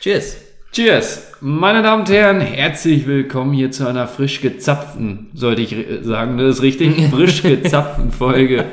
Cheers. 0.00 0.36
Cheers! 0.70 1.32
Meine 1.40 1.82
Damen 1.82 2.02
und 2.02 2.10
Herren, 2.10 2.40
herzlich 2.40 3.06
willkommen 3.06 3.52
hier 3.52 3.72
zu 3.72 3.88
einer 3.88 4.06
frisch 4.06 4.40
gezapften, 4.40 5.30
sollte 5.34 5.62
ich 5.62 5.74
sagen, 6.02 6.38
das 6.38 6.56
ist 6.56 6.62
richtig, 6.62 7.08
frisch 7.10 7.42
gezapften 7.42 8.12
Folge 8.12 8.66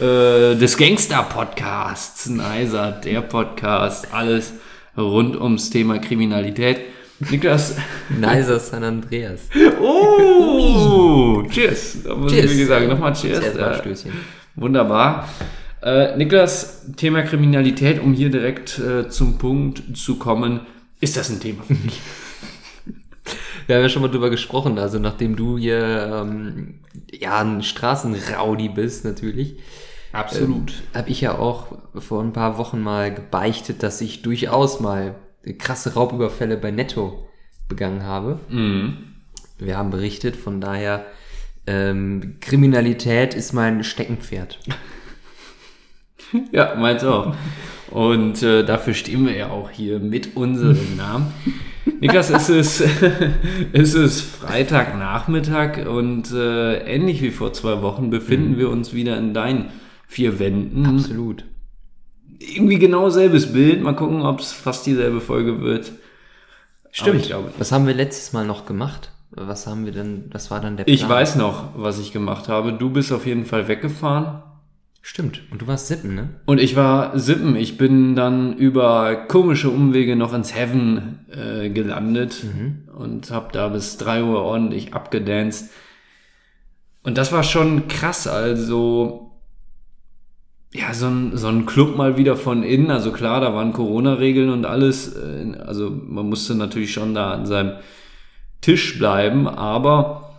äh, 0.00 0.54
des 0.56 0.78
Gangster-Podcasts. 0.78 2.30
Neiser, 2.30 2.92
der 3.04 3.20
Podcast, 3.20 4.14
alles 4.14 4.54
rund 4.96 5.36
ums 5.36 5.68
Thema 5.68 5.98
Kriminalität. 5.98 6.80
Niklas. 7.28 7.76
Nicer 8.08 8.58
San 8.58 8.82
Andreas. 8.82 9.42
Oh! 9.80 11.42
cheers! 11.50 11.98
Da 12.02 12.14
muss 12.14 12.32
Cheers. 12.32 12.44
ich 12.44 12.50
wirklich 12.50 12.68
sagen, 12.68 12.88
nochmal 12.88 13.12
Cheers. 13.12 13.54
Mal 13.54 13.72
Äh, 13.72 13.78
Stößchen. 13.78 14.12
Wunderbar. 14.54 15.28
Äh, 15.82 16.16
Niklas, 16.16 16.86
Thema 16.96 17.22
Kriminalität, 17.22 18.00
um 18.00 18.14
hier 18.14 18.30
direkt 18.30 18.78
äh, 18.78 19.08
zum 19.08 19.38
Punkt 19.38 19.96
zu 19.96 20.16
kommen, 20.16 20.60
ist 21.00 21.16
das 21.16 21.28
ein 21.28 21.40
Thema 21.40 21.64
für 21.64 21.74
dich? 21.74 22.00
Wir 23.66 23.76
haben 23.76 23.82
ja 23.82 23.88
schon 23.88 24.02
mal 24.02 24.08
drüber 24.08 24.30
gesprochen, 24.30 24.78
also 24.78 24.98
nachdem 24.98 25.34
du 25.34 25.58
hier 25.58 26.24
ähm, 26.24 26.80
ja 27.12 27.40
ein 27.40 27.62
Straßenraudi 27.62 28.68
bist 28.68 29.04
natürlich, 29.04 29.56
Absolut. 30.12 30.72
habe 30.94 31.08
ich 31.10 31.20
ja 31.20 31.38
auch 31.38 31.66
vor 31.96 32.22
ein 32.22 32.32
paar 32.32 32.58
Wochen 32.58 32.80
mal 32.80 33.12
gebeichtet, 33.12 33.82
dass 33.82 34.00
ich 34.00 34.22
durchaus 34.22 34.80
mal 34.80 35.16
krasse 35.58 35.94
Raubüberfälle 35.94 36.56
bei 36.56 36.70
Netto 36.70 37.28
begangen 37.68 38.04
habe. 38.04 38.38
Mhm. 38.48 39.14
Wir 39.58 39.78
haben 39.78 39.90
berichtet, 39.90 40.36
von 40.36 40.60
daher 40.60 41.06
ähm, 41.66 42.36
Kriminalität 42.40 43.34
ist 43.34 43.52
mein 43.52 43.82
Steckenpferd. 43.82 44.58
Ja, 46.52 46.74
meins 46.76 47.04
auch. 47.04 47.34
Und 47.90 48.42
äh, 48.42 48.64
dafür 48.64 48.94
stehen 48.94 49.26
wir 49.26 49.36
ja 49.36 49.50
auch 49.50 49.70
hier 49.70 49.98
mit 49.98 50.36
unserem 50.36 50.78
Namen. 50.96 51.32
Niklas, 52.00 52.30
es 52.30 52.48
ist, 52.48 52.82
es 53.72 53.94
ist 53.94 54.20
Freitagnachmittag 54.22 55.86
und 55.86 56.32
äh, 56.32 56.78
ähnlich 56.84 57.20
wie 57.22 57.30
vor 57.30 57.52
zwei 57.52 57.82
Wochen 57.82 58.10
befinden 58.10 58.56
wir 58.56 58.70
uns 58.70 58.94
wieder 58.94 59.18
in 59.18 59.34
deinen 59.34 59.70
vier 60.06 60.38
Wänden. 60.38 60.86
Absolut. 60.86 61.44
Irgendwie 62.38 62.78
genau 62.78 63.10
selbes 63.10 63.52
Bild. 63.52 63.82
Mal 63.82 63.94
gucken, 63.94 64.22
ob 64.22 64.40
es 64.40 64.52
fast 64.52 64.86
dieselbe 64.86 65.20
Folge 65.20 65.60
wird. 65.60 65.92
Aber 67.00 67.14
ich 67.14 67.24
glaube. 67.24 67.50
Was 67.58 67.72
haben 67.72 67.86
wir 67.86 67.94
letztes 67.94 68.32
Mal 68.32 68.46
noch 68.46 68.66
gemacht? 68.66 69.10
Was 69.30 69.66
haben 69.66 69.86
wir 69.86 69.92
denn, 69.92 70.24
was 70.30 70.50
war 70.50 70.60
dann 70.60 70.76
der 70.76 70.86
Ich 70.88 71.08
weiß 71.08 71.36
noch, 71.36 71.70
was 71.76 71.98
ich 71.98 72.12
gemacht 72.12 72.48
habe. 72.48 72.72
Du 72.72 72.90
bist 72.90 73.12
auf 73.12 73.26
jeden 73.26 73.46
Fall 73.46 73.68
weggefahren. 73.68 74.42
Stimmt. 75.04 75.42
Und 75.50 75.60
du 75.62 75.66
warst 75.66 75.88
Sippen, 75.88 76.14
ne? 76.14 76.28
Und 76.46 76.60
ich 76.60 76.76
war 76.76 77.18
Sippen. 77.18 77.56
Ich 77.56 77.76
bin 77.76 78.14
dann 78.14 78.56
über 78.56 79.16
komische 79.26 79.68
Umwege 79.68 80.14
noch 80.14 80.32
ins 80.32 80.54
Heaven 80.54 81.18
äh, 81.28 81.70
gelandet 81.70 82.44
und 82.96 83.30
habe 83.32 83.48
da 83.52 83.68
bis 83.68 83.96
3 83.96 84.22
Uhr 84.22 84.40
ordentlich 84.42 84.94
abgedanced. 84.94 85.70
Und 87.02 87.18
das 87.18 87.32
war 87.32 87.42
schon 87.42 87.88
krass. 87.88 88.28
Also, 88.28 89.32
ja, 90.72 90.94
so 90.94 91.08
ein, 91.08 91.36
so 91.36 91.48
ein 91.48 91.66
Club 91.66 91.96
mal 91.96 92.16
wieder 92.16 92.36
von 92.36 92.62
innen. 92.62 92.92
Also 92.92 93.10
klar, 93.10 93.40
da 93.40 93.52
waren 93.52 93.72
Corona-Regeln 93.72 94.50
und 94.50 94.64
alles. 94.66 95.16
Äh, 95.16 95.56
Also 95.66 95.90
man 95.90 96.28
musste 96.28 96.54
natürlich 96.54 96.92
schon 96.92 97.12
da 97.12 97.32
an 97.32 97.44
seinem 97.44 97.72
Tisch 98.60 98.98
bleiben, 98.98 99.48
aber 99.48 100.31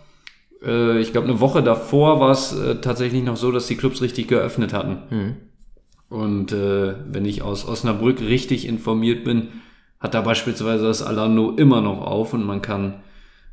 äh, 0.66 1.00
ich 1.00 1.12
glaube, 1.12 1.28
eine 1.28 1.40
Woche 1.40 1.62
davor 1.62 2.20
war 2.20 2.30
es 2.30 2.52
äh, 2.52 2.76
tatsächlich 2.76 3.22
noch 3.22 3.36
so, 3.36 3.52
dass 3.52 3.66
die 3.66 3.76
Clubs 3.76 4.02
richtig 4.02 4.28
geöffnet 4.28 4.72
hatten. 4.72 4.98
Mhm. 5.10 5.34
Und 6.08 6.52
äh, 6.52 6.94
wenn 7.10 7.24
ich 7.24 7.42
aus 7.42 7.66
Osnabrück 7.66 8.20
richtig 8.20 8.68
informiert 8.68 9.24
bin, 9.24 9.48
hat 10.00 10.14
da 10.14 10.20
beispielsweise 10.20 10.84
das 10.84 11.02
Alando 11.02 11.52
immer 11.56 11.80
noch 11.80 12.00
auf 12.00 12.34
und 12.34 12.44
man 12.44 12.62
kann, 12.62 13.02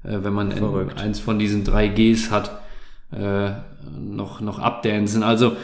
äh, 0.03 0.19
wenn 0.21 0.33
man 0.33 0.51
in, 0.51 0.63
eins 0.97 1.19
von 1.19 1.39
diesen 1.39 1.63
drei 1.63 1.87
Gs 1.87 2.29
hat, 2.29 2.61
äh, 3.11 3.51
noch, 3.99 4.41
noch 4.41 4.59
abdancen. 4.59 5.23
Also 5.23 5.55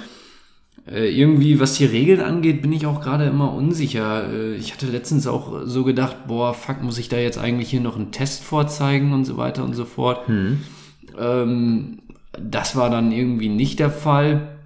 äh, 0.89 1.09
irgendwie, 1.09 1.59
was 1.59 1.73
die 1.73 1.85
Regeln 1.85 2.21
angeht, 2.21 2.61
bin 2.61 2.71
ich 2.71 2.85
auch 2.85 3.01
gerade 3.01 3.25
immer 3.25 3.53
unsicher. 3.53 4.31
Äh, 4.31 4.55
ich 4.55 4.73
hatte 4.73 4.87
letztens 4.87 5.27
auch 5.27 5.61
so 5.65 5.83
gedacht, 5.83 6.27
boah, 6.27 6.53
fuck, 6.53 6.81
muss 6.81 6.97
ich 6.97 7.09
da 7.09 7.17
jetzt 7.17 7.37
eigentlich 7.37 7.69
hier 7.69 7.81
noch 7.81 7.97
einen 7.97 8.11
Test 8.11 8.43
vorzeigen 8.43 9.13
und 9.13 9.25
so 9.25 9.37
weiter 9.37 9.63
und 9.63 9.73
so 9.73 9.85
fort. 9.85 10.27
Ähm, 11.17 11.99
das 12.39 12.75
war 12.75 12.89
dann 12.89 13.11
irgendwie 13.11 13.49
nicht 13.49 13.79
der 13.79 13.89
Fall. 13.91 14.57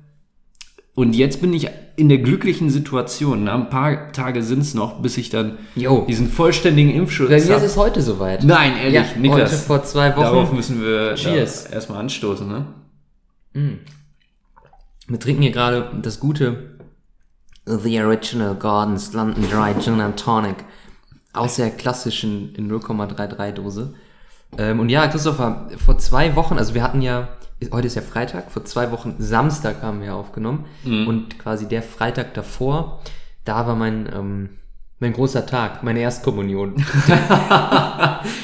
Und 0.94 1.14
jetzt 1.16 1.42
bin 1.42 1.54
ich 1.54 1.70
in 1.96 2.10
der 2.10 2.18
glücklichen 2.18 2.70
Situation. 2.70 3.46
Na, 3.46 3.56
ein 3.56 3.70
paar 3.70 4.12
Tage 4.12 4.44
sind's 4.44 4.74
noch, 4.74 5.02
bis 5.02 5.18
ich 5.18 5.30
dann 5.30 5.58
Jo. 5.76 6.06
diesen 6.08 6.28
vollständigen 6.30 6.92
Impfschutz 6.92 7.30
Bei 7.30 7.36
mir 7.36 7.42
ist 7.42 7.50
hab. 7.52 7.64
es 7.64 7.78
heute 7.78 8.02
soweit. 8.02 8.44
Nein, 8.44 8.74
ehrlich, 8.78 8.94
ja, 8.94 9.06
Niklas. 9.20 9.52
Heute 9.52 9.62
vor 9.62 9.84
zwei 9.84 10.12
Wochen. 10.16 10.22
Darauf 10.22 10.52
müssen 10.52 10.82
wir 10.82 11.16
Cheers. 11.16 11.66
da 11.66 11.74
erstmal 11.76 12.00
anstoßen, 12.00 12.48
ne? 12.48 12.66
Wir 15.08 15.20
trinken 15.20 15.42
hier 15.42 15.52
gerade 15.52 15.90
das 16.02 16.20
gute 16.20 16.78
The 17.66 18.02
Original 18.02 18.56
Gardens 18.56 19.14
London 19.14 19.46
Dry 19.50 19.74
Gin 19.80 20.00
and 20.02 20.20
Tonic 20.20 20.56
aus 21.34 21.56
der 21.58 21.70
klassischen 21.72 22.54
in 22.56 22.70
0,33 22.72 23.52
Dose. 23.52 23.94
Ähm, 24.58 24.80
und 24.80 24.90
ja, 24.90 25.08
Christopher, 25.08 25.68
vor 25.78 25.98
zwei 25.98 26.36
Wochen, 26.36 26.58
also 26.58 26.74
wir 26.74 26.84
hatten 26.84 27.02
ja, 27.02 27.30
heute 27.72 27.88
ist 27.88 27.96
ja 27.96 28.02
Freitag, 28.02 28.52
vor 28.52 28.66
zwei 28.66 28.92
Wochen 28.92 29.16
Samstag 29.20 29.82
haben 29.82 30.02
wir 30.02 30.16
aufgenommen 30.16 30.66
und 30.84 31.38
quasi 31.38 31.68
der 31.68 31.84
Freitag 31.84 32.34
davor, 32.34 33.02
da 33.46 33.68
war 33.68 33.76
mein, 33.76 34.10
ähm, 34.14 34.50
mein 35.00 35.14
großer 35.14 35.48
Tag, 35.48 35.82
meine 35.82 36.00
Erstkommunion. 36.00 36.76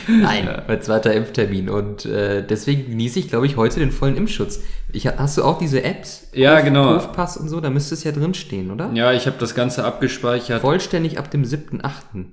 Nein, 0.07 0.61
mein 0.67 0.81
zweiter 0.81 1.13
Impftermin 1.13 1.69
und 1.69 2.05
äh, 2.05 2.45
deswegen 2.45 2.89
genieße 2.89 3.19
ich, 3.19 3.29
glaube 3.29 3.45
ich, 3.45 3.57
heute 3.57 3.79
den 3.79 3.91
vollen 3.91 4.17
Impfschutz. 4.17 4.61
Ich, 4.91 5.05
hast 5.05 5.37
du 5.37 5.43
auch 5.43 5.59
diese 5.59 5.83
Apps? 5.83 6.29
Ja, 6.33 6.61
genau. 6.61 6.93
Prüfpass 6.93 7.37
und 7.37 7.49
so, 7.49 7.61
da 7.61 7.69
müsste 7.69 7.93
es 7.93 8.03
ja 8.03 8.11
drin 8.11 8.33
stehen, 8.33 8.71
oder? 8.71 8.89
Ja, 8.93 9.13
ich 9.13 9.27
habe 9.27 9.37
das 9.39 9.53
Ganze 9.53 9.83
abgespeichert. 9.83 10.61
Vollständig 10.61 11.19
ab 11.19 11.29
dem 11.29 11.43
7.8. 11.43 11.91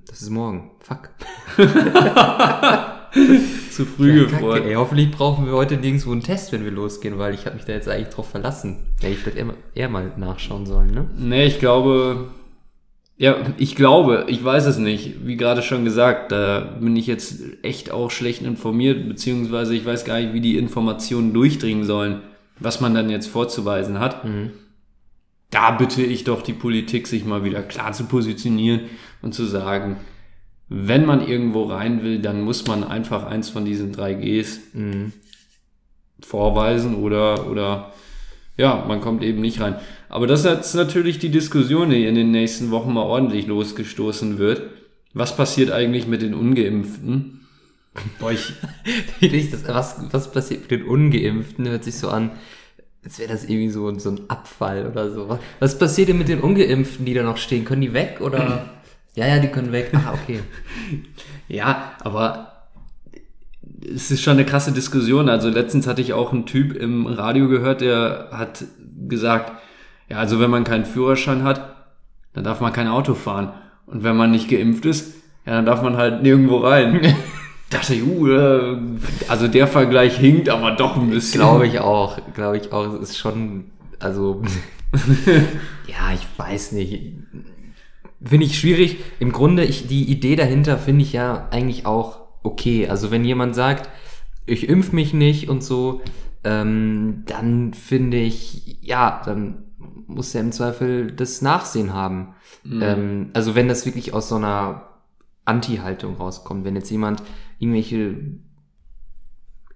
Das 0.09 0.23
ist 0.23 0.31
morgen. 0.31 0.71
Fuck. 0.81 1.11
zu 3.75 3.85
früh 3.85 4.23
Ja, 4.23 4.25
gefreut. 4.25 4.65
ey, 4.65 4.75
hoffentlich 4.75 5.11
brauchen 5.11 5.47
wir 5.47 5.53
heute 5.53 5.77
nirgendwo 5.77 6.13
einen 6.13 6.23
Test, 6.23 6.53
wenn 6.53 6.65
wir 6.65 6.71
losgehen, 6.71 7.19
weil 7.19 7.35
ich 7.35 7.47
habe 7.47 7.57
mich 7.57 7.65
da 7.65 7.73
jetzt 7.73 7.89
eigentlich 7.89 8.15
drauf 8.15 8.29
verlassen. 8.31 8.79
Ja, 9.03 9.09
ich 9.09 9.19
vielleicht 9.19 9.37
eher, 9.39 9.45
mal- 9.47 9.57
eher 9.75 9.89
mal 9.89 10.13
nachschauen 10.17 10.67
sollen, 10.67 10.91
ne? 10.93 11.07
Nee, 11.19 11.47
ich 11.47 11.59
glaube, 11.61 12.29
ja, 13.17 13.37
ich 13.59 13.77
glaube, 13.77 14.25
ich 14.29 14.43
weiß 14.45 14.67
es 14.67 14.79
nicht. 14.79 15.27
Wie 15.27 15.37
gerade 15.37 15.63
schon 15.63 15.85
gesagt, 15.85 16.33
da 16.33 16.61
bin 16.81 16.97
ich 16.97 17.07
jetzt 17.07 17.41
echt 17.63 17.91
auch 17.93 18.11
schlecht 18.11 18.43
informiert, 18.43 19.07
beziehungsweise 19.09 19.75
ich 19.75 19.85
weiß 19.87 20.05
gar 20.05 20.21
nicht, 20.21 20.33
wie 20.33 20.41
die 20.41 20.57
Informationen 20.59 21.33
durchdringen 21.33 21.85
sollen, 21.85 22.23
was 22.59 22.81
man 22.81 22.95
dann 22.95 23.11
jetzt 23.11 23.29
vorzuweisen 23.29 24.01
hat. 24.01 24.25
Da 25.51 25.71
bitte 25.73 26.03
ich 26.03 26.25
doch 26.25 26.43
die 26.43 26.53
Politik, 26.53 27.07
sich 27.07 27.25
mal 27.25 27.45
wieder 27.45 27.63
klar 27.63 27.93
zu 27.93 28.05
positionieren 28.07 28.81
und 29.23 29.35
zu 29.35 29.45
sagen, 29.45 29.97
wenn 30.69 31.05
man 31.05 31.27
irgendwo 31.27 31.65
rein 31.65 32.03
will, 32.03 32.21
dann 32.21 32.43
muss 32.43 32.67
man 32.67 32.85
einfach 32.85 33.25
eins 33.25 33.51
von 33.51 33.65
diesen 33.65 33.93
drei 33.93 34.15
Gs 34.15 34.61
vorweisen 36.21 36.95
oder, 36.97 37.51
oder 37.51 37.93
ja, 38.57 38.85
man 38.87 39.01
kommt 39.01 39.23
eben 39.23 39.41
nicht 39.41 39.61
rein. 39.61 39.77
Aber 40.09 40.27
das 40.27 40.41
ist 40.41 40.47
jetzt 40.47 40.75
natürlich 40.75 41.19
die 41.19 41.31
Diskussion, 41.31 41.91
die 41.91 42.07
in 42.07 42.15
den 42.15 42.31
nächsten 42.31 42.71
Wochen 42.71 42.93
mal 42.93 43.03
ordentlich 43.03 43.47
losgestoßen 43.47 44.39
wird. 44.39 44.63
Was 45.13 45.37
passiert 45.37 45.71
eigentlich 45.71 46.07
mit 46.07 46.23
den 46.23 46.35
Ungeimpften? 46.35 47.41
Boah, 48.19 48.33
ich, 48.33 48.53
das, 49.51 49.69
was, 49.69 49.97
was 50.11 50.33
passiert 50.33 50.63
mit 50.63 50.71
den 50.71 50.85
Ungeimpften? 50.85 51.69
Hört 51.69 51.85
sich 51.85 51.97
so 51.97 52.09
an, 52.09 52.33
als 53.05 53.19
wäre 53.19 53.33
das 53.33 53.45
irgendwie 53.45 53.71
so, 53.71 53.97
so 53.99 54.11
ein 54.11 54.21
Abfall 54.29 54.87
oder 54.87 55.11
so. 55.11 55.29
Was, 55.29 55.39
was 55.61 55.79
passiert 55.79 56.09
denn 56.09 56.19
mit 56.19 56.29
den 56.29 56.41
Ungeimpften, 56.41 57.05
die 57.05 57.15
da 57.15 57.23
noch 57.23 57.37
stehen? 57.37 57.65
Können 57.65 57.83
die 57.83 57.93
weg 57.93 58.21
oder? 58.21 58.71
Ja, 59.15 59.27
ja, 59.27 59.39
die 59.39 59.49
können 59.49 59.73
weg. 59.73 59.93
Ah, 59.93 60.13
okay. 60.15 60.41
ja, 61.49 61.93
aber 62.01 62.53
es 63.95 64.11
ist 64.11 64.23
schon 64.23 64.35
eine 64.35 64.45
krasse 64.45 64.73
Diskussion. 64.73 65.29
Also 65.29 65.49
letztens 65.49 65.87
hatte 65.87 66.01
ich 66.01 66.13
auch 66.13 66.33
einen 66.33 66.47
Typ 66.47 66.75
im 66.75 67.07
Radio 67.07 67.49
gehört, 67.49 67.81
der 67.81 68.29
hat 68.33 68.65
gesagt, 69.09 69.53
ja, 70.09 70.19
also 70.19 70.41
wenn 70.41 70.51
man 70.51 70.65
keinen 70.65 70.85
Führerschein 70.85 71.45
hat, 71.45 71.75
dann 72.33 72.45
darf 72.45 72.61
man 72.61 72.73
kein 72.73 72.89
Auto 72.89 73.15
fahren. 73.15 73.53
Und 73.87 74.03
wenn 74.03 74.17
man 74.17 74.31
nicht 74.31 74.49
geimpft 74.49 74.87
ist, 74.87 75.15
ja, 75.47 75.53
dann 75.53 75.67
darf 75.67 75.83
man 75.83 75.97
halt 75.97 76.23
nirgendwo 76.23 76.59
rein. 76.59 77.15
dachte 77.71 77.95
ich, 77.95 78.03
uh, 78.03 78.29
äh, 78.29 78.77
also 79.29 79.49
der 79.49 79.67
Vergleich 79.67 80.17
hinkt 80.17 80.49
aber 80.49 80.73
doch 80.73 80.97
ein 80.97 81.11
bisschen. 81.11 81.41
Glaube 81.41 81.67
ich 81.67 81.79
auch, 81.81 82.19
glaube 82.35 82.57
ich 82.57 82.73
auch. 82.73 82.95
Es 82.95 83.11
ist 83.11 83.19
schon, 83.19 83.67
also, 83.99 84.43
ja, 85.87 86.13
ich 86.15 86.27
weiß 86.37 86.73
nicht. 86.73 87.13
Finde 88.25 88.47
ich 88.47 88.59
schwierig. 88.59 88.99
Im 89.19 89.33
Grunde, 89.33 89.65
ich, 89.65 89.87
die 89.87 90.05
Idee 90.05 90.37
dahinter 90.37 90.79
finde 90.79 91.03
ich 91.03 91.13
ja 91.13 91.49
eigentlich 91.51 91.87
auch 91.87 92.21
okay. 92.43 92.89
Also 92.89 93.11
wenn 93.11 93.25
jemand 93.25 93.55
sagt, 93.55 93.89
ich 94.47 94.69
impf 94.69 94.93
mich 94.93 95.15
nicht 95.15 95.49
und 95.49 95.63
so, 95.63 96.01
ähm, 96.45 97.25
dann 97.27 97.75
finde 97.75 98.19
ich, 98.19 98.79
ja, 98.83 99.23
dann 99.25 99.65
muss 100.07 100.33
ja 100.33 100.41
im 100.41 100.53
Zweifel 100.53 101.11
das 101.13 101.43
Nachsehen 101.43 101.93
haben. 101.93 102.35
Ähm, 102.83 103.31
also 103.33 103.55
wenn 103.55 103.69
das 103.69 103.87
wirklich 103.87 104.13
aus 104.13 104.29
so 104.29 104.37
einer 104.37 104.89
Anti-Haltung 105.45 106.17
rauskommt, 106.17 106.65
wenn 106.65 106.77
jetzt 106.77 106.91
jemand 106.91 107.23
irgendwelche 107.59 108.17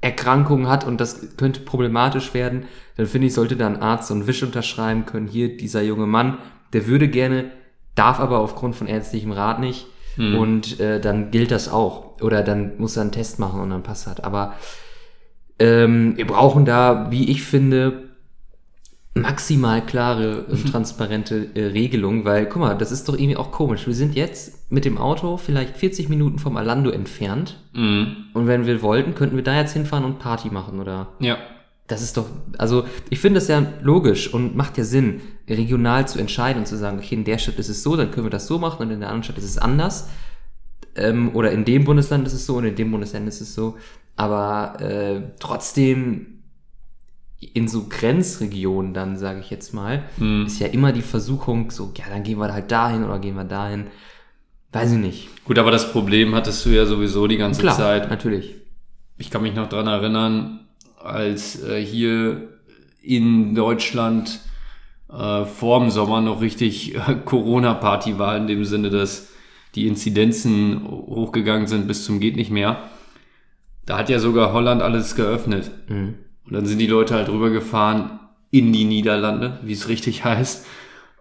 Erkrankungen 0.00 0.68
hat 0.68 0.84
und 0.86 1.00
das 1.00 1.36
könnte 1.36 1.60
problematisch 1.60 2.32
werden, 2.34 2.64
dann 2.96 3.06
finde 3.06 3.26
ich, 3.26 3.34
sollte 3.34 3.56
da 3.56 3.66
ein 3.66 3.82
Arzt 3.82 4.08
so 4.08 4.14
einen 4.14 4.26
Wisch 4.26 4.42
unterschreiben 4.42 5.06
können, 5.06 5.26
hier 5.26 5.56
dieser 5.56 5.82
junge 5.82 6.06
Mann, 6.06 6.38
der 6.72 6.86
würde 6.86 7.08
gerne, 7.08 7.50
darf 7.98 8.20
aber 8.20 8.38
aufgrund 8.38 8.76
von 8.76 8.86
ärztlichem 8.86 9.32
Rat 9.32 9.60
nicht 9.60 9.86
und 10.16 10.80
äh, 10.80 11.00
dann 11.00 11.30
gilt 11.30 11.50
das 11.52 11.68
auch. 11.70 12.20
Oder 12.20 12.42
dann 12.42 12.72
muss 12.78 12.96
er 12.96 13.02
einen 13.02 13.12
Test 13.12 13.38
machen 13.38 13.60
und 13.60 13.70
dann 13.70 13.84
passt 13.84 14.06
das. 14.08 14.18
Aber 14.20 14.54
ähm, 15.60 16.16
wir 16.16 16.26
brauchen 16.26 16.64
da, 16.64 17.06
wie 17.10 17.30
ich 17.30 17.42
finde, 17.44 18.08
maximal 19.14 19.84
klare 19.84 20.42
und 20.44 20.66
transparente 20.72 21.48
äh, 21.54 21.66
Regelung, 21.66 22.24
weil, 22.24 22.46
guck 22.46 22.60
mal, 22.62 22.74
das 22.76 22.92
ist 22.92 23.08
doch 23.08 23.14
irgendwie 23.14 23.36
auch 23.36 23.50
komisch. 23.50 23.86
Wir 23.86 23.94
sind 23.94 24.14
jetzt 24.14 24.70
mit 24.72 24.84
dem 24.84 24.98
Auto 24.98 25.36
vielleicht 25.36 25.76
40 25.76 26.08
Minuten 26.08 26.38
vom 26.38 26.56
Alando 26.56 26.90
entfernt 26.90 27.60
Mhm. 27.74 28.16
und 28.34 28.46
wenn 28.48 28.66
wir 28.66 28.82
wollten, 28.82 29.14
könnten 29.14 29.36
wir 29.36 29.44
da 29.44 29.56
jetzt 29.56 29.72
hinfahren 29.72 30.04
und 30.04 30.18
Party 30.18 30.48
machen 30.50 30.80
oder 30.80 31.08
Ja. 31.20 31.36
das 31.86 32.02
ist 32.02 32.16
doch, 32.16 32.26
also 32.58 32.84
ich 33.08 33.20
finde 33.20 33.38
das 33.38 33.46
ja 33.48 33.62
logisch 33.82 34.32
und 34.34 34.56
macht 34.56 34.78
ja 34.78 34.84
Sinn, 34.84 35.20
regional 35.48 36.06
zu 36.08 36.18
entscheiden 36.18 36.60
und 36.60 36.66
zu 36.66 36.76
sagen, 36.76 36.98
okay, 36.98 37.14
in 37.14 37.24
der 37.24 37.38
Stadt 37.38 37.56
ist 37.58 37.68
es 37.68 37.82
so, 37.82 37.96
dann 37.96 38.10
können 38.10 38.26
wir 38.26 38.30
das 38.30 38.46
so 38.46 38.58
machen 38.58 38.82
und 38.86 38.90
in 38.92 39.00
der 39.00 39.08
anderen 39.08 39.24
Stadt 39.24 39.38
ist 39.38 39.44
es 39.44 39.58
anders. 39.58 40.08
Ähm, 40.96 41.34
oder 41.34 41.52
in 41.52 41.64
dem 41.64 41.84
Bundesland 41.84 42.26
ist 42.26 42.32
es 42.34 42.46
so 42.46 42.56
und 42.56 42.64
in 42.64 42.74
dem 42.76 42.90
Bundesland 42.90 43.28
ist 43.28 43.40
es 43.40 43.54
so. 43.54 43.76
Aber 44.16 44.80
äh, 44.80 45.22
trotzdem 45.38 46.34
in 47.54 47.68
so 47.68 47.86
Grenzregionen 47.88 48.94
dann, 48.94 49.16
sage 49.16 49.38
ich 49.40 49.48
jetzt 49.50 49.72
mal, 49.72 50.02
Mhm. 50.16 50.46
ist 50.46 50.58
ja 50.58 50.66
immer 50.66 50.92
die 50.92 51.02
Versuchung, 51.02 51.70
so, 51.70 51.92
ja, 51.96 52.04
dann 52.10 52.24
gehen 52.24 52.38
wir 52.38 52.52
halt 52.52 52.70
dahin 52.72 53.04
oder 53.04 53.18
gehen 53.20 53.36
wir 53.36 53.44
dahin. 53.44 53.86
Weiß 54.72 54.92
ich 54.92 54.98
nicht. 54.98 55.44
Gut, 55.44 55.56
aber 55.58 55.70
das 55.70 55.92
Problem 55.92 56.34
hattest 56.34 56.66
du 56.66 56.70
ja 56.70 56.84
sowieso 56.84 57.26
die 57.28 57.36
ganze 57.38 57.60
Klar, 57.62 57.76
Zeit. 57.76 58.10
natürlich. 58.10 58.56
Ich 59.18 59.30
kann 59.30 59.42
mich 59.42 59.54
noch 59.54 59.68
dran 59.68 59.86
erinnern, 59.86 60.60
als 61.02 61.62
äh, 61.62 61.80
hier 61.84 62.48
in 63.00 63.54
Deutschland 63.54 64.40
äh, 65.12 65.44
vor 65.44 65.80
dem 65.80 65.90
Sommer 65.90 66.20
noch 66.20 66.40
richtig 66.40 66.94
äh, 66.94 67.16
Corona-Party 67.24 68.18
war, 68.18 68.36
in 68.36 68.46
dem 68.46 68.64
Sinne, 68.64 68.90
dass 68.90 69.28
die 69.74 69.86
Inzidenzen 69.86 70.82
hochgegangen 70.86 71.66
sind 71.66 71.86
bis 71.86 72.04
zum 72.04 72.20
geht 72.20 72.36
nicht 72.36 72.50
mehr. 72.50 72.82
Da 73.86 73.98
hat 73.98 74.08
ja 74.08 74.18
sogar 74.18 74.52
Holland 74.52 74.82
alles 74.82 75.14
geöffnet. 75.14 75.70
Mhm. 75.88 76.14
Und 76.46 76.52
dann 76.52 76.66
sind 76.66 76.78
die 76.78 76.86
Leute 76.86 77.14
halt 77.14 77.28
rübergefahren 77.28 78.18
in 78.50 78.72
die 78.72 78.84
Niederlande, 78.84 79.58
wie 79.62 79.72
es 79.72 79.88
richtig 79.88 80.24
heißt, 80.24 80.66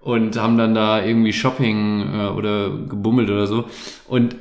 und 0.02 0.38
haben 0.38 0.58
dann 0.58 0.74
da 0.74 1.04
irgendwie 1.04 1.34
Shopping 1.34 2.14
äh, 2.14 2.28
oder 2.28 2.70
gebummelt 2.70 3.30
oder 3.30 3.48
so. 3.48 3.66
Und 4.08 4.36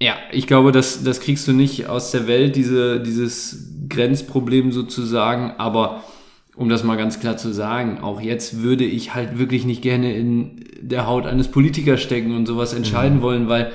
ja, 0.00 0.14
ich 0.30 0.46
glaube, 0.46 0.70
das, 0.70 1.02
das 1.02 1.20
kriegst 1.20 1.48
du 1.48 1.52
nicht 1.52 1.88
aus 1.88 2.12
der 2.12 2.28
Welt, 2.28 2.54
diese, 2.54 3.00
dieses 3.00 3.72
Grenzproblem 3.88 4.70
sozusagen. 4.70 5.54
Aber 5.58 6.04
um 6.58 6.68
das 6.68 6.82
mal 6.82 6.96
ganz 6.96 7.20
klar 7.20 7.36
zu 7.36 7.52
sagen, 7.52 7.98
auch 8.00 8.20
jetzt 8.20 8.62
würde 8.62 8.84
ich 8.84 9.14
halt 9.14 9.38
wirklich 9.38 9.64
nicht 9.64 9.80
gerne 9.80 10.16
in 10.16 10.64
der 10.80 11.06
Haut 11.06 11.24
eines 11.24 11.48
Politikers 11.48 12.02
stecken 12.02 12.34
und 12.34 12.46
sowas 12.46 12.74
entscheiden 12.74 13.22
wollen, 13.22 13.48
weil 13.48 13.70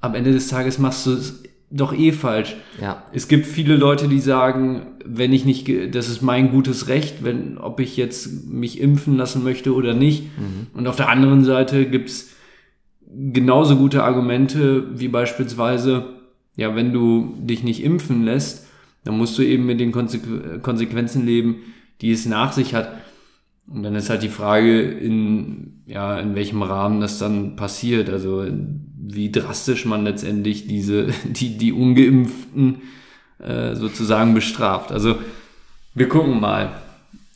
am 0.00 0.14
Ende 0.14 0.32
des 0.32 0.48
Tages 0.48 0.78
machst 0.78 1.04
du 1.06 1.12
es 1.12 1.42
doch 1.70 1.92
eh 1.92 2.12
falsch. 2.12 2.56
Ja. 2.80 3.02
Es 3.12 3.28
gibt 3.28 3.44
viele 3.46 3.76
Leute, 3.76 4.08
die 4.08 4.20
sagen, 4.20 4.86
wenn 5.04 5.34
ich 5.34 5.44
nicht, 5.44 5.70
das 5.94 6.08
ist 6.08 6.22
mein 6.22 6.50
gutes 6.50 6.88
Recht, 6.88 7.24
wenn, 7.24 7.58
ob 7.58 7.78
ich 7.78 7.98
jetzt 7.98 8.48
mich 8.48 8.80
impfen 8.80 9.18
lassen 9.18 9.44
möchte 9.44 9.74
oder 9.74 9.92
nicht. 9.92 10.24
Und 10.72 10.86
auf 10.86 10.96
der 10.96 11.10
anderen 11.10 11.44
Seite 11.44 11.84
gibt's 11.84 12.30
genauso 13.06 13.76
gute 13.76 14.02
Argumente 14.02 14.98
wie 14.98 15.08
beispielsweise, 15.08 16.06
ja, 16.56 16.74
wenn 16.74 16.94
du 16.94 17.34
dich 17.38 17.64
nicht 17.64 17.84
impfen 17.84 18.24
lässt, 18.24 18.66
dann 19.04 19.18
musst 19.18 19.36
du 19.36 19.42
eben 19.42 19.66
mit 19.66 19.78
den 19.78 19.92
Konsequ 19.92 20.60
Konsequenzen 20.62 21.26
leben, 21.26 21.56
die 22.00 22.12
es 22.12 22.26
nach 22.26 22.52
sich 22.52 22.74
hat. 22.74 22.92
Und 23.66 23.82
dann 23.82 23.94
ist 23.94 24.10
halt 24.10 24.22
die 24.22 24.28
Frage, 24.28 24.82
in, 24.82 25.82
ja, 25.86 26.18
in 26.18 26.34
welchem 26.34 26.62
Rahmen 26.62 27.00
das 27.00 27.18
dann 27.18 27.56
passiert. 27.56 28.10
Also 28.10 28.46
wie 29.06 29.30
drastisch 29.30 29.84
man 29.84 30.04
letztendlich 30.04 30.66
diese, 30.66 31.06
die, 31.24 31.56
die 31.56 31.72
Ungeimpften 31.72 32.82
äh, 33.38 33.74
sozusagen 33.74 34.34
bestraft. 34.34 34.92
Also 34.92 35.16
wir 35.94 36.08
gucken 36.08 36.40
mal. 36.40 36.72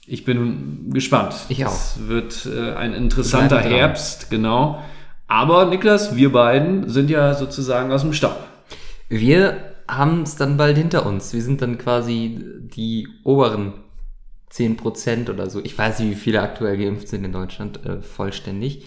Ich 0.06 0.24
bin 0.24 0.90
gespannt. 0.90 1.34
Ich 1.50 1.66
auch. 1.66 1.72
Es 1.72 2.08
wird 2.08 2.46
äh, 2.46 2.72
ein 2.72 2.94
interessanter. 2.94 3.60
Herbst, 3.60 4.30
genau. 4.30 4.82
Aber 5.26 5.66
Niklas, 5.66 6.16
wir 6.16 6.32
beiden 6.32 6.88
sind 6.88 7.10
ja 7.10 7.34
sozusagen 7.34 7.92
aus 7.92 8.00
dem 8.00 8.14
Staub. 8.14 8.42
Wir 9.10 9.74
haben 9.86 10.22
es 10.22 10.36
dann 10.36 10.56
bald 10.56 10.78
hinter 10.78 11.04
uns. 11.04 11.34
Wir 11.34 11.42
sind 11.42 11.60
dann 11.60 11.76
quasi 11.76 12.38
die 12.74 13.08
oberen 13.24 13.74
10% 14.52 15.30
oder 15.30 15.50
so. 15.50 15.62
Ich 15.62 15.76
weiß 15.76 15.98
nicht, 16.00 16.10
wie 16.10 16.20
viele 16.20 16.42
aktuell 16.42 16.76
geimpft 16.76 17.08
sind 17.08 17.24
in 17.24 17.32
Deutschland 17.32 17.84
äh, 17.84 18.00
vollständig. 18.00 18.86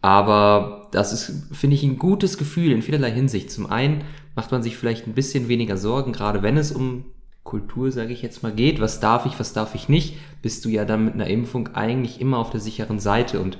Aber 0.00 0.88
das 0.92 1.12
ist, 1.12 1.54
finde 1.54 1.76
ich, 1.76 1.82
ein 1.82 1.98
gutes 1.98 2.36
Gefühl 2.36 2.72
in 2.72 2.82
vielerlei 2.82 3.10
Hinsicht. 3.10 3.50
Zum 3.50 3.66
einen 3.66 4.04
macht 4.34 4.52
man 4.52 4.62
sich 4.62 4.76
vielleicht 4.76 5.06
ein 5.06 5.14
bisschen 5.14 5.48
weniger 5.48 5.76
Sorgen, 5.76 6.12
gerade 6.12 6.42
wenn 6.42 6.56
es 6.56 6.72
um 6.72 7.06
Kultur, 7.42 7.92
sage 7.92 8.12
ich 8.12 8.22
jetzt 8.22 8.42
mal, 8.42 8.52
geht. 8.52 8.80
Was 8.80 9.00
darf 9.00 9.26
ich, 9.26 9.38
was 9.38 9.52
darf 9.52 9.74
ich 9.74 9.88
nicht? 9.88 10.16
Bist 10.42 10.64
du 10.64 10.68
ja 10.68 10.84
dann 10.84 11.04
mit 11.04 11.14
einer 11.14 11.28
Impfung 11.28 11.68
eigentlich 11.74 12.20
immer 12.20 12.38
auf 12.38 12.50
der 12.50 12.60
sicheren 12.60 12.98
Seite 12.98 13.40
und 13.40 13.58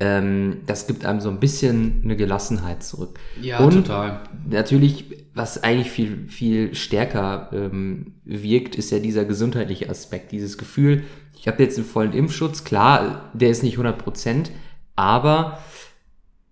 ähm, 0.00 0.58
das 0.66 0.86
gibt 0.86 1.04
einem 1.04 1.20
so 1.20 1.28
ein 1.28 1.40
bisschen 1.40 2.02
eine 2.04 2.16
Gelassenheit 2.16 2.82
zurück. 2.82 3.18
Und 3.60 3.88
natürlich, 4.48 5.06
was 5.34 5.62
eigentlich 5.62 5.90
viel, 5.90 6.28
viel 6.28 6.74
stärker 6.74 7.50
ähm, 7.52 8.14
wirkt, 8.24 8.74
ist 8.74 8.90
ja 8.90 8.98
dieser 8.98 9.24
gesundheitliche 9.24 9.88
Aspekt, 9.88 10.32
dieses 10.32 10.58
Gefühl, 10.58 11.04
ich 11.38 11.48
habe 11.48 11.62
jetzt 11.62 11.76
einen 11.76 11.86
vollen 11.86 12.12
Impfschutz, 12.12 12.64
klar, 12.64 13.30
der 13.32 13.50
ist 13.50 13.62
nicht 13.62 13.74
100 13.74 13.98
Prozent, 13.98 14.50
aber 14.96 15.58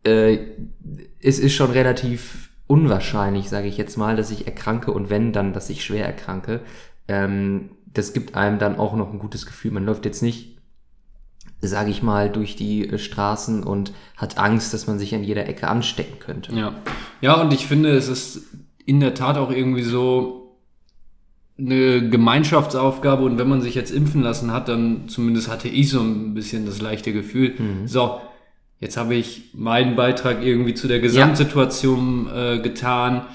äh, 0.04 0.38
es 1.20 1.38
ist 1.38 1.54
schon 1.54 1.70
relativ 1.70 2.50
unwahrscheinlich, 2.66 3.48
sage 3.48 3.68
ich 3.68 3.76
jetzt 3.76 3.96
mal, 3.96 4.16
dass 4.16 4.30
ich 4.30 4.46
erkranke 4.46 4.92
und 4.92 5.10
wenn, 5.10 5.32
dann, 5.32 5.52
dass 5.52 5.70
ich 5.70 5.84
schwer 5.84 6.06
erkranke. 6.06 6.60
Ähm, 7.08 7.70
das 7.92 8.12
gibt 8.12 8.36
einem 8.36 8.60
dann 8.60 8.78
auch 8.78 8.94
noch 8.94 9.12
ein 9.12 9.18
gutes 9.18 9.44
Gefühl. 9.44 9.72
Man 9.72 9.84
läuft 9.84 10.04
jetzt 10.04 10.22
nicht, 10.22 10.59
sage 11.68 11.90
ich 11.90 12.02
mal, 12.02 12.30
durch 12.30 12.56
die 12.56 12.88
äh, 12.88 12.98
Straßen 12.98 13.62
und 13.62 13.92
hat 14.16 14.38
Angst, 14.38 14.72
dass 14.72 14.86
man 14.86 14.98
sich 14.98 15.14
an 15.14 15.22
jeder 15.22 15.48
Ecke 15.48 15.68
anstecken 15.68 16.18
könnte. 16.18 16.54
Ja. 16.54 16.74
Ja, 17.20 17.40
und 17.40 17.52
ich 17.52 17.66
finde, 17.66 17.90
es 17.90 18.08
ist 18.08 18.42
in 18.86 19.00
der 19.00 19.14
Tat 19.14 19.36
auch 19.36 19.50
irgendwie 19.50 19.82
so 19.82 20.56
eine 21.58 22.08
Gemeinschaftsaufgabe 22.08 23.22
und 23.22 23.38
wenn 23.38 23.48
man 23.48 23.60
sich 23.60 23.74
jetzt 23.74 23.90
impfen 23.90 24.22
lassen 24.22 24.52
hat, 24.52 24.68
dann 24.68 25.08
zumindest 25.08 25.50
hatte 25.50 25.68
ich 25.68 25.90
so 25.90 26.00
ein 26.00 26.32
bisschen 26.32 26.64
das 26.64 26.80
leichte 26.80 27.12
Gefühl, 27.12 27.54
so, 27.84 28.18
jetzt 28.78 28.96
habe 28.96 29.14
ich 29.14 29.50
meinen 29.52 29.94
Beitrag 29.94 30.42
irgendwie 30.42 30.72
zu 30.72 30.88
der 30.88 31.00
Gesamtsituation 31.00 32.28
äh, 32.34 32.58
getan. 32.60 33.26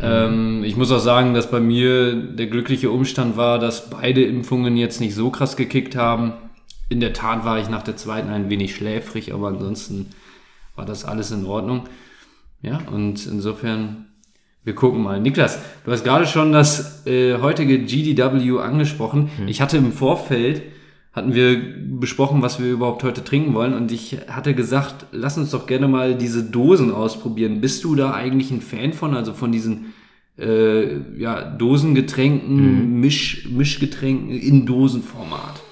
Ähm, 0.00 0.62
ich 0.64 0.76
muss 0.76 0.92
auch 0.92 1.00
sagen, 1.00 1.34
dass 1.34 1.50
bei 1.50 1.60
mir 1.60 2.14
der 2.14 2.46
glückliche 2.46 2.90
Umstand 2.90 3.36
war, 3.36 3.58
dass 3.58 3.90
beide 3.90 4.22
Impfungen 4.24 4.76
jetzt 4.76 5.00
nicht 5.00 5.14
so 5.14 5.30
krass 5.30 5.56
gekickt 5.56 5.96
haben. 5.96 6.32
In 6.94 7.00
der 7.00 7.12
Tat 7.12 7.44
war 7.44 7.58
ich 7.58 7.68
nach 7.68 7.82
der 7.82 7.96
zweiten 7.96 8.28
ein 8.28 8.50
wenig 8.50 8.76
schläfrig, 8.76 9.34
aber 9.34 9.48
ansonsten 9.48 10.10
war 10.76 10.84
das 10.84 11.04
alles 11.04 11.32
in 11.32 11.44
Ordnung. 11.44 11.88
Ja, 12.62 12.78
und 12.88 13.26
insofern, 13.26 14.06
wir 14.62 14.76
gucken 14.76 15.02
mal. 15.02 15.20
Niklas, 15.20 15.58
du 15.84 15.90
hast 15.90 16.04
gerade 16.04 16.24
schon 16.24 16.52
das 16.52 17.04
äh, 17.04 17.40
heutige 17.40 17.80
GDW 17.80 18.60
angesprochen. 18.60 19.28
Ich 19.48 19.60
hatte 19.60 19.76
im 19.76 19.90
Vorfeld, 19.90 20.62
hatten 21.12 21.34
wir 21.34 21.60
besprochen, 21.98 22.42
was 22.42 22.62
wir 22.62 22.70
überhaupt 22.70 23.02
heute 23.02 23.24
trinken 23.24 23.54
wollen 23.54 23.74
und 23.74 23.90
ich 23.90 24.18
hatte 24.28 24.54
gesagt, 24.54 25.06
lass 25.10 25.36
uns 25.36 25.50
doch 25.50 25.66
gerne 25.66 25.88
mal 25.88 26.14
diese 26.14 26.44
Dosen 26.44 26.92
ausprobieren. 26.92 27.60
Bist 27.60 27.82
du 27.82 27.96
da 27.96 28.14
eigentlich 28.14 28.52
ein 28.52 28.60
Fan 28.60 28.92
von, 28.92 29.16
also 29.16 29.32
von 29.32 29.50
diesen 29.50 29.94
äh, 30.38 30.96
ja, 31.18 31.42
Dosengetränken, 31.42 33.00
Misch, 33.00 33.48
Mischgetränken 33.50 34.30
in 34.30 34.64
Dosenformat? 34.64 35.63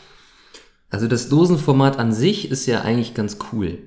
Also 0.93 1.09
das 1.09 1.31
Dosenformat 1.31 1.99
an 1.99 2.13
sich 2.13 2.51
ist 2.51 2.67
ja 2.67 2.83
eigentlich 2.83 3.15
ganz 3.15 3.39
cool. 3.51 3.79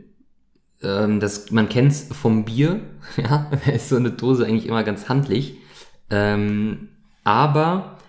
Ähm, 0.82 1.20
das, 1.20 1.52
man 1.52 1.70
kennt's 1.70 2.08
vom 2.12 2.46
Bier, 2.46 2.82
ja, 3.18 3.52
ist 3.72 3.90
so 3.90 3.96
eine 3.96 4.10
Dose 4.10 4.46
eigentlich 4.46 4.66
immer 4.66 4.84
ganz 4.84 5.08
handlich. 5.08 5.60
Ähm, 6.10 6.90
aber 7.24 8.00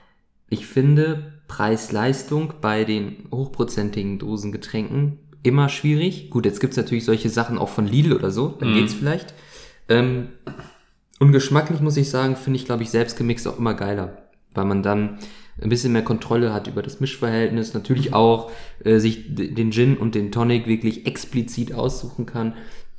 ich 0.49 0.67
finde 0.67 1.41
Preis-Leistung 1.47 2.55
bei 2.63 2.85
den 2.85 3.29
hochprozentigen 3.31 4.19
Dosengetränken 4.19 5.19
immer 5.43 5.69
schwierig. 5.69 6.31
Gut, 6.31 6.47
jetzt 6.47 6.61
gibt's 6.61 6.79
natürlich 6.79 7.05
solche 7.05 7.29
Sachen 7.29 7.59
auch 7.59 7.69
von 7.69 7.87
Lidl 7.87 8.15
oder 8.15 8.31
so, 8.31 8.49
dann 8.49 8.73
geht's 8.75 8.95
vielleicht. 8.95 9.35
Ähm, 9.91 10.31
und 11.19 11.33
geschmacklich 11.33 11.81
muss 11.81 11.99
ich 11.99 12.09
sagen, 12.09 12.35
finde 12.35 12.59
ich, 12.59 12.65
glaube 12.65 12.83
ich, 12.83 12.91
selbst 12.91 13.19
gemixt 13.19 13.47
auch 13.47 13.59
immer 13.59 13.75
geiler. 13.75 14.23
Weil 14.55 14.65
man 14.65 14.83
dann 14.83 15.19
ein 15.61 15.69
bisschen 15.69 15.93
mehr 15.93 16.03
Kontrolle 16.05 16.53
hat 16.53 16.67
über 16.67 16.83
das 16.83 17.01
Mischverhältnis, 17.01 17.75
natürlich 17.75 18.13
auch 18.13 18.51
äh, 18.85 18.99
sich 18.99 19.35
den 19.35 19.73
Gin 19.73 19.97
und 19.97 20.15
den 20.15 20.31
Tonic 20.31 20.67
wirklich 20.67 21.07
explizit 21.07 21.73
aussuchen 21.73 22.27
kann. 22.27 22.55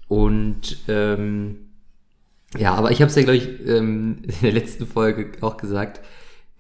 Und 0.08 0.78
ähm, 0.88 1.68
ja, 2.58 2.74
aber 2.74 2.92
ich 2.92 3.02
habe 3.02 3.10
es 3.10 3.16
ja, 3.16 3.24
glaube 3.24 3.38
ich, 3.38 3.48
ähm, 3.68 4.20
in 4.24 4.42
der 4.42 4.54
letzten 4.54 4.88
Folge 4.88 5.32
auch 5.42 5.58
gesagt, 5.58 6.02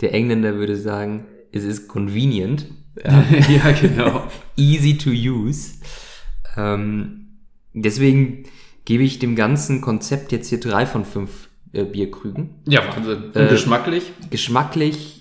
der 0.01 0.13
Engländer 0.13 0.55
würde 0.55 0.75
sagen, 0.75 1.25
es 1.51 1.63
ist 1.63 1.87
convenient, 1.87 2.67
ja, 3.03 3.25
ja, 3.49 3.71
genau. 3.71 4.27
easy 4.55 4.97
to 4.97 5.09
use. 5.09 5.75
Ähm, 6.55 7.27
deswegen 7.73 8.43
gebe 8.85 9.03
ich 9.03 9.19
dem 9.19 9.35
ganzen 9.35 9.81
Konzept 9.81 10.31
jetzt 10.31 10.49
hier 10.49 10.59
drei 10.59 10.85
von 10.85 11.05
fünf 11.05 11.49
äh, 11.73 11.83
Bierkrügen. 11.83 12.55
Ja, 12.67 12.81
Wahnsinn. 12.87 13.25
Und 13.25 13.35
Äh, 13.35 13.47
geschmacklich? 13.49 14.11
Geschmacklich 14.29 15.16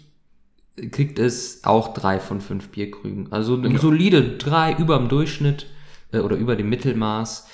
kriegt 0.91 1.19
es 1.19 1.65
auch 1.65 1.95
drei 1.95 2.21
von 2.21 2.41
fünf 2.41 2.69
Bierkrügen. 2.69 3.33
Also 3.33 3.57
eine 3.57 3.79
solide 3.79 4.37
drei 4.37 4.75
über 4.75 4.99
dem 4.99 5.09
Durchschnitt 5.09 5.67
äh, 6.13 6.19
oder 6.19 6.37
über 6.37 6.57
dem 6.57 6.69
Mittelmaß. 6.69 7.49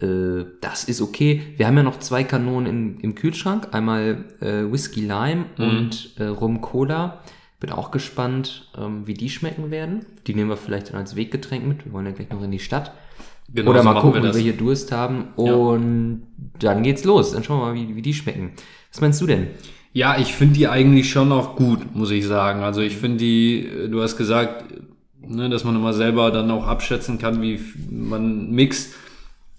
Äh, 0.00 0.44
das 0.60 0.84
ist 0.84 1.00
okay. 1.00 1.54
Wir 1.56 1.66
haben 1.66 1.76
ja 1.76 1.82
noch 1.82 1.98
zwei 1.98 2.24
Kanonen 2.24 2.66
in, 2.66 3.00
im 3.00 3.14
Kühlschrank. 3.14 3.68
Einmal 3.72 4.24
äh, 4.40 4.70
Whisky 4.70 5.00
Lime 5.02 5.46
und 5.58 6.14
äh, 6.18 6.24
Rum 6.24 6.60
Cola. 6.60 7.22
Bin 7.60 7.70
auch 7.70 7.90
gespannt, 7.90 8.70
ähm, 8.76 9.06
wie 9.06 9.14
die 9.14 9.30
schmecken 9.30 9.70
werden. 9.70 10.04
Die 10.26 10.34
nehmen 10.34 10.50
wir 10.50 10.58
vielleicht 10.58 10.90
dann 10.90 10.96
als 10.96 11.16
Weggetränk 11.16 11.66
mit. 11.66 11.84
Wir 11.84 11.92
wollen 11.92 12.06
ja 12.06 12.12
gleich 12.12 12.28
noch 12.30 12.42
in 12.42 12.50
die 12.50 12.58
Stadt. 12.58 12.92
Genau, 13.52 13.70
Oder 13.70 13.80
so 13.80 13.84
mal 13.84 14.00
gucken, 14.00 14.22
wir 14.22 14.28
ob 14.28 14.34
das. 14.34 14.36
wir 14.36 14.42
hier 14.42 14.56
Durst 14.56 14.92
haben. 14.92 15.28
Und 15.36 16.26
dann 16.58 16.82
geht's 16.82 17.04
los. 17.04 17.32
Dann 17.32 17.44
schauen 17.44 17.60
wir 17.60 17.66
mal, 17.66 17.74
wie, 17.74 17.96
wie 17.96 18.02
die 18.02 18.12
schmecken. 18.12 18.52
Was 18.92 19.00
meinst 19.00 19.20
du 19.20 19.26
denn? 19.26 19.48
Ja, 19.96 20.18
ich 20.18 20.34
finde 20.34 20.56
die 20.56 20.68
eigentlich 20.68 21.10
schon 21.10 21.32
auch 21.32 21.56
gut, 21.56 21.96
muss 21.96 22.10
ich 22.10 22.26
sagen. 22.26 22.60
Also 22.62 22.82
ich 22.82 22.98
finde 22.98 23.16
die, 23.16 23.66
äh, 23.66 23.88
du 23.88 24.02
hast 24.02 24.18
gesagt, 24.18 24.66
ne, 25.26 25.48
dass 25.48 25.64
man 25.64 25.74
immer 25.74 25.94
selber 25.94 26.30
dann 26.30 26.50
auch 26.50 26.66
abschätzen 26.66 27.16
kann, 27.16 27.40
wie 27.40 27.58
man 27.90 28.50
mixt. 28.50 28.92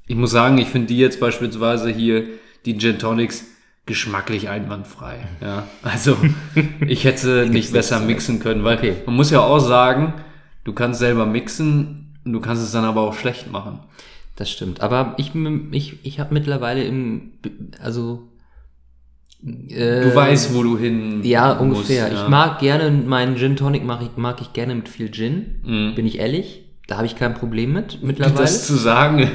Ich 0.05 0.15
muss 0.15 0.29
sagen, 0.29 0.59
ich 0.59 0.67
finde 0.67 0.89
die 0.89 0.99
jetzt 0.99 1.19
beispielsweise 1.19 1.89
hier, 1.89 2.25
die 2.65 2.77
Gin 2.77 2.99
Tonics, 2.99 3.45
geschmacklich 3.87 4.47
einwandfrei. 4.47 5.25
Ja, 5.41 5.67
also 5.81 6.15
ich 6.87 7.03
hätte 7.03 7.47
nicht 7.49 7.73
besser 7.73 7.99
mixen 7.99 8.39
können, 8.39 8.63
weil 8.63 8.77
Okay. 8.77 8.93
man 9.07 9.15
muss 9.15 9.31
ja 9.31 9.39
auch 9.39 9.57
sagen, 9.57 10.13
du 10.65 10.71
kannst 10.73 10.99
selber 10.99 11.25
mixen, 11.25 12.13
du 12.25 12.39
kannst 12.41 12.61
es 12.61 12.71
dann 12.71 12.85
aber 12.85 13.01
auch 13.01 13.15
schlecht 13.15 13.51
machen. 13.51 13.79
Das 14.35 14.51
stimmt. 14.51 14.81
Aber 14.81 15.15
ich, 15.17 15.31
ich, 15.71 15.97
ich 16.03 16.19
habe 16.19 16.35
mittlerweile 16.35 16.83
im, 16.83 17.31
also 17.81 18.27
äh, 19.45 20.01
Du 20.01 20.15
weißt, 20.15 20.53
wo 20.53 20.63
du 20.63 20.77
hin 20.77 21.21
ja 21.23 21.55
musst, 21.55 21.61
ungefähr. 21.81 22.11
ja. 22.11 22.23
Ich 22.23 22.29
mag 22.29 22.59
gerne 22.59 22.89
meinen 22.91 23.37
Gin 23.37 23.55
Tonic 23.55 23.83
mag 23.83 24.01
ich, 24.01 24.15
mag 24.17 24.41
ich 24.41 24.53
gerne 24.53 24.75
mit 24.75 24.89
viel 24.89 25.11
Gin. 25.11 25.61
Mhm. 25.65 25.95
Bin 25.95 26.05
ich 26.05 26.19
ehrlich? 26.19 26.63
Da 26.87 26.97
habe 26.97 27.05
ich 27.05 27.15
kein 27.17 27.33
Problem 27.33 27.73
mit 27.73 28.01
mittlerweile. 28.01 28.35
das 28.41 28.65
zu 28.65 28.75
sagen. 28.75 29.29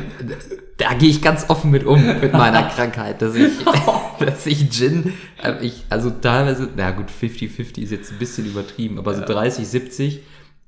da 0.79 0.95
gehe 0.95 1.11
ich 1.11 1.21
ganz 1.21 1.45
offen 1.49 1.71
mit 1.71 1.85
um 1.85 2.03
mit 2.21 2.33
meiner 2.33 2.63
Krankheit, 2.65 3.21
dass 3.21 3.35
ich, 3.35 3.53
dass 4.19 4.47
ich 4.47 4.71
Gin, 4.71 5.13
äh, 5.43 5.55
ich, 5.65 5.85
also 5.91 6.09
teilweise, 6.11 6.69
na 6.77 6.91
gut, 6.93 7.07
50-50 7.11 7.79
ist 7.83 7.91
jetzt 7.93 8.11
ein 8.13 8.19
bisschen 8.19 8.47
übertrieben, 8.47 8.99
aber 8.99 9.15
so 9.15 9.23
30, 9.23 9.69
70, 9.69 10.21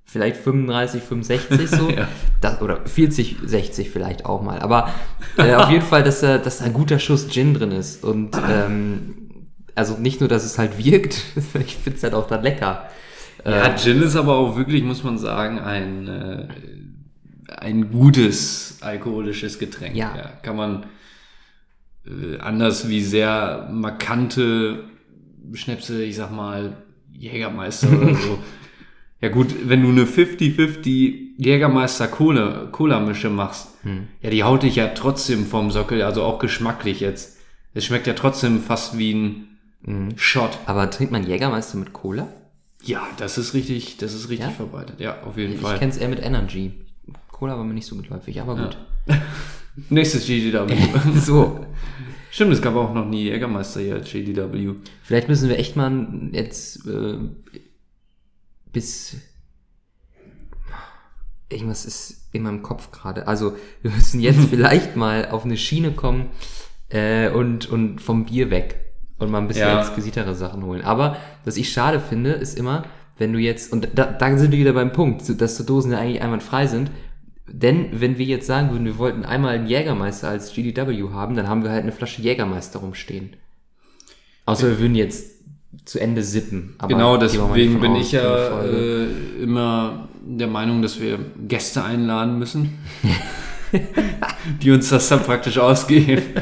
vielleicht 0.04 0.36
35, 0.36 1.02
65 1.02 1.70
so, 1.70 1.88
Ja. 1.96 2.06
das, 2.42 2.60
oder 2.60 2.84
40, 2.84 3.36
60 3.46 3.88
vielleicht 3.88 4.26
auch 4.26 4.42
mal, 4.42 4.58
aber 4.58 4.90
äh, 5.38 5.54
auf 5.54 5.70
jeden 5.70 5.84
Fall, 5.86 6.02
dass 6.02 6.20
da, 6.20 6.36
dass 6.36 6.58
da 6.58 6.66
ein 6.66 6.74
guter 6.74 6.98
Schuss 6.98 7.28
Gin 7.30 7.54
drin 7.54 7.72
ist 7.72 8.04
und 8.04 8.36
ähm, 8.48 9.23
also 9.74 9.96
nicht 9.96 10.20
nur, 10.20 10.28
dass 10.28 10.44
es 10.44 10.58
halt 10.58 10.78
wirkt, 10.78 11.22
ich 11.66 11.76
finde 11.76 11.96
es 11.96 12.02
halt 12.02 12.14
auch 12.14 12.26
dann 12.26 12.42
lecker. 12.42 12.88
Ja, 13.44 13.76
Gin 13.76 14.00
ist 14.02 14.16
aber 14.16 14.36
auch 14.36 14.56
wirklich, 14.56 14.82
muss 14.82 15.04
man 15.04 15.18
sagen, 15.18 15.58
ein, 15.58 16.08
äh, 16.08 16.48
ein 17.48 17.90
gutes 17.90 18.78
alkoholisches 18.80 19.58
Getränk. 19.58 19.96
Ja. 19.96 20.32
kann 20.42 20.56
man 20.56 20.86
äh, 22.06 22.38
anders 22.38 22.88
wie 22.88 23.02
sehr 23.02 23.68
markante 23.70 24.84
Schnäpse, 25.52 26.02
ich 26.02 26.16
sag 26.16 26.30
mal, 26.30 26.76
Jägermeister 27.12 27.88
oder 27.88 28.14
so. 28.14 28.38
Ja 29.20 29.28
gut, 29.28 29.54
wenn 29.64 29.82
du 29.82 29.88
eine 29.88 30.04
50-50 30.04 31.38
Jägermeister 31.38 32.08
Cola, 32.08 32.68
Cola-Mische 32.70 33.30
machst, 33.30 33.68
ja, 34.20 34.30
die 34.30 34.44
haut 34.44 34.62
dich 34.62 34.76
ja 34.76 34.88
trotzdem 34.88 35.46
vom 35.46 35.70
Sockel, 35.70 36.02
also 36.02 36.22
auch 36.22 36.38
geschmacklich 36.38 37.00
jetzt. 37.00 37.38
Es 37.74 37.84
schmeckt 37.84 38.06
ja 38.06 38.12
trotzdem 38.12 38.60
fast 38.60 38.98
wie 38.98 39.12
ein 39.12 39.53
Shot. 40.16 40.58
Aber 40.66 40.90
trinkt 40.90 41.12
man 41.12 41.26
Jägermeister 41.26 41.76
mit 41.76 41.92
Cola? 41.92 42.28
Ja, 42.82 43.06
das 43.18 43.38
ist 43.38 43.54
richtig, 43.54 43.96
das 43.98 44.14
ist 44.14 44.28
richtig 44.28 44.46
Ja? 44.48 44.52
verbreitet. 44.52 45.00
Ja, 45.00 45.22
auf 45.22 45.36
jeden 45.36 45.54
Ich 45.54 45.60
Fall. 45.60 45.78
kenne 45.78 45.90
es 45.90 45.98
eher 45.98 46.08
mit 46.08 46.22
Energy. 46.22 46.72
Cola 47.30 47.56
war 47.56 47.64
mir 47.64 47.74
nicht 47.74 47.86
so 47.86 47.96
geläufig, 47.96 48.40
aber 48.40 48.56
gut. 48.56 48.78
Nächstes 49.90 50.26
GDW. 50.26 50.74
So, 51.20 51.66
Stimmt, 52.30 52.52
es 52.52 52.62
gab 52.62 52.74
auch 52.74 52.92
noch 52.94 53.06
nie 53.06 53.24
Jägermeister 53.24 53.80
hier 53.80 53.94
als 53.94 54.10
GDW. 54.10 54.74
vielleicht 55.02 55.28
müssen 55.28 55.48
wir 55.48 55.58
echt 55.58 55.76
mal 55.76 56.30
jetzt 56.32 56.86
äh, 56.86 57.18
bis 58.72 59.16
irgendwas 61.48 61.84
ist 61.84 62.28
in 62.32 62.42
meinem 62.42 62.62
Kopf 62.62 62.90
gerade. 62.90 63.28
Also 63.28 63.56
wir 63.82 63.90
müssen 63.90 64.20
jetzt 64.20 64.44
vielleicht 64.50 64.96
mal 64.96 65.28
auf 65.30 65.44
eine 65.44 65.56
Schiene 65.56 65.92
kommen 65.92 66.30
äh, 66.88 67.28
und 67.28 67.66
und 67.70 68.00
vom 68.00 68.24
Bier 68.24 68.50
weg 68.50 68.83
und 69.18 69.30
mal 69.30 69.38
ein 69.38 69.48
bisschen 69.48 69.68
Ja. 69.68 69.80
exquisitere 69.80 70.34
Sachen 70.34 70.64
holen. 70.64 70.82
Aber 70.82 71.16
was 71.44 71.56
ich 71.56 71.70
schade 71.72 72.00
finde, 72.00 72.30
ist 72.30 72.58
immer, 72.58 72.84
wenn 73.18 73.32
du 73.32 73.38
jetzt 73.38 73.72
und 73.72 73.88
da, 73.94 74.06
da 74.06 74.36
sind 74.38 74.50
wir 74.52 74.58
wieder 74.58 74.72
beim 74.72 74.92
Punkt, 74.92 75.22
dass 75.40 75.56
so 75.56 75.64
Dosen 75.64 75.92
ja 75.92 75.98
eigentlich 75.98 76.22
einwandfrei 76.22 76.66
sind. 76.66 76.90
Denn 77.46 77.88
wenn 77.92 78.18
wir 78.18 78.24
jetzt 78.24 78.46
sagen 78.46 78.70
würden, 78.70 78.86
wir 78.86 78.98
wollten 78.98 79.24
einmal 79.24 79.54
einen 79.54 79.66
Jägermeister 79.66 80.28
als 80.28 80.52
GDW 80.52 81.10
haben, 81.12 81.36
dann 81.36 81.46
haben 81.46 81.62
wir 81.62 81.70
halt 81.70 81.82
eine 81.82 81.92
Flasche 81.92 82.22
Jägermeister 82.22 82.78
rumstehen. 82.80 83.36
Außer 84.46 84.68
wir 84.68 84.78
würden 84.78 84.94
jetzt 84.94 85.34
zu 85.84 85.98
Ende 86.00 86.22
sippen. 86.22 86.74
Aber 86.78 86.88
Genau, 86.88 87.16
deswegen 87.16 87.80
bin 87.80 87.96
ich 87.96 88.12
ja 88.12 88.62
äh, 88.62 89.06
immer 89.42 90.08
der 90.26 90.46
Meinung, 90.46 90.80
dass 90.82 91.00
wir 91.00 91.18
Gäste 91.46 91.84
einladen 91.84 92.38
müssen, 92.38 92.78
die 94.62 94.70
uns 94.70 94.88
das 94.88 95.08
dann 95.08 95.22
praktisch 95.22 95.58
ausgeben. 95.58 96.22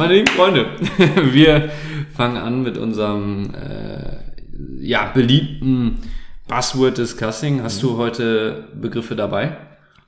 Meine 0.00 0.14
lieben 0.14 0.28
Freunde, 0.28 0.66
wir 1.32 1.70
fangen 2.16 2.38
an 2.38 2.62
mit 2.62 2.78
unserem 2.78 3.52
äh, 3.54 4.16
ja, 4.80 5.10
beliebten 5.12 5.98
Buzzword 6.48 6.96
Discussing. 6.96 7.62
Hast 7.62 7.82
du 7.82 7.98
heute 7.98 8.68
Begriffe 8.80 9.14
dabei? 9.14 9.58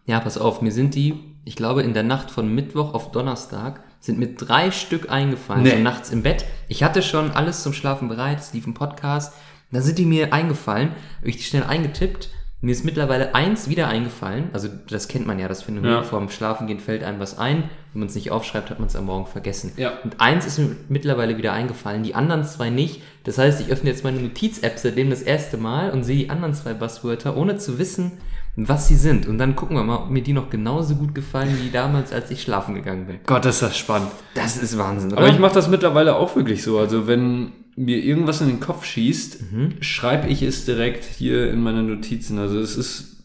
Ja, 0.07 0.21
pass 0.21 0.39
auf, 0.39 0.63
mir 0.63 0.73
sind 0.73 0.95
die, 0.95 1.13
ich 1.45 1.57
glaube, 1.57 1.83
in 1.83 1.93
der 1.93 2.05
Nacht 2.05 2.31
von 2.31 2.55
Mittwoch 2.55 2.95
auf 2.95 3.13
Donnerstag 3.13 3.85
sind 4.01 4.19
mir 4.19 4.35
drei 4.35 4.71
Stück 4.71 5.11
eingefallen, 5.11 5.65
Nee. 5.65 5.73
so 5.73 5.79
nachts 5.81 6.09
im 6.09 6.23
Bett. 6.23 6.47
Ich 6.69 6.83
hatte 6.83 7.03
schon 7.03 7.31
alles 7.31 7.63
zum 7.63 7.75
Schlafen 7.75 8.09
bereit, 8.09 8.39
es 8.41 8.55
lief 8.55 8.67
ein 8.67 8.73
Podcast. 8.73 9.35
Dann 9.73 9.83
sind 9.83 9.99
die 9.99 10.07
mir 10.07 10.33
eingefallen, 10.33 10.93
habe 11.19 11.29
ich 11.29 11.37
die 11.37 11.43
schnell 11.43 11.65
eingetippt. 11.65 12.31
Mir 12.65 12.71
ist 12.71 12.85
mittlerweile 12.85 13.35
eins 13.35 13.69
wieder 13.69 13.89
eingefallen. 13.89 14.51
Also 14.53 14.69
das 14.89 15.09
kennt 15.09 15.27
man 15.27 15.41
ja, 15.41 15.49
das 15.49 15.65
Phänomen. 15.65 15.91
Ja. 15.91 16.03
Vor 16.05 16.21
dem 16.21 16.31
Schlafengehen 16.31 16.79
fällt 16.79 17.03
einem 17.03 17.19
was 17.19 17.37
ein. 17.37 17.65
Wenn 17.93 18.01
man 18.01 18.09
es 18.09 18.15
nicht 18.15 18.31
aufschreibt, 18.31 18.71
hat 18.71 18.79
man 18.79 18.87
es 18.87 18.95
am 18.95 19.07
Morgen 19.07 19.27
vergessen. 19.27 19.73
Ja. 19.77 19.95
Und 20.05 20.21
eins 20.21 20.47
ist 20.47 20.61
mir 20.61 20.77
mittlerweile 20.89 21.37
wieder 21.37 21.53
eingefallen, 21.53 22.05
die 22.05 22.15
anderen 22.15 22.45
zwei 22.45 22.71
nicht. 22.71 23.03
Das 23.25 23.37
heißt, 23.37 23.61
ich 23.61 23.73
öffne 23.73 23.91
jetzt 23.91 24.05
meine 24.05 24.21
Notiz-App 24.21 24.79
seitdem 24.79 25.11
das 25.11 25.23
erste 25.23 25.57
Mal 25.57 25.91
und 25.91 26.05
sehe 26.05 26.17
die 26.17 26.31
anderen 26.31 26.55
zwei 26.55 26.73
Buzzwörter, 26.73 27.37
ohne 27.37 27.57
zu 27.57 27.81
wissen, 27.81 28.13
was 28.55 28.87
sie 28.87 28.97
sind. 28.97 29.27
Und 29.27 29.39
dann 29.39 29.57
gucken 29.57 29.77
wir 29.77 29.83
mal, 29.83 29.97
ob 29.97 30.11
mir 30.11 30.23
die 30.23 30.33
noch 30.33 30.49
genauso 30.49 30.95
gut 30.95 31.17
gefallen 31.17 31.59
wie 31.61 31.71
damals, 31.71 32.13
als 32.13 32.31
ich 32.31 32.43
schlafen 32.43 32.77
gegangen 32.77 33.07
bin. 33.07 33.19
Gott, 33.27 33.45
ist 33.45 33.63
das 33.63 33.77
spannend. 33.77 34.13
Das 34.37 34.57
ist 34.57 34.79
Wahnsinn, 34.79 35.13
Aber 35.15 35.29
ich 35.29 35.41
mache 35.41 35.55
das 35.55 35.67
mittlerweile 35.67 36.15
auch 36.15 36.37
wirklich 36.37 36.63
so. 36.63 36.79
Also 36.79 37.09
wenn 37.09 37.51
mir 37.77 37.99
irgendwas 37.99 38.41
in 38.41 38.49
den 38.49 38.61
Kopf 38.61 38.85
schießt, 38.85 39.39
schreibe 39.81 40.29
ich 40.29 40.43
es 40.43 40.65
direkt 40.65 41.05
hier 41.05 41.51
in 41.51 41.61
meine 41.63 41.83
Notizen. 41.83 42.39
Also 42.39 42.59
es 42.59 42.77
ist, 42.77 43.25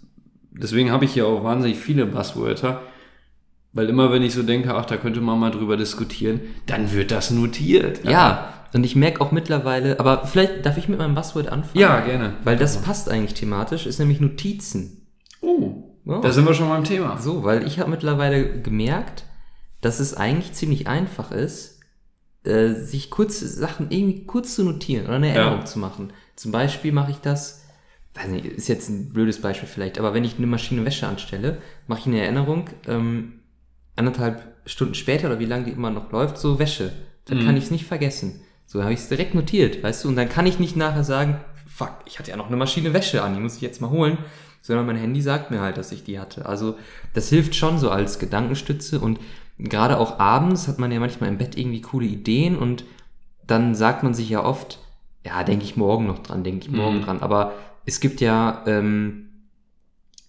deswegen 0.52 0.92
habe 0.92 1.06
ich 1.06 1.14
hier 1.14 1.28
auch 1.28 1.44
wahnsinnig 1.44 1.78
viele 1.78 2.06
Buzzwörter. 2.06 2.82
Weil 3.74 3.90
immer 3.90 4.12
wenn 4.12 4.24
ich 4.24 4.34
so 4.34 4.44
denke, 4.44 4.74
ach, 4.74 4.86
da 4.86 4.98
könnte 4.98 5.22
man 5.22 5.38
mal 5.40 5.52
drüber 5.52 5.78
diskutieren, 5.78 6.40
dann 6.66 6.94
wird 6.94 7.12
das 7.12 7.30
notiert. 7.32 8.04
Ja, 8.06 8.54
und 8.74 8.84
ich 8.86 8.96
merke 8.96 9.22
auch 9.22 9.32
mittlerweile, 9.32 10.00
aber 10.00 10.26
vielleicht 10.26 10.66
darf 10.66 10.78
ich 10.78 10.88
mit 10.88 10.98
meinem 10.98 11.14
Buzzword 11.16 11.50
anfangen? 11.50 11.78
Ja, 11.80 12.00
gerne. 12.00 12.34
Weil 12.44 12.58
das 12.58 12.82
passt 12.82 13.10
eigentlich 13.10 13.34
thematisch, 13.34 13.86
ist 13.86 14.00
nämlich 14.00 14.20
Notizen. 14.20 15.08
Oh, 15.42 15.84
Ja. 16.06 16.22
da 16.22 16.32
sind 16.32 16.46
wir 16.48 16.54
schon 16.54 16.70
beim 16.70 16.86
Thema. 16.86 17.18
So, 17.20 17.44
weil 17.44 17.68
ich 17.68 17.80
habe 17.80 17.92
mittlerweile 17.92 18.62
gemerkt, 18.62 19.26
dass 19.82 20.00
es 20.00 20.14
eigentlich 20.16 20.54
ziemlich 20.54 20.88
einfach 20.88 21.32
ist, 21.32 21.77
äh, 22.48 22.74
sich 22.74 23.10
kurze 23.10 23.48
Sachen 23.48 23.88
irgendwie 23.92 24.26
kurz 24.26 24.56
zu 24.56 24.64
notieren 24.64 25.06
oder 25.06 25.16
eine 25.18 25.30
Erinnerung 25.30 25.60
Ja. 25.60 25.66
zu 25.66 25.80
machen. 25.80 26.14
Zum 26.36 26.52
Beispiel 26.52 26.92
mache 26.92 27.12
ich 27.12 27.18
das, 27.18 27.66
weiß 28.16 28.28
nicht, 28.28 28.46
ist 28.46 28.68
jetzt 28.68 28.90
ein 28.90 29.10
blödes 29.14 29.42
Beispiel 29.42 29.68
vielleicht, 29.68 30.00
aber 30.00 30.14
wenn 30.14 30.24
ich 30.24 30.38
eine 30.38 30.48
Maschine 30.48 30.86
Wäsche 30.86 31.08
anstelle, 31.08 31.60
mache 31.88 32.00
ich 32.02 32.06
eine 32.08 32.22
Erinnerung, 32.22 32.70
ähm, 32.88 33.34
anderthalb 33.96 34.44
Stunden 34.66 34.96
später 34.96 35.28
oder 35.28 35.40
wie 35.40 35.46
lange 35.46 35.66
die 35.66 35.72
immer 35.72 35.90
noch 35.90 36.12
läuft, 36.12 36.38
so 36.38 36.60
Wäsche. 36.60 36.92
Dann 37.26 37.44
kann 37.44 37.58
ich 37.58 37.66
es 37.66 37.72
nicht 37.72 37.86
vergessen. 37.86 38.42
So 38.66 38.84
habe 38.84 38.94
ich 38.94 39.00
es 39.00 39.10
direkt 39.10 39.34
notiert, 39.36 39.82
weißt 39.84 40.04
du? 40.04 40.08
Und 40.10 40.16
dann 40.16 40.30
kann 40.30 40.46
ich 40.46 40.60
nicht 40.60 40.76
nachher 40.78 41.04
sagen, 41.04 41.40
fuck, 41.68 41.92
ich 42.06 42.20
hatte 42.20 42.32
ja 42.32 42.38
noch 42.38 42.48
eine 42.48 42.56
Maschine 42.58 42.94
Wäsche 42.94 43.22
an, 43.24 43.34
die 43.34 43.40
muss 43.42 43.56
ich 43.58 43.62
jetzt 43.62 43.82
mal 43.82 43.90
holen. 43.90 44.18
Sondern 44.62 44.86
mein 44.86 44.98
Handy 44.98 45.22
sagt 45.22 45.50
mir 45.52 45.62
halt, 45.62 45.78
dass 45.78 45.92
ich 45.94 46.04
die 46.04 46.20
hatte. 46.20 46.46
Also 46.46 46.76
das 47.14 47.30
hilft 47.30 47.56
schon 47.56 47.80
so 47.80 47.90
als 47.90 48.20
Gedankenstütze 48.20 49.00
und 49.00 49.20
gerade 49.60 49.98
auch 49.98 50.20
abends 50.20 50.68
hat 50.68 50.80
man 50.80 50.92
ja 50.92 51.00
manchmal 51.00 51.30
im 51.30 51.38
Bett 51.38 51.58
irgendwie 51.58 51.82
coole 51.82 52.06
Ideen 52.06 52.56
und 52.58 52.86
dann 53.46 53.76
sagt 53.76 54.04
man 54.04 54.14
sich 54.14 54.30
ja 54.30 54.44
oft, 54.44 54.80
ja, 55.26 55.44
denke 55.44 55.66
ich 55.66 55.78
morgen 55.78 56.06
noch 56.06 56.20
dran, 56.20 56.44
denke 56.44 56.66
ich 56.68 56.72
morgen 56.72 56.98
Mhm. 56.98 57.02
dran. 57.04 57.22
Aber 57.22 57.54
es 57.86 58.00
gibt 58.00 58.22
ja, 58.22 58.64
ähm, 58.68 59.30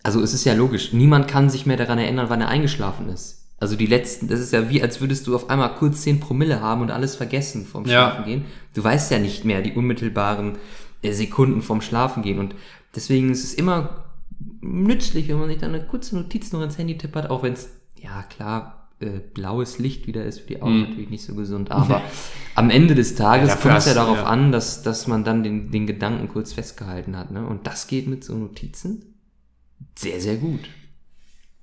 also 0.02 0.20
es 0.23 0.32
ist 0.32 0.44
ja 0.44 0.54
logisch, 0.54 0.92
niemand 0.92 1.28
kann 1.28 1.50
sich 1.50 1.66
mehr 1.66 1.76
daran 1.76 1.99
erinnern, 1.99 2.26
wann 2.30 2.40
er 2.40 2.49
eingeschlafen 2.49 3.08
ist. 3.08 3.47
Also 3.61 3.75
die 3.75 3.87
letzten, 3.87 4.28
das 4.28 4.38
ist 4.38 4.52
ja 4.52 4.70
wie, 4.70 4.80
als 4.82 5.00
würdest 5.00 5.26
du 5.26 5.35
auf 5.35 5.50
einmal 5.50 5.75
kurz 5.75 6.02
10 6.02 6.20
Promille 6.20 6.61
haben 6.61 6.80
und 6.80 6.92
alles 6.92 7.16
vergessen 7.16 7.66
vom. 7.66 7.85
Schlafen 7.87 8.25
gehen. 8.25 8.44
Du 8.75 8.85
weißt 8.85 9.11
ja 9.11 9.18
nicht 9.18 9.44
mehr 9.44 9.62
die 9.62 9.73
unmittelbaren 9.73 10.58
äh, 11.02 11.12
Sekunden 11.12 11.61
vom 11.61 11.80
Schlafen 11.80 12.23
gehen 12.23 12.38
und 12.38 12.54
deswegen 12.94 13.30
ist 13.30 13.42
es 13.42 13.54
immer 13.54 14.04
nützlich, 14.61 15.28
wenn 15.28 15.38
man 15.40 15.49
sich 15.49 15.58
dann 15.58 15.75
eine 15.75 15.85
kurze 15.85 16.16
Notiz 16.16 16.52
noch 16.52 16.62
ins 16.62 16.78
Handy 16.78 16.97
tippert, 16.97 17.30
auch 17.30 17.42
wenn 17.42 17.52
es, 17.54 17.68
ja 18.00 18.23
klar, 18.23 18.77
äh, 19.00 19.20
blaues 19.34 19.78
Licht 19.78 20.06
wieder 20.06 20.24
ist 20.24 20.40
für 20.40 20.48
die 20.48 20.62
Augen 20.62 20.76
Mhm. 20.76 20.82
natürlich 20.82 21.10
nicht 21.10 21.24
so 21.24 21.34
gesund, 21.34 21.70
aber 21.70 22.02
am 22.54 22.70
Ende 22.70 22.94
des 22.94 23.14
Tages 23.14 23.50
Ja, 23.50 23.56
kommt 23.56 23.78
es 23.78 23.86
ja 23.86 23.94
darauf 23.94 24.18
ja. 24.18 24.24
an, 24.24 24.50
dass, 24.52 24.82
dass 24.82 25.06
man 25.06 25.24
dann 25.24 25.42
den, 25.42 25.70
den 25.70 25.86
Gedanken 25.86 26.28
kurz 26.28 26.52
festgehalten 26.52 27.16
hat. 27.16 27.30
Ne? 27.30 27.46
Und 27.46 27.66
das 27.66 27.86
geht 27.86 28.08
mit 28.08 28.24
so 28.24 28.34
Notizen 28.34 29.04
sehr, 29.96 30.20
sehr 30.20 30.36
gut. 30.36 30.60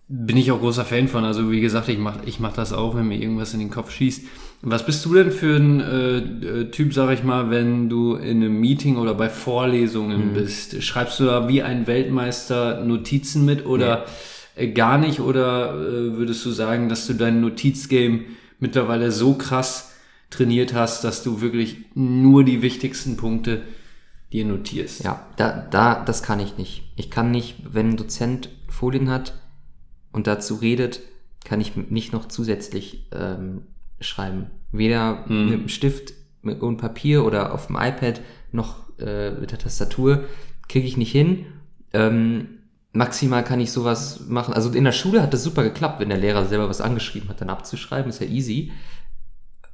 Bin 0.07 0.37
ich 0.37 0.51
auch 0.51 0.59
großer 0.59 0.85
Fan 0.85 1.07
von. 1.07 1.25
Also 1.25 1.51
wie 1.51 1.61
gesagt, 1.61 1.89
ich 1.89 1.97
mach, 1.97 2.19
ich 2.25 2.39
mach 2.39 2.53
das 2.53 2.73
auch, 2.73 2.95
wenn 2.95 3.07
mir 3.07 3.19
irgendwas 3.19 3.53
in 3.53 3.59
den 3.59 3.71
Kopf 3.71 3.89
schießt. 3.91 4.23
Was 4.61 4.85
bist 4.85 5.03
du 5.03 5.15
denn 5.15 5.31
für 5.31 5.55
ein 5.57 5.81
äh, 5.81 6.17
äh, 6.17 6.71
Typ, 6.71 6.93
sag 6.93 7.11
ich 7.11 7.23
mal, 7.23 7.49
wenn 7.49 7.89
du 7.89 8.13
in 8.15 8.37
einem 8.43 8.59
Meeting 8.59 8.97
oder 8.97 9.15
bei 9.15 9.29
Vorlesungen 9.29 10.33
bist? 10.33 10.81
Schreibst 10.83 11.19
du 11.19 11.25
da 11.25 11.47
wie 11.47 11.63
ein 11.63 11.87
Weltmeister 11.87 12.83
Notizen 12.85 13.45
mit 13.45 13.65
oder 13.65 14.03
äh, 14.05 14.07
gar 14.73 14.97
nicht? 14.97 15.19
Oder 15.19 15.73
äh, 15.75 16.17
würdest 16.17 16.45
du 16.45 16.51
sagen, 16.51 16.89
dass 16.89 17.07
du 17.07 17.13
dein 17.13 17.41
Notizgame 17.41 18.21
mittlerweile 18.59 19.11
so 19.11 19.35
krass 19.35 19.93
trainiert 20.29 20.73
hast, 20.73 21.03
dass 21.03 21.23
du 21.23 21.41
wirklich 21.41 21.77
nur 21.93 22.43
die 22.43 22.61
wichtigsten 22.61 23.17
Punkte 23.17 23.61
dir 24.31 24.45
notierst? 24.45 25.03
Ja, 25.03 25.25
da, 25.37 25.67
da, 25.69 26.03
das 26.03 26.23
kann 26.23 26.39
ich 26.39 26.57
nicht. 26.57 26.83
Ich 26.95 27.11
kann 27.11 27.31
nicht, 27.31 27.55
wenn 27.71 27.89
ein 27.91 27.97
Dozent 27.97 28.49
Folien 28.69 29.09
hat 29.09 29.33
und 30.11 30.27
dazu 30.27 30.55
redet, 30.55 31.01
kann 31.43 31.61
ich 31.61 31.75
nicht 31.75 32.11
noch 32.11 32.27
zusätzlich 32.27 33.07
ähm, 33.13 33.63
schreiben. 33.99 34.47
Weder 34.71 35.25
Mhm. 35.27 35.45
mit 35.45 35.53
dem 35.53 35.69
Stift 35.69 36.13
mit, 36.41 36.61
und 36.61 36.77
Papier 36.77 37.23
oder 37.25 37.53
auf 37.53 37.67
dem 37.67 37.75
iPad 37.75 38.21
noch 38.51 38.77
äh, 38.99 39.31
mit 39.31 39.51
der 39.51 39.59
Tastatur 39.59 40.23
kriege 40.67 40.87
ich 40.87 40.97
nicht 40.97 41.11
hin. 41.11 41.45
Ähm, 41.93 42.47
maximal 42.95 43.43
kann 43.43 43.59
ich 43.59 43.71
sowas 43.71 44.21
machen. 44.27 44.53
Also 44.53 44.71
in 44.71 44.83
der 44.83 44.91
Schule 44.91 45.21
hat 45.21 45.33
das 45.33 45.43
super 45.43 45.63
geklappt, 45.63 45.99
wenn 45.99 46.09
der 46.09 46.17
Lehrer 46.17 46.45
selber 46.45 46.69
was 46.69 46.81
angeschrieben 46.81 47.29
hat, 47.29 47.41
dann 47.41 47.49
abzuschreiben, 47.49 48.09
ist 48.09 48.21
ja 48.21 48.27
easy. 48.27 48.71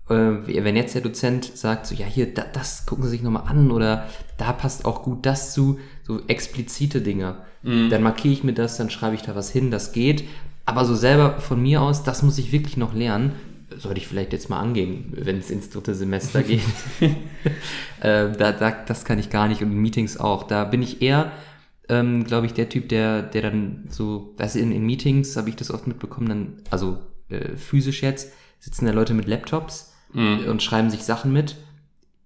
Äh, 0.09 0.63
wenn 0.63 0.75
jetzt 0.75 0.95
der 0.95 1.01
Dozent 1.01 1.45
sagt, 1.55 1.85
so, 1.85 1.95
ja, 1.95 2.05
hier, 2.05 2.33
da, 2.33 2.43
das 2.51 2.85
gucken 2.85 3.05
Sie 3.05 3.11
sich 3.11 3.21
nochmal 3.21 3.47
an 3.47 3.71
oder 3.71 4.07
da 4.37 4.51
passt 4.51 4.85
auch 4.85 5.03
gut 5.03 5.25
das 5.25 5.53
zu, 5.53 5.79
so 6.03 6.21
explizite 6.27 7.01
Dinge, 7.01 7.37
dann 7.63 8.01
markiere 8.01 8.33
ich 8.33 8.43
mir 8.43 8.53
das, 8.53 8.77
dann 8.77 8.89
schreibe 8.89 9.13
ich 9.13 9.21
da 9.21 9.35
was 9.35 9.51
hin, 9.51 9.69
das 9.69 9.91
geht. 9.91 10.23
Aber 10.65 10.83
so 10.83 10.95
selber 10.95 11.39
von 11.39 11.61
mir 11.61 11.81
aus, 11.81 12.03
das 12.03 12.23
muss 12.23 12.39
ich 12.39 12.51
wirklich 12.51 12.75
noch 12.75 12.93
lernen. 12.93 13.33
Sollte 13.77 13.99
ich 13.99 14.07
vielleicht 14.07 14.33
jetzt 14.33 14.49
mal 14.49 14.59
angehen, 14.59 15.13
wenn 15.15 15.37
es 15.37 15.51
ins 15.51 15.69
dritte 15.69 15.93
Semester 15.93 16.41
geht. 16.43 16.61
äh, 18.01 18.31
da, 18.31 18.51
da, 18.51 18.71
das 18.71 19.05
kann 19.05 19.19
ich 19.19 19.29
gar 19.29 19.47
nicht 19.47 19.61
und 19.61 19.71
in 19.71 19.77
Meetings 19.77 20.17
auch. 20.17 20.43
Da 20.43 20.63
bin 20.63 20.81
ich 20.81 21.01
eher, 21.01 21.31
ähm, 21.89 22.23
glaube 22.23 22.45
ich, 22.45 22.53
der 22.53 22.69
Typ, 22.69 22.89
der, 22.89 23.21
der 23.23 23.41
dann 23.43 23.85
so, 23.89 24.33
weißt 24.37 24.55
du, 24.55 24.59
in, 24.59 24.71
in 24.71 24.85
Meetings 24.85 25.35
habe 25.37 25.49
ich 25.49 25.55
das 25.55 25.71
oft 25.71 25.87
mitbekommen, 25.87 26.27
dann, 26.29 26.53
also 26.69 26.99
äh, 27.29 27.55
physisch 27.57 28.01
jetzt, 28.03 28.31
sitzen 28.59 28.85
da 28.85 28.91
Leute 28.91 29.13
mit 29.13 29.27
Laptops 29.27 29.89
Mhm. 30.13 30.45
und 30.49 30.61
schreiben 30.61 30.89
sich 30.89 31.03
Sachen 31.03 31.31
mit. 31.31 31.55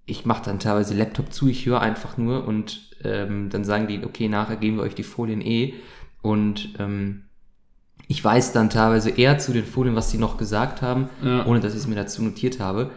Ich 0.08 0.26
mache 0.26 0.44
dann 0.46 0.58
teilweise 0.60 0.96
Laptop 0.96 1.32
zu, 1.32 1.48
ich 1.48 1.68
höre 1.68 1.82
einfach 1.82 2.18
nur 2.18 2.48
und 2.48 2.90
ähm, 3.04 3.50
dann 3.52 3.64
sagen 3.64 3.88
die, 3.88 4.04
okay, 4.04 4.28
nachher 4.28 4.56
geben 4.56 4.78
wir 4.78 4.84
euch 4.84 4.96
die 4.96 5.04
Folien 5.04 5.40
eh. 5.42 5.76
Und 6.24 6.74
ähm, 6.80 7.26
ich 8.08 8.24
weiß 8.24 8.54
dann 8.54 8.72
teilweise 8.72 9.12
eher 9.12 9.38
zu 9.38 9.54
den 9.54 9.66
Folien, 9.66 9.96
was 9.96 10.10
sie 10.10 10.18
noch 10.18 10.38
gesagt 10.38 10.82
haben, 10.82 11.10
Ja. 11.24 11.46
ohne 11.46 11.60
dass 11.60 11.74
ich 11.74 11.80
es 11.82 11.88
mir 11.88 11.94
dazu 11.96 12.24
notiert 12.24 12.60
habe. 12.60 12.90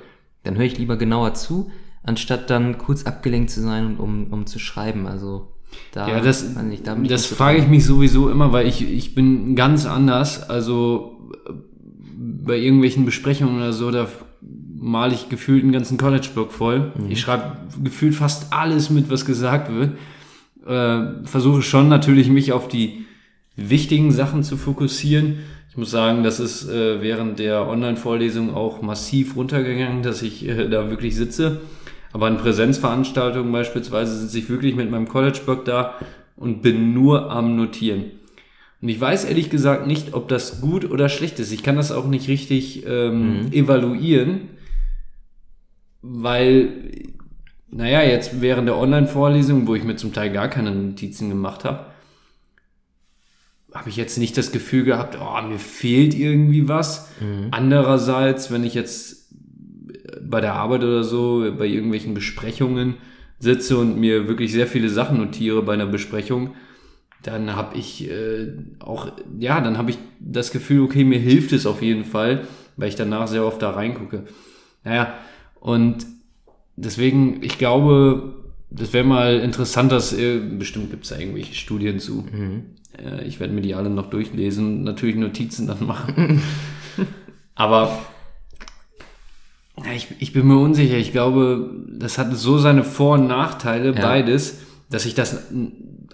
Dann 0.45 0.57
höre 0.57 0.65
ich 0.65 0.79
lieber 0.79 0.97
genauer 0.97 1.35
zu, 1.35 1.71
anstatt 2.03 2.49
dann 2.49 2.79
kurz 2.79 3.05
abgelenkt 3.05 3.51
zu 3.51 3.61
sein, 3.61 3.85
und 3.87 4.01
um, 4.01 4.33
um 4.33 4.47
zu 4.47 4.59
schreiben. 4.59 5.07
Also 5.07 5.53
da, 5.93 6.09
Ja, 6.09 6.21
das, 6.21 6.55
nicht, 6.57 6.87
da 6.87 6.95
das 6.95 7.27
frage 7.27 7.59
ich 7.59 7.69
mich 7.69 7.85
sowieso 7.85 8.29
immer, 8.29 8.53
weil 8.53 8.67
ich, 8.67 8.83
ich 8.83 9.15
bin 9.15 9.57
ganz 9.57 9.87
anders. 9.87 10.49
Also 10.49 11.33
äh, 11.47 11.53
bei 12.17 12.59
irgendwelchen 12.59 13.05
Besprechungen 13.05 13.57
oder 13.57 13.73
so, 13.73 13.91
da 13.91 14.09
male 14.81 15.15
ich 15.15 15.29
gefühlt 15.29 15.63
einen 15.63 15.73
ganzen 15.73 15.99
College-Block 15.99 16.53
voll. 16.53 16.93
Mhm. 16.97 17.11
Ich 17.11 17.21
schreibe 17.21 17.57
gefühlt 17.83 18.15
fast 18.15 18.53
alles 18.53 18.91
mit, 18.91 19.11
was 19.11 19.25
gesagt 19.25 19.73
wird. 19.73 19.93
Äh, 20.67 21.25
versuche 21.27 21.63
schon 21.63 21.89
natürlich, 21.89 22.29
mich 22.29 22.53
auf 22.53 22.69
die 22.69 23.05
wichtigen 23.57 24.13
Sachen 24.13 24.43
zu 24.43 24.57
fokussieren. 24.57 25.39
Ich 25.71 25.77
muss 25.77 25.91
sagen, 25.91 26.23
das 26.23 26.41
ist 26.41 26.69
äh, 26.69 27.03
während 27.03 27.39
der 27.39 27.67
Online-Vorlesung 27.69 28.55
auch 28.55 28.83
massiv 28.83 29.37
runtergegangen, 29.37 30.03
dass 30.03 30.23
ich 30.23 30.47
äh, 30.47 30.69
da 30.69 30.91
wirklich 30.91 31.17
sitze. 31.17 31.61
Aber 32.13 32.29
in 32.29 32.39
Präsenzveranstaltungen 32.39 33.53
beispielsweise 33.53 34.17
sitze 34.19 34.39
ich 34.39 34.49
wirklich 34.49 34.75
mit 34.75 34.91
meinem 34.91 35.09
College-Block 35.09 35.65
da 35.65 35.95
und 36.37 36.63
bin 36.63 36.95
nur 36.95 37.31
am 37.31 37.57
Notieren. 37.57 38.13
Und 38.81 38.89
ich 38.89 39.01
weiß 39.01 39.25
ehrlich 39.25 39.51
gesagt 39.51 39.87
nicht, 39.87 40.15
ob 40.15 40.29
das 40.29 40.61
gut 40.61 40.89
oder 40.91 41.09
schlecht 41.09 41.39
ist. 41.41 41.53
Ich 41.53 41.63
kann 41.63 41.77
das 41.77 41.91
auch 41.93 42.07
nicht 42.07 42.29
richtig 42.29 42.87
ähm, 42.87 43.49
evaluieren, 43.53 44.43
weil, 46.01 46.93
naja, 47.71 48.03
jetzt 48.03 48.41
während 48.41 48.69
der 48.69 48.77
Online-Vorlesung, 48.77 49.67
wo 49.67 49.75
ich 49.75 49.83
mir 49.83 49.97
zum 49.97 50.13
Teil 50.13 50.31
gar 50.31 50.49
keine 50.49 50.71
Notizen 50.71 51.29
gemacht 51.29 51.65
habe, 51.65 51.87
habe 53.75 53.91
ich 53.91 53.97
jetzt 53.97 54.17
nicht 54.17 54.37
das 54.39 54.53
Gefühl 54.53 54.85
gehabt, 54.85 55.19
oh, 55.21 55.43
mir 55.43 55.59
fehlt 55.59 56.15
irgendwie 56.15 56.69
was. 56.69 57.11
Andererseits, 57.51 58.51
wenn 58.51 58.65
ich 58.65 58.75
jetzt 58.75 59.18
bei 60.29 60.41
der 60.41 60.55
Arbeit 60.55 60.83
oder 60.83 61.05
so, 61.05 61.53
bei 61.57 61.67
irgendwelchen 61.67 62.15
Besprechungen 62.15 62.95
sitze 63.39 63.79
und 63.79 63.99
mir 63.99 64.29
wirklich 64.29 64.53
sehr 64.53 64.67
viele 64.67 64.89
Sachen 64.89 65.19
notiere 65.19 65.63
bei 65.63 65.75
einer 65.75 65.87
Besprechung, 65.87 66.55
dann 67.23 67.57
habe 67.57 67.77
ich 67.77 68.09
äh, 68.11 68.53
auch, 68.81 69.13
ja, 69.39 69.61
dann 69.61 69.79
habe 69.79 69.91
ich 69.91 69.99
das 70.21 70.51
Gefühl, 70.51 70.83
okay, 70.83 71.05
mir 71.05 71.19
hilft 71.19 71.53
es 71.53 71.67
auf 71.67 71.83
jeden 71.83 72.05
Fall, 72.05 72.47
weil 72.77 72.89
ich 72.89 72.97
danach 72.97 73.27
sehr 73.27 73.45
oft 73.45 73.61
da 73.63 73.71
reingucke. 73.71 74.25
Naja, 74.85 75.15
und 75.61 76.07
deswegen, 76.77 77.43
ich 77.43 77.59
glaube, 77.59 78.35
das 78.71 78.93
wäre 78.93 79.05
mal 79.05 79.41
interessant, 79.41 79.91
dass 79.91 80.13
äh, 80.13 80.39
bestimmt 80.39 80.91
gibt 80.91 81.05
es 81.05 81.11
da 81.11 81.19
irgendwelche 81.19 81.55
Studien 81.55 81.99
zu. 81.99 82.25
Äh, 82.97 83.25
ich 83.27 83.41
werde 83.41 83.53
mir 83.53 83.63
die 83.63 83.75
alle 83.75 83.91
noch 83.91 84.11
durchlesen, 84.11 84.85
natürlich 84.85 85.17
Notizen 85.17 85.67
dann 85.67 85.87
machen. 85.87 86.41
Aber 87.55 87.99
ich, 89.95 90.09
ich 90.19 90.33
bin 90.33 90.47
mir 90.47 90.59
unsicher. 90.59 90.97
Ich 90.97 91.13
glaube, 91.13 91.71
das 91.89 92.19
hat 92.19 92.35
so 92.37 92.59
seine 92.59 92.85
Vor- 92.85 93.15
und 93.19 93.27
Nachteile, 93.27 93.95
Ja. 93.95 94.01
beides, 94.01 94.61
dass 94.91 95.03
sich 95.05 95.15
das 95.15 95.49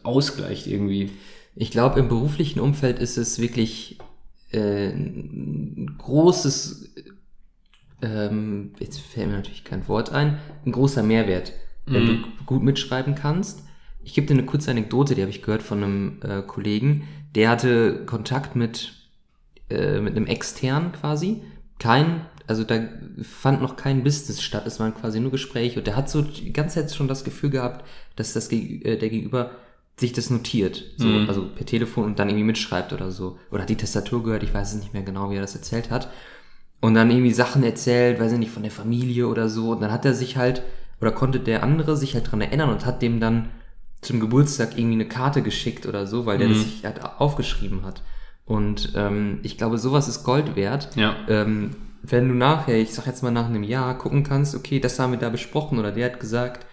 ausgleicht 0.03 0.67
irgendwie. 0.67 1.11
Ich 1.55 1.71
glaube, 1.71 2.01
im 2.01 2.09
beruflichen 2.09 2.61
Umfeld 2.61 2.99
ist 2.99 3.17
es 3.17 3.39
wirklich 3.39 3.99
äh, 4.51 4.89
ein 4.91 5.95
großes, 5.99 6.95
ähm, 8.03 8.73
jetzt 8.79 9.01
fällt 9.01 9.29
mir 9.29 9.35
natürlich 9.35 9.65
kein 9.65 9.87
Wort 9.89 10.13
ein, 10.13 10.39
ein 10.67 10.73
großer 10.73 11.03
Mehrwert, 11.03 11.53
wenn 11.87 12.07
du 12.07 12.19
gut 12.47 12.63
mitschreiben 12.63 13.15
kannst. 13.15 13.63
Ich 14.03 14.15
gebe 14.15 14.27
dir 14.27 14.35
eine 14.35 14.45
kurze 14.47 14.71
Anekdote, 14.71 15.15
die 15.15 15.23
habe 15.23 15.31
ich 15.31 15.43
gehört 15.43 15.63
von 15.63 15.83
einem 15.83 16.19
äh, 16.23 16.43
Kollegen, 16.43 17.05
der 17.35 17.51
hatte 17.51 18.05
Kontakt 18.07 18.57
mit, 18.57 18.93
äh, 19.71 20.01
mit 20.01 20.17
einem 20.17 20.27
externen 20.27 20.93
quasi, 20.93 21.43
kein, 21.79 22.27
also 22.47 22.65
da 22.65 22.81
fand 23.23 23.63
noch 23.63 23.77
kein 23.77 24.05
Business 24.05 24.43
statt, 24.43 24.65
es 24.67 24.79
waren 24.81 24.95
quasi 24.95 25.21
nur 25.21 25.31
Gespräche 25.31 25.79
und 25.79 25.87
der 25.87 25.97
hat 25.97 26.11
so 26.11 26.23
die 26.23 26.53
ganze 26.53 26.81
Zeit 26.81 26.95
schon 26.95 27.09
das 27.09 27.25
Gefühl 27.25 27.51
gehabt, 27.51 27.85
dass 28.17 28.33
das 28.33 28.51
äh, 28.53 28.97
der 28.99 29.09
Gegenüber 29.09 29.53
sich 29.97 30.13
das 30.13 30.29
notiert, 30.31 30.83
so, 30.97 31.07
Mhm. 31.07 31.29
also 31.29 31.47
per 31.55 31.67
Telefon 31.67 32.05
und 32.05 32.19
dann 32.19 32.29
irgendwie 32.29 32.45
mitschreibt 32.47 32.93
oder 32.93 33.13
so. 33.13 33.39
Oder 33.53 33.63
hat 33.63 33.69
die 33.71 33.77
Tastatur 33.77 34.25
gehört, 34.25 34.43
ich 34.43 34.53
weiß 34.53 34.75
es 34.75 34.81
nicht 34.81 34.93
mehr 34.93 35.03
genau, 35.05 35.31
wie 35.31 35.37
er 35.37 35.41
das 35.41 35.55
erzählt 35.55 35.91
hat. 35.91 36.09
Und 36.81 36.95
dann 36.95 37.11
irgendwie 37.11 37.33
Sachen 37.33 37.63
erzählt, 37.63 38.19
weiß 38.21 38.33
ich 38.33 38.39
nicht, 38.39 38.51
von 38.51 38.63
der 38.65 38.73
Familie 38.73 39.29
oder 39.29 39.49
so. 39.49 39.71
Und 39.71 39.81
dann 39.81 39.93
hat 39.93 40.05
er 40.05 40.13
sich 40.13 40.37
halt, 40.37 40.63
oder 41.01 41.13
konnte 41.13 41.39
der 41.41 41.63
andere 41.63 41.97
sich 41.97 42.15
halt 42.15 42.31
dran 42.31 42.41
erinnern 42.41 42.71
und 42.71 42.85
hat 42.85 43.03
dem 43.03 43.21
dann 43.21 43.51
zum 44.03 44.19
Geburtstag 44.21 44.77
irgendwie 44.77 44.95
eine 44.95 45.09
Karte 45.09 45.41
geschickt 45.43 45.87
oder 45.87 46.07
so, 46.07 46.27
weil 46.27 46.39
der 46.39 46.49
das 46.49 46.59
sich 46.63 46.85
halt 46.85 47.03
aufgeschrieben 47.05 47.85
hat. 47.87 48.03
Und 48.45 48.93
ähm, 48.97 49.39
ich 49.45 49.57
glaube, 49.57 49.79
sowas 49.79 50.09
ist 50.09 50.25
Gold 50.25 50.57
wert. 50.57 50.91
Ja. 50.97 51.17
Ähm, 51.29 51.71
wenn 52.07 52.29
du 52.29 52.35
nachher, 52.35 52.77
ich 52.77 52.95
sag 52.95 53.07
jetzt 53.07 53.23
mal 53.23 53.31
nach 53.31 53.47
einem 53.47 53.63
Jahr, 53.63 53.97
gucken 53.97 54.25
kannst, 54.25 54.55
okay, 54.55 54.79
das 54.79 54.99
haben 54.99 55.13
wir 55.13 55.19
da 55.19 55.31
besprochen 55.31 55.79
oder 55.79 55.91
der 55.91 56.07
hat 56.07 56.21
gesagt, 56.21 56.67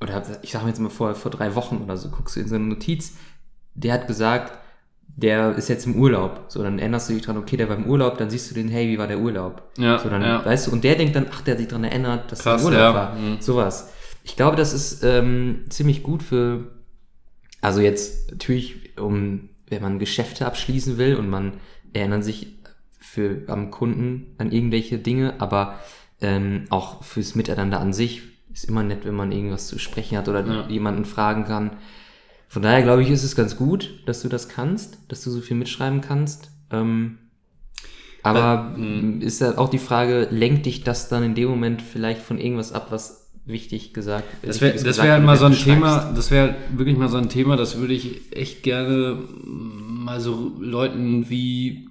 oder 0.00 0.22
ich 0.42 0.52
sag 0.52 0.62
mir 0.62 0.68
jetzt 0.68 0.80
mal 0.80 0.90
vor, 0.90 1.14
vor 1.14 1.30
drei 1.30 1.54
Wochen 1.54 1.78
oder 1.78 1.96
so, 1.96 2.10
guckst 2.10 2.36
du 2.36 2.40
in 2.40 2.48
so 2.48 2.54
eine 2.54 2.64
Notiz, 2.64 3.16
der 3.74 3.92
hat 3.92 4.06
gesagt, 4.06 4.58
der 5.08 5.56
ist 5.56 5.68
jetzt 5.68 5.86
im 5.86 5.96
Urlaub. 5.96 6.44
So, 6.48 6.62
dann 6.62 6.78
erinnerst 6.78 7.08
du 7.08 7.14
dich 7.14 7.22
dran, 7.22 7.36
okay, 7.38 7.56
der 7.56 7.68
war 7.68 7.76
im 7.76 7.86
Urlaub, 7.86 8.18
dann 8.18 8.30
siehst 8.30 8.50
du 8.50 8.54
den, 8.54 8.68
hey, 8.68 8.88
wie 8.88 8.98
war 8.98 9.08
der 9.08 9.18
Urlaub? 9.18 9.62
Ja, 9.76 9.98
So, 9.98 10.08
dann, 10.08 10.22
ja. 10.22 10.44
weißt 10.44 10.68
du, 10.68 10.70
und 10.70 10.84
der 10.84 10.94
denkt 10.94 11.16
dann, 11.16 11.26
ach, 11.32 11.40
der 11.42 11.54
hat 11.54 11.58
sich 11.58 11.68
dran 11.68 11.82
erinnert, 11.82 12.30
dass 12.30 12.40
Krass, 12.40 12.60
der 12.62 12.70
Urlaub 12.70 12.80
ja. 12.80 12.94
war. 12.94 13.14
Mhm. 13.16 13.40
Sowas. 13.40 13.92
Ich 14.22 14.36
glaube, 14.36 14.56
das 14.56 14.72
ist 14.72 15.02
ähm, 15.02 15.64
ziemlich 15.70 16.04
gut 16.04 16.22
für, 16.22 16.70
also 17.60 17.80
jetzt 17.80 18.30
natürlich, 18.30 18.96
um, 18.98 19.48
wenn 19.68 19.82
man 19.82 19.98
Geschäfte 19.98 20.46
abschließen 20.46 20.98
will 20.98 21.16
und 21.16 21.28
man 21.28 21.54
erinnert 21.92 22.22
sich 22.22 22.57
für 23.18 23.42
am 23.48 23.72
Kunden 23.72 24.26
an 24.38 24.52
irgendwelche 24.52 24.98
Dinge, 24.98 25.34
aber 25.40 25.80
ähm, 26.20 26.64
auch 26.70 27.02
fürs 27.02 27.34
Miteinander 27.34 27.80
an 27.80 27.92
sich 27.92 28.22
ist 28.52 28.64
immer 28.64 28.84
nett, 28.84 29.04
wenn 29.04 29.14
man 29.16 29.32
irgendwas 29.32 29.66
zu 29.66 29.78
sprechen 29.80 30.16
hat 30.16 30.28
oder 30.28 30.46
Ja. 30.46 30.68
jemanden 30.68 31.04
fragen 31.04 31.44
kann. 31.44 31.72
Von 32.48 32.62
daher 32.62 32.82
glaube 32.82 33.02
ich, 33.02 33.10
ist 33.10 33.24
es 33.24 33.34
ganz 33.34 33.56
gut, 33.56 33.90
dass 34.06 34.22
du 34.22 34.28
das 34.28 34.48
kannst, 34.48 34.98
dass 35.08 35.22
du 35.22 35.30
so 35.30 35.40
viel 35.40 35.56
mitschreiben 35.56 36.00
kannst. 36.00 36.50
Ähm, 36.70 37.18
aber 38.22 38.74
Äh, 38.76 38.80
mh. 38.80 39.24
ist 39.24 39.40
ja 39.40 39.58
auch 39.58 39.68
die 39.68 39.78
Frage, 39.78 40.28
lenkt 40.30 40.66
dich 40.66 40.84
das 40.84 41.08
dann 41.08 41.24
in 41.24 41.34
dem 41.34 41.48
Moment 41.48 41.82
vielleicht 41.82 42.22
von 42.22 42.38
irgendwas 42.38 42.72
ab, 42.72 42.86
was 42.90 43.32
wichtig 43.44 43.94
gesagt 43.94 44.24
Das 44.42 44.60
wäre 44.60 44.74
wichtiges 44.74 44.82
das 44.84 44.96
gesagt 44.96 45.06
wär 45.06 45.12
halt 45.14 45.22
wird, 45.22 45.26
mal 45.26 45.36
so 45.36 45.46
ein? 45.46 45.52
Thema, 45.54 46.12
das 46.14 46.30
wäre 46.30 46.54
wirklich 46.76 46.96
mal 46.96 47.08
so 47.08 47.16
ein 47.16 47.28
Thema, 47.28 47.56
das 47.56 47.78
würde 47.78 47.94
ich 47.94 48.20
echt 48.36 48.62
gerne 48.62 49.18
mal 49.44 50.20
so 50.20 50.52
Leuten 50.60 51.28
wie 51.30 51.87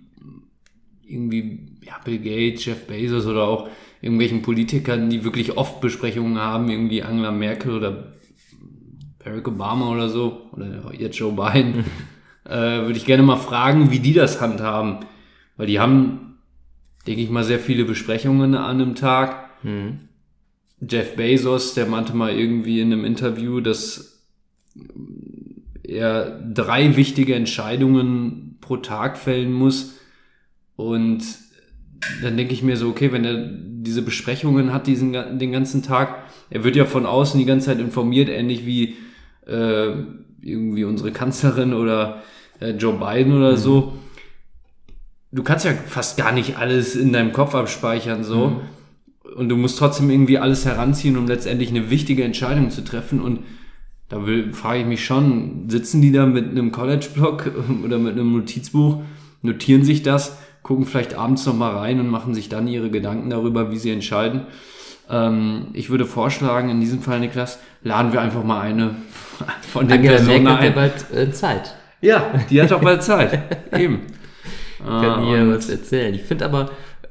irgendwie 1.07 1.77
ja, 1.83 1.99
Bill 2.03 2.19
Gates, 2.19 2.65
Jeff 2.65 2.85
Bezos 2.85 3.25
oder 3.25 3.43
auch 3.43 3.69
irgendwelchen 4.01 4.41
Politikern, 4.41 5.09
die 5.09 5.23
wirklich 5.23 5.57
oft 5.57 5.81
Besprechungen 5.81 6.37
haben, 6.37 6.69
irgendwie 6.69 7.03
Angela 7.03 7.31
Merkel 7.31 7.75
oder 7.75 8.13
Barack 9.23 9.47
Obama 9.47 9.89
oder 9.89 10.09
so, 10.09 10.49
oder 10.51 10.93
jetzt 10.97 11.17
Joe 11.17 11.33
Biden, 11.33 11.85
äh, 12.45 12.51
würde 12.81 12.97
ich 12.97 13.05
gerne 13.05 13.23
mal 13.23 13.37
fragen, 13.37 13.91
wie 13.91 13.99
die 13.99 14.13
das 14.13 14.39
handhaben. 14.41 14.99
Weil 15.57 15.67
die 15.67 15.79
haben, 15.79 16.37
denke 17.05 17.21
ich 17.21 17.29
mal, 17.29 17.43
sehr 17.43 17.59
viele 17.59 17.85
Besprechungen 17.85 18.55
an 18.55 18.79
einem 18.81 18.95
Tag. 18.95 19.49
Hm. 19.63 19.99
Jeff 20.79 21.15
Bezos, 21.15 21.73
der 21.73 21.87
meinte 21.87 22.15
mal 22.15 22.31
irgendwie 22.31 22.79
in 22.79 22.93
einem 22.93 23.03
Interview, 23.03 23.61
dass 23.61 24.23
er 25.83 26.39
drei 26.41 26.95
wichtige 26.95 27.33
Entscheidungen 27.33 28.57
pro 28.61 28.77
Tag 28.77 29.17
fällen 29.17 29.51
muss. 29.51 29.97
Und 30.77 31.23
dann 32.21 32.37
denke 32.37 32.53
ich 32.53 32.63
mir 32.63 32.77
so, 32.77 32.87
okay, 32.87 33.11
wenn 33.11 33.25
er 33.25 33.35
diese 33.35 34.01
Besprechungen 34.01 34.71
hat, 34.71 34.87
diesen, 34.87 35.11
den 35.11 35.51
ganzen 35.51 35.83
Tag, 35.83 36.23
er 36.49 36.63
wird 36.63 36.77
ja 36.77 36.85
von 36.85 37.05
außen 37.05 37.39
die 37.39 37.45
ganze 37.45 37.67
Zeit 37.67 37.79
informiert, 37.79 38.29
ähnlich 38.29 38.65
wie 38.65 38.95
äh, 39.45 39.93
irgendwie 40.41 40.85
unsere 40.85 41.11
Kanzlerin 41.11 41.73
oder 41.73 42.21
äh, 42.59 42.71
Joe 42.71 42.93
Biden 42.93 43.35
oder 43.35 43.57
so. 43.57 43.93
Du 45.31 45.43
kannst 45.43 45.65
ja 45.65 45.73
fast 45.73 46.17
gar 46.17 46.31
nicht 46.31 46.57
alles 46.57 46.95
in 46.95 47.11
deinem 47.11 47.33
Kopf 47.33 47.53
abspeichern, 47.53 48.23
so. 48.23 48.61
Und 49.35 49.49
du 49.49 49.57
musst 49.57 49.77
trotzdem 49.77 50.09
irgendwie 50.09 50.37
alles 50.37 50.65
heranziehen, 50.65 51.17
um 51.17 51.27
letztendlich 51.27 51.69
eine 51.69 51.89
wichtige 51.89 52.23
Entscheidung 52.23 52.69
zu 52.69 52.83
treffen. 52.83 53.19
Und 53.19 53.39
da 54.09 54.25
will, 54.25 54.53
frage 54.53 54.79
ich 54.79 54.85
mich 54.85 55.03
schon, 55.03 55.69
sitzen 55.69 56.01
die 56.01 56.11
da 56.11 56.25
mit 56.25 56.49
einem 56.49 56.71
College-Blog 56.71 57.51
oder 57.83 57.97
mit 57.97 58.13
einem 58.13 58.31
Notizbuch, 58.33 59.01
notieren 59.41 59.83
sich 59.83 60.03
das, 60.03 60.37
gucken 60.67 60.85
vielleicht 60.85 61.15
abends 61.15 61.45
noch 61.45 61.55
mal 61.55 61.75
rein 61.77 61.99
und 62.01 62.09
machen 62.09 62.33
sich 62.33 62.49
dann 62.49 62.67
ihre 62.67 62.89
Gedanken 62.91 63.29
darüber, 63.29 63.71
wie 63.71 63.77
sie 63.77 63.89
entscheiden. 63.91 64.41
Ähm, 65.09 65.67
ich 65.71 65.89
würde 65.89 66.05
vorschlagen, 66.05 66.69
in 66.69 66.81
diesem 66.81 67.01
Fall, 67.01 67.21
Niklas, 67.21 67.59
laden 67.83 68.11
wir 68.11 68.19
einfach 68.21 68.43
mal 68.43 68.59
eine 68.59 68.95
von 69.61 69.87
den 69.87 69.99
Angela 69.99 70.17
Personen 70.17 70.43
Merkel 70.43 70.57
hat 70.57 70.63
ja 70.63 70.67
ein. 70.69 70.75
bald 70.75 71.13
äh, 71.29 71.31
Zeit. 71.31 71.75
Ja, 72.01 72.33
die 72.49 72.61
hat 72.61 72.71
doch 72.71 72.81
bald 72.81 73.01
Zeit. 73.01 73.55
Eben. 73.77 74.01
kann 74.79 74.89
Ah, 75.23 75.31
ihr 75.31 75.47
was 75.55 75.69
erzählen. 75.69 76.13
Ich 76.13 76.23
finde 76.23 76.45
aber, 76.45 76.69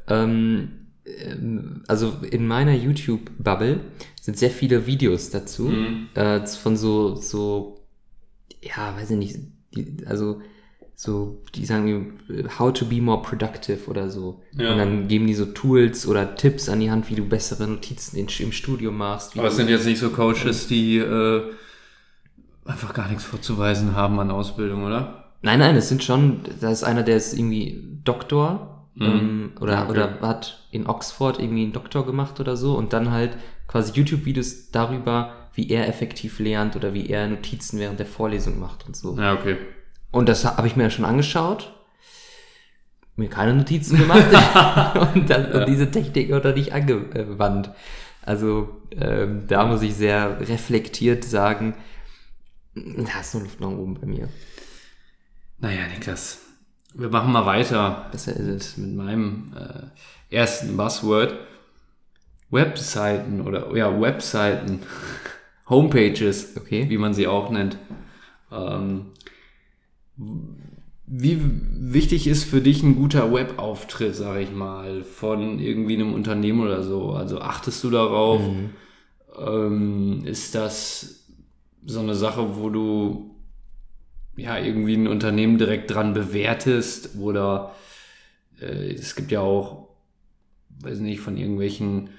ähm, 0.08 0.68
ähm, 1.06 1.82
also 1.88 2.12
in 2.30 2.46
meiner 2.46 2.74
YouTube-Bubble 2.74 3.80
sind 4.20 4.36
sehr 4.36 4.50
viele 4.50 4.86
Videos 4.86 5.30
dazu, 5.30 5.64
Mhm. 5.64 6.08
äh, 6.14 6.46
von 6.46 6.76
so, 6.76 7.14
so, 7.16 7.80
ja, 8.62 8.94
weiß 9.00 9.10
ich 9.12 9.16
nicht, 9.16 9.36
die, 9.74 10.04
also 10.06 10.40
so, 10.98 11.42
die 11.54 11.66
sagen, 11.66 12.18
how 12.58 12.72
to 12.72 12.86
be 12.86 13.02
more 13.02 13.20
productive 13.20 13.88
oder 13.90 14.08
so. 14.08 14.42
Ja. 14.56 14.72
Und 14.72 14.78
dann 14.78 15.08
geben 15.08 15.26
die 15.26 15.34
so 15.34 15.44
Tools 15.44 16.06
oder 16.08 16.36
Tipps 16.36 16.70
an 16.70 16.80
die 16.80 16.90
Hand, 16.90 17.10
wie 17.10 17.14
du 17.14 17.24
bessere 17.26 17.68
Notizen 17.68 18.16
in, 18.16 18.28
im 18.38 18.50
Studium 18.50 18.96
machst. 18.96 19.38
Aber 19.38 19.48
es 19.48 19.56
sind 19.56 19.68
jetzt 19.68 19.84
nicht 19.84 19.98
so 19.98 20.08
Coaches, 20.08 20.68
die 20.68 20.96
äh, 20.96 21.42
einfach 22.64 22.94
gar 22.94 23.08
nichts 23.08 23.24
vorzuweisen 23.24 23.94
haben 23.94 24.18
an 24.20 24.30
Ausbildung, 24.30 24.84
oder? 24.84 25.32
Nein, 25.42 25.58
nein, 25.58 25.76
es 25.76 25.90
sind 25.90 26.02
schon, 26.02 26.40
da 26.60 26.70
ist 26.70 26.82
einer, 26.82 27.02
der 27.02 27.18
ist 27.18 27.34
irgendwie 27.34 28.00
Doktor 28.02 28.88
ähm, 28.98 29.52
oder, 29.60 29.82
Okay. 29.82 29.90
oder 29.90 30.20
hat 30.22 30.66
in 30.70 30.86
Oxford 30.86 31.38
irgendwie 31.38 31.64
einen 31.64 31.72
Doktor 31.74 32.06
gemacht 32.06 32.40
oder 32.40 32.56
so 32.56 32.74
und 32.74 32.94
dann 32.94 33.10
halt 33.10 33.36
quasi 33.68 33.92
YouTube-Videos 33.92 34.70
darüber, 34.70 35.34
wie 35.52 35.68
er 35.68 35.88
effektiv 35.88 36.38
lernt 36.38 36.74
oder 36.74 36.94
wie 36.94 37.06
er 37.10 37.28
Notizen 37.28 37.78
während 37.78 37.98
der 37.98 38.06
Vorlesung 38.06 38.58
macht 38.58 38.86
und 38.86 38.96
so. 38.96 39.14
Ja, 39.18 39.34
okay. 39.34 39.58
Und 40.16 40.30
das 40.30 40.46
habe 40.46 40.66
ich 40.66 40.76
mir 40.76 40.84
ja 40.84 40.90
schon 40.90 41.04
angeschaut, 41.04 41.74
mir 43.16 43.28
keine 43.28 43.52
Notizen 43.52 43.98
gemacht 43.98 44.24
und, 45.14 45.28
dann, 45.28 45.52
und 45.52 45.68
diese 45.68 45.90
Technik 45.90 46.32
oder 46.32 46.54
nicht 46.54 46.72
angewandt. 46.72 47.70
Also 48.22 48.80
ähm, 48.98 49.46
da 49.46 49.66
muss 49.66 49.82
ich 49.82 49.94
sehr 49.94 50.40
reflektiert 50.40 51.22
sagen, 51.22 51.74
da 52.74 53.20
ist 53.20 53.34
nur 53.34 53.42
Luft 53.42 53.60
nach 53.60 53.68
oben 53.68 53.92
bei 54.00 54.06
mir. 54.06 54.30
Naja, 55.58 55.86
Niklas, 55.86 56.40
wir 56.94 57.10
machen 57.10 57.30
mal 57.30 57.44
weiter 57.44 58.08
Besser 58.10 58.32
ist 58.36 58.48
es. 58.48 58.76
mit 58.78 58.96
meinem 58.96 59.52
äh, 59.54 60.34
ersten 60.34 60.78
Buzzword. 60.78 61.34
Webseiten 62.48 63.42
oder 63.42 63.76
ja, 63.76 64.00
Webseiten, 64.00 64.80
Homepages, 65.68 66.56
Okay. 66.56 66.88
wie 66.88 66.96
man 66.96 67.12
sie 67.12 67.26
auch 67.26 67.50
nennt. 67.50 67.76
Ähm, 68.50 69.06
wie 71.06 71.40
wichtig 71.40 72.26
ist 72.26 72.44
für 72.44 72.60
dich 72.60 72.82
ein 72.82 72.96
guter 72.96 73.32
Webauftritt, 73.32 74.16
sage 74.16 74.42
ich 74.42 74.52
mal, 74.52 75.04
von 75.04 75.60
irgendwie 75.60 75.94
einem 75.94 76.14
Unternehmen 76.14 76.60
oder 76.60 76.82
so? 76.82 77.12
Also 77.12 77.40
achtest 77.40 77.84
du 77.84 77.90
darauf? 77.90 78.40
Ähm, 79.38 80.22
ist 80.24 80.54
das 80.54 81.26
so 81.84 82.00
eine 82.00 82.14
Sache, 82.14 82.56
wo 82.56 82.70
du 82.70 83.36
ja 84.36 84.58
irgendwie 84.58 84.94
ein 84.94 85.06
Unternehmen 85.06 85.58
direkt 85.58 85.92
dran 85.92 86.12
bewertest 86.12 87.16
oder 87.18 87.74
äh, 88.60 88.92
es 88.92 89.14
gibt 89.14 89.30
ja 89.30 89.40
auch, 89.40 89.88
weiß 90.80 90.98
nicht, 90.98 91.20
von 91.20 91.36
irgendwelchen 91.36 92.10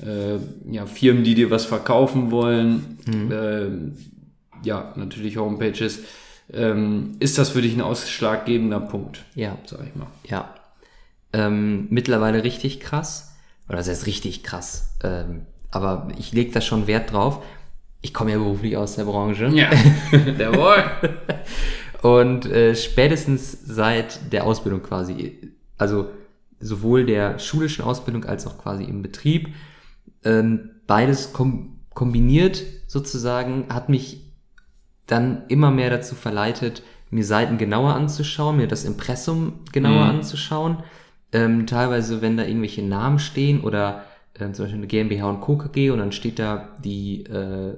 äh, 0.00 0.38
ja, 0.70 0.86
Firmen, 0.86 1.24
die 1.24 1.34
dir 1.34 1.50
was 1.50 1.66
verkaufen 1.66 2.30
wollen, 2.30 2.98
ähm, 3.30 3.96
ja, 4.64 4.92
natürlich 4.96 5.36
Homepages. 5.36 6.00
Ähm, 6.52 7.12
ist 7.18 7.38
das 7.38 7.50
für 7.50 7.62
dich 7.62 7.74
ein 7.74 7.80
ausschlaggebender 7.80 8.80
Punkt, 8.80 9.24
Ja, 9.34 9.56
sag 9.66 9.80
ich 9.86 9.94
mal? 9.94 10.06
ja. 10.24 10.54
Ähm, 11.34 11.86
mittlerweile 11.90 12.44
richtig 12.44 12.78
krass. 12.80 13.34
Oder 13.68 13.78
das 13.78 13.88
heißt 13.88 14.06
richtig 14.06 14.42
krass. 14.42 14.96
Ähm, 15.02 15.46
aber 15.70 16.08
ich 16.18 16.32
lege 16.32 16.52
da 16.52 16.60
schon 16.60 16.86
Wert 16.86 17.12
drauf. 17.12 17.42
Ich 18.02 18.12
komme 18.12 18.32
ja 18.32 18.36
beruflich 18.38 18.76
aus 18.76 18.96
der 18.96 19.04
Branche. 19.04 19.46
Ja, 19.48 19.70
jawohl. 20.38 20.84
Und 22.02 22.46
äh, 22.46 22.74
spätestens 22.74 23.52
seit 23.64 24.32
der 24.32 24.44
Ausbildung 24.44 24.82
quasi, 24.82 25.38
also 25.78 26.10
sowohl 26.60 27.06
der 27.06 27.38
schulischen 27.38 27.84
Ausbildung 27.84 28.24
als 28.24 28.46
auch 28.46 28.58
quasi 28.58 28.84
im 28.84 29.02
Betrieb, 29.02 29.48
ähm, 30.24 30.70
beides 30.86 31.32
kom 31.32 31.78
kombiniert 31.94 32.62
sozusagen, 32.86 33.66
hat 33.68 33.88
mich 33.90 34.21
dann 35.06 35.42
immer 35.48 35.70
mehr 35.70 35.90
dazu 35.90 36.14
verleitet, 36.14 36.82
mir 37.10 37.24
Seiten 37.24 37.58
genauer 37.58 37.94
anzuschauen, 37.94 38.56
mir 38.56 38.68
das 38.68 38.84
Impressum 38.84 39.60
genauer 39.72 40.04
Mhm. 40.04 40.10
anzuschauen. 40.10 40.78
Ähm, 41.32 41.66
teilweise, 41.66 42.22
wenn 42.22 42.36
da 42.36 42.44
irgendwelche 42.44 42.82
Namen 42.82 43.18
stehen 43.18 43.60
oder 43.62 44.04
ähm, 44.38 44.54
zum 44.54 44.64
Beispiel 44.64 44.78
eine 44.78 44.86
GmbH 44.86 45.28
und 45.28 45.40
Co. 45.40 45.56
KG 45.58 45.90
und 45.90 45.98
dann 45.98 46.12
steht 46.12 46.38
da 46.38 46.68
die 46.82 47.24
äh, 47.24 47.74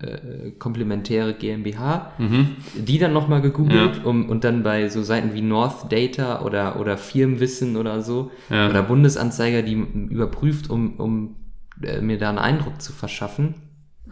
äh, 0.00 0.50
komplementäre 0.58 1.34
GmbH, 1.34 2.12
Mhm. 2.18 2.56
die 2.74 2.98
dann 2.98 3.12
nochmal 3.12 3.40
gegoogelt 3.40 3.96
Ja. 3.98 4.04
um, 4.04 4.28
und 4.28 4.42
dann 4.44 4.62
bei 4.64 4.88
so 4.88 5.02
Seiten 5.02 5.34
wie 5.34 5.40
North 5.42 5.92
Data 5.92 6.42
oder, 6.42 6.80
oder 6.80 6.96
Firmenwissen 6.98 7.76
oder 7.76 8.02
so 8.02 8.30
Ja. 8.50 8.68
oder 8.68 8.82
Bundesanzeiger, 8.82 9.62
die 9.62 9.74
überprüft, 9.74 10.70
um, 10.70 10.94
um 10.98 11.36
äh, 11.82 12.00
mir 12.00 12.18
da 12.18 12.28
einen 12.30 12.38
Eindruck 12.38 12.82
zu 12.82 12.92
verschaffen. 12.92 13.54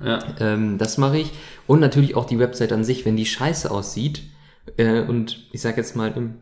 Ja. 0.03 0.21
Ähm, 0.41 0.79
das 0.79 0.99
mache 0.99 1.19
ich. 1.19 1.33
Und 1.67 1.81
natürlich 1.81 2.15
auch 2.17 2.25
die 2.25 2.39
Website 2.39 2.73
an 2.73 2.85
sich, 2.85 3.05
wenn 3.05 3.17
die 3.17 3.27
scheiße 3.27 3.71
aussieht 3.71 4.23
äh, 4.77 5.01
und 5.03 5.47
ich 5.53 5.61
sag 5.61 5.77
jetzt 5.77 5.97
mal 5.97 6.13
im 6.17 6.35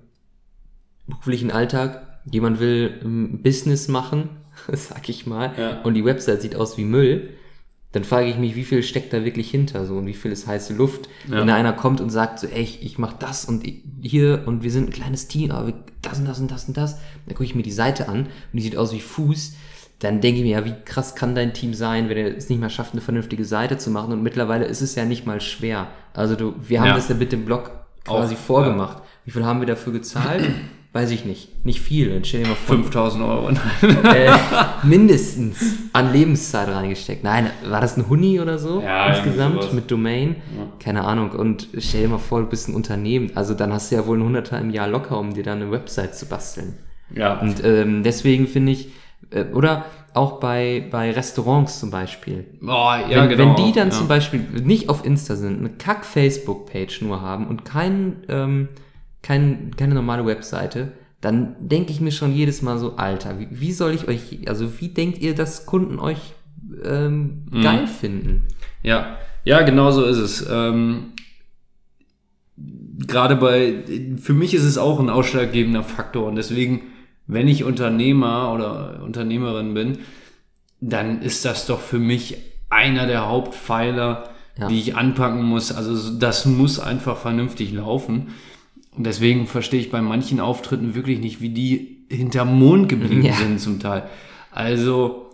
beruflichen 1.07 1.51
Alltag 1.51 2.21
jemand 2.31 2.61
will 2.61 3.01
ein 3.03 3.43
Business 3.43 3.89
machen, 3.89 4.29
sag 4.73 5.09
ich 5.09 5.27
mal, 5.27 5.53
Ja. 5.59 5.81
und 5.83 5.95
die 5.95 6.05
Website 6.05 6.43
sieht 6.43 6.55
aus 6.57 6.77
wie 6.79 6.85
Müll, 6.85 7.31
dann 7.93 8.05
frage 8.05 8.29
ich 8.29 8.37
mich, 8.37 8.55
wie 8.55 8.63
viel 8.63 8.85
steckt 8.85 9.13
da 9.13 9.25
wirklich 9.25 9.51
hinter 9.51 9.85
so 9.85 9.97
und 9.97 10.07
wie 10.07 10.15
viel 10.15 10.31
ist 10.31 10.47
heiße 10.47 10.75
Luft. 10.75 11.09
Ja. 11.29 11.41
Wenn 11.41 11.49
da 11.49 11.57
einer 11.57 11.73
kommt 11.73 12.01
und 12.01 12.11
sagt 12.11 12.39
so, 12.39 12.47
ey, 12.47 12.63
ich, 12.63 12.85
ich 12.85 12.99
mach 12.99 13.15
das 13.15 13.45
und 13.47 13.65
hier 14.01 14.45
und 14.47 14.63
wir 14.63 14.71
sind 14.71 14.89
ein 14.91 14.93
kleines 14.93 15.27
Team, 15.27 15.51
aber 15.51 15.73
das 16.01 16.21
und 16.21 16.27
das 16.27 16.39
und 16.39 16.51
das 16.53 16.67
und 16.69 16.77
das, 16.77 16.95
dann 17.27 17.35
gucke 17.35 17.45
ich 17.45 17.57
mir 17.57 17.65
die 17.65 17.73
Seite 17.73 18.09
an 18.09 18.21
und 18.27 18.29
die 18.53 18.61
sieht 18.63 18.77
aus 18.77 18.93
wie 18.93 19.01
Fuß, 19.01 19.55
dann 20.01 20.21
denke 20.21 20.39
ich 20.41 20.45
mir, 20.45 20.59
ja, 20.59 20.65
wie 20.65 20.75
krass 20.85 21.15
kann 21.15 21.35
dein 21.35 21.53
Team 21.53 21.73
sein, 21.75 22.09
wenn 22.09 22.17
er 22.17 22.37
es 22.37 22.49
nicht 22.49 22.61
mal 22.61 22.71
schafft, 22.71 22.93
eine 22.93 23.01
vernünftige 23.03 23.45
Seite 23.45 23.79
zu 23.79 23.91
machen 23.91 24.13
und 24.13 24.23
mittlerweile 24.23 24.65
ist 24.65 24.81
es 24.81 24.95
ja 24.95 25.05
nicht 25.05 25.27
mal 25.27 25.41
schwer. 25.41 25.87
Also 26.15 26.35
du, 26.37 26.55
wir 26.61 26.81
haben 26.81 26.89
Ja. 26.89 26.95
das 26.95 27.09
ja 27.09 27.15
mit 27.15 27.33
dem 27.33 27.45
Blog 27.45 27.71
quasi 28.05 28.35
Auch, 28.35 28.39
vorgemacht. 28.39 29.03
Wie 29.25 29.31
viel 29.31 29.45
haben 29.45 29.61
wir 29.61 29.67
dafür 29.67 29.93
gezahlt? 29.93 30.49
Weiß 30.93 31.13
ich 31.13 31.25
nicht. 31.25 31.65
Nicht 31.65 31.81
viel. 31.81 32.13
Dann 32.13 32.25
stell 32.25 32.43
dir 32.43 32.49
mal 32.49 32.55
vor, 32.57 32.75
5000 32.75 33.25
Euro. 33.25 33.49
äh, 34.13 34.31
mindestens 34.83 35.75
an 35.93 36.13
Lebenszeit 36.13 36.69
reingesteckt. 36.69 37.23
Nein, 37.23 37.51
war 37.69 37.81
das 37.81 37.97
ein 37.97 38.09
Huni 38.09 38.41
oder 38.41 38.59
so 38.59 38.83
Ja, 38.83 39.07
insgesamt 39.15 39.73
mit 39.73 39.91
Domain? 39.91 40.37
Keine 40.81 41.05
Ahnung. 41.05 41.31
Und 41.31 41.69
stell 41.79 42.03
dir 42.03 42.09
mal 42.09 42.19
vor, 42.19 42.41
du 42.41 42.47
bist 42.47 42.69
ein 42.69 42.75
Unternehmen. 42.75 43.31
Also 43.37 43.55
dann 43.55 43.73
hast 43.73 43.93
du 43.93 43.97
ja 43.97 44.07
wohl 44.07 44.19
ein 44.19 44.25
Hunderter 44.25 44.59
im 44.59 44.71
Jahr 44.71 44.89
locker, 44.89 45.19
um 45.19 45.33
dir 45.35 45.45
dann 45.45 45.63
eine 45.63 45.71
Website 45.71 46.17
zu 46.17 46.27
basteln. 46.27 46.75
ja. 47.15 47.39
Und 47.39 47.63
ähm, 47.65 48.03
deswegen 48.03 48.49
finde 48.49 48.73
ich, 48.73 48.89
oder 49.55 49.85
auch 50.13 50.41
bei, 50.41 50.87
bei 50.91 51.13
Restaurants 51.13 51.79
zum 51.79 51.91
Beispiel. 51.91 52.47
Boah, 52.61 52.99
ja, 53.09 53.23
wenn, 53.23 53.29
genau. 53.29 53.57
wenn 53.57 53.65
die 53.65 53.73
dann 53.73 53.89
ja. 53.89 53.95
zum 53.95 54.09
Beispiel 54.09 54.41
nicht 54.41 54.89
auf 54.89 55.05
Insta 55.05 55.37
sind, 55.37 55.59
eine 55.61 55.71
kack 55.71 56.05
Facebook-Page 56.05 57.03
nur 57.03 57.21
haben 57.21 57.47
und 57.47 57.65
kein, 57.65 58.25
ähm, 58.29 58.69
kein, 59.23 59.71
keine 59.77 59.95
normale 59.95 60.27
Webseite, 60.27 60.93
dann 61.21 61.55
denke 61.61 61.93
ich 61.93 62.01
mir 62.01 62.13
schon 62.13 62.35
jedes 62.35 62.63
Mal 62.63 62.79
so, 62.79 62.97
Alter, 62.97 63.39
wie, 63.39 63.49
wie 63.51 63.73
soll 63.73 63.93
ich 63.93 64.09
euch, 64.09 64.49
also 64.49 64.81
wie 64.81 64.89
denkt 64.89 65.19
ihr, 65.19 65.35
dass 65.35 65.67
Kunden 65.67 65.99
euch 65.99 66.35
ähm, 66.85 67.43
Mhm. 67.51 67.63
geil 67.63 67.87
finden? 67.87 68.49
Ja, 68.83 69.17
ja, 69.45 69.63
genau 69.63 69.91
so 69.91 70.05
ist 70.05 70.19
es. 70.19 70.47
Ähm, 70.51 71.13
Gerade 73.07 73.37
bei, 73.37 73.83
für 74.21 74.35
mich 74.35 74.55
ist 74.55 74.65
es 74.65 74.77
auch 74.77 75.01
ein 75.01 75.09
ausschlaggebender 75.09 75.83
Faktor 75.83 76.27
und 76.27 76.37
deswegen, 76.37 76.83
wenn 77.33 77.49
ich 77.49 77.65
Unternehmer 77.65 78.53
oder 78.53 79.03
Unternehmerin 79.05 79.75
bin, 79.75 79.99
dann 80.81 81.23
ist 81.23 81.45
das 81.45 81.67
doch 81.67 81.81
für 81.81 81.99
mich 81.99 82.37
einer 82.71 83.07
der 83.07 83.29
Hauptpfeiler, 83.29 84.31
Ja. 84.59 84.69
die 84.69 84.79
ich 84.79 84.97
anpacken 84.97 85.43
muss. 85.45 85.73
Also 85.73 86.19
das 86.19 86.47
muss 86.47 86.79
einfach 86.81 87.17
vernünftig 87.17 87.73
laufen. 87.73 88.29
Und 88.97 89.05
deswegen 89.05 89.47
verstehe 89.47 89.81
ich 89.81 89.91
bei 89.91 90.01
manchen 90.03 90.41
Auftritten 90.41 90.95
wirklich 90.95 91.21
nicht, 91.21 91.41
wie 91.41 91.51
die 91.51 92.05
hinterm 92.11 92.59
Mond 92.59 92.89
geblieben 92.89 93.23
Ja. 93.25 93.35
sind 93.35 93.61
zum 93.61 93.79
Teil. 93.81 94.09
Also, 94.51 95.31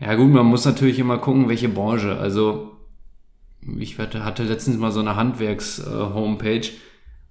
ja 0.00 0.14
gut, 0.14 0.30
man 0.30 0.46
muss 0.46 0.64
natürlich 0.64 0.98
immer 0.98 1.18
gucken, 1.18 1.48
welche 1.48 1.68
Branche. 1.68 2.16
Also, 2.18 2.72
ich 3.78 3.98
hatte 3.98 4.24
hatte 4.24 4.44
letztens 4.44 4.78
mal 4.78 4.90
so 4.92 5.00
eine 5.00 5.16
Handwerks-Homepage. 5.16 6.68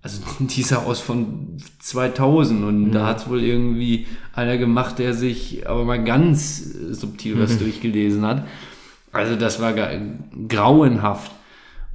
Also, 0.06 0.22
die 0.40 0.62
sah 0.62 0.84
aus 0.84 1.00
von 1.00 1.58
2000 1.80 2.64
und 2.64 2.92
da 2.92 3.08
hat 3.08 3.28
wohl 3.28 3.44
irgendwie 3.44 4.06
einer 4.34 4.58
gemacht, 4.58 5.00
der 5.00 5.16
sich 5.16 5.68
aber 5.68 5.84
mal 5.84 6.04
ganz 6.04 6.60
subtil 6.92 7.40
was 7.40 7.58
durchgelesen 7.58 8.24
hat. 8.24 8.46
Also, 9.12 9.36
das 9.36 9.60
war 9.60 9.74
grauenhaft. 10.48 11.32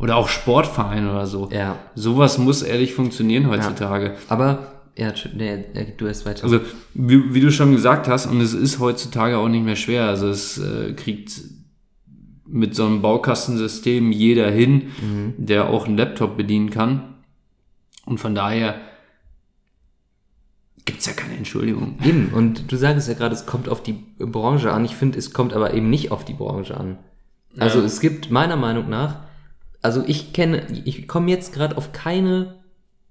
Oder 0.01 0.17
auch 0.17 0.29
Sportverein 0.29 1.09
oder 1.09 1.27
so. 1.27 1.51
Ja. 1.53 1.79
Sowas 1.95 2.39
muss 2.39 2.63
ehrlich 2.63 2.95
funktionieren 2.95 3.49
heutzutage. 3.49 4.15
Aber, 4.29 4.73
ja, 4.97 5.13
nee, 5.37 5.65
du 5.97 6.07
erst 6.07 6.27
weiter. 6.27 6.43
Also, 6.45 6.61
wie, 6.95 7.33
wie 7.33 7.41
du 7.41 7.53
schon 7.53 7.71
gesagt 7.71 8.09
hast, 8.09 8.27
und 8.27 8.41
es 8.41 8.55
ist 8.55 8.81
heutzutage 8.81 9.37
auch 9.39 9.49
nicht 9.49 9.65
mehr 9.65 9.77
schwer. 9.77 10.07
Also, 10.07 10.29
es 10.29 10.59
äh, 10.59 10.95
kriegt 10.95 11.33
mit 12.45 12.75
so 12.75 12.87
einem 12.87 13.03
Baukastensystem 13.03 14.11
jeder 14.11 14.51
hin, 14.51 14.91
der 15.37 15.69
auch 15.69 15.87
einen 15.87 15.97
Laptop 15.97 16.37
bedienen 16.37 16.71
kann. 16.71 17.11
Und 18.07 18.19
von 18.19 18.35
daher 18.35 18.81
gibt's 20.85 21.07
ja 21.07 21.13
keine 21.13 21.37
Entschuldigung. 21.37 21.99
Eben, 22.05 22.33
und 22.33 22.71
du 22.73 22.77
sagst 22.77 23.09
ja 23.09 23.15
gerade, 23.15 23.35
es 23.35 23.47
kommt 23.47 23.69
auf 23.69 23.83
die 23.83 23.93
Branche 24.19 24.73
an. 24.73 24.85
Ich 24.85 24.97
finde, 24.97 25.19
es 25.19 25.33
kommt 25.33 25.53
aber 25.53 25.75
eben 25.75 25.91
nicht 25.91 26.11
auf 26.11 26.25
die 26.25 26.33
Branche 26.35 26.77
an. 26.77 26.99
Also 27.59 27.81
Ja. 27.81 27.85
es 27.85 28.01
gibt 28.01 28.31
meiner 28.31 28.57
Meinung 28.57 28.89
nach, 28.89 29.21
also 29.83 30.03
ich 30.07 30.33
kenne, 30.33 30.67
ich 30.85 31.07
komme 31.09 31.31
jetzt 31.31 31.53
gerade 31.53 31.77
auf 31.77 31.93
keine 31.93 32.57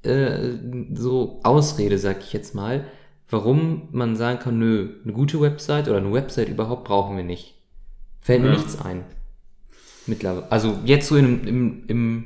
äh, 0.04 0.54
so 0.94 1.42
Ausrede, 1.44 1.98
sag 1.98 2.20
ich 2.24 2.32
jetzt 2.34 2.56
mal, 2.56 2.86
warum 3.30 3.90
man 3.92 4.16
sagen 4.16 4.40
kann, 4.40 4.58
nö, 4.60 4.90
eine 5.04 5.14
gute 5.14 5.42
Website 5.42 5.88
oder 5.90 5.98
eine 5.98 6.14
Website 6.14 6.48
überhaupt 6.50 6.86
brauchen 6.86 7.18
wir 7.18 7.24
nicht. 7.24 7.56
Fällt 8.22 8.42
mir 8.42 8.48
Ja. 8.50 8.54
nichts 8.56 8.80
ein. 8.80 9.04
Mittlerweile. 10.08 10.52
Also 10.52 10.80
jetzt 10.86 11.08
so 11.08 11.16
in, 11.18 11.46
im, 11.48 11.84
im 11.88 12.26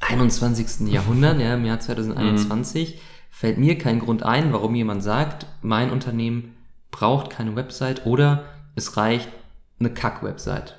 21. 0.00 0.88
Jahrhundert, 0.88 1.40
ja, 1.40 1.54
im 1.54 1.64
Jahr 1.64 1.80
2021, 1.80 3.00
fällt 3.30 3.58
mir 3.58 3.78
kein 3.78 4.00
Grund 4.00 4.22
ein, 4.22 4.52
warum 4.52 4.74
jemand 4.74 5.02
sagt, 5.02 5.46
mein 5.62 5.90
Unternehmen 5.90 6.54
braucht 6.90 7.30
keine 7.30 7.56
Website 7.56 8.06
oder 8.06 8.44
es 8.74 8.96
reicht 8.96 9.28
eine 9.78 9.90
Kack-Website. 9.90 10.76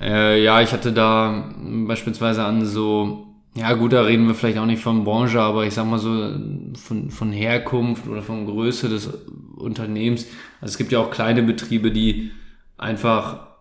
Äh, 0.00 0.42
ja, 0.42 0.60
ich 0.60 0.72
hatte 0.72 0.92
da 0.92 1.52
beispielsweise 1.86 2.44
an 2.44 2.64
so, 2.64 3.26
ja 3.54 3.72
gut, 3.74 3.92
da 3.92 4.02
reden 4.02 4.26
wir 4.26 4.34
vielleicht 4.34 4.58
auch 4.58 4.66
nicht 4.66 4.82
von 4.82 5.04
Branche, 5.04 5.40
aber 5.40 5.64
ich 5.64 5.74
sag 5.74 5.86
mal 5.86 5.98
so 5.98 6.32
von, 6.74 7.10
von 7.10 7.32
Herkunft 7.32 8.08
oder 8.08 8.22
von 8.22 8.46
Größe 8.46 8.88
des 8.88 9.10
Unternehmens. 9.56 10.26
Also 10.60 10.72
es 10.72 10.78
gibt 10.78 10.90
ja 10.90 10.98
auch 10.98 11.10
kleine 11.10 11.42
Betriebe, 11.42 11.92
die 11.92 12.32
einfach 12.76 13.51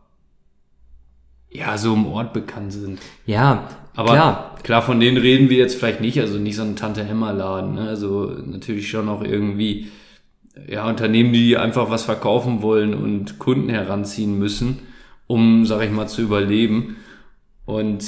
ja 1.52 1.78
so 1.78 1.94
im 1.94 2.08
Ort 2.08 2.34
bekannt 2.34 2.74
sind. 2.74 3.00
Ja, 3.26 3.68
Aber 3.96 4.14
klar. 4.14 4.56
klar. 4.64 4.82
von 4.82 5.00
denen 5.00 5.18
reden 5.18 5.50
wir 5.50 5.58
jetzt 5.58 5.76
vielleicht 5.76 6.02
nicht, 6.02 6.20
also 6.20 6.40
nicht 6.40 6.56
so 6.56 6.64
ein 6.64 6.76
Tante 6.76 7.02
Emma 7.02 7.32
Laden, 7.32 7.76
ne? 7.76 7.90
also 7.90 8.32
natürlich 8.46 8.90
schon 8.90 9.10
auch 9.10 9.22
irgendwie 9.22 9.92
ja 10.68 10.88
Unternehmen, 10.88 11.34
die 11.34 11.58
einfach 11.58 11.90
was 11.90 12.04
verkaufen 12.04 12.62
wollen 12.62 12.94
und 12.94 13.40
Kunden 13.40 13.70
heranziehen 13.70 14.38
müssen, 14.38 14.80
um, 15.28 15.66
sag 15.66 15.84
ich 15.84 15.92
mal, 15.92 16.08
zu 16.08 16.22
überleben. 16.22 16.98
Und 17.66 18.04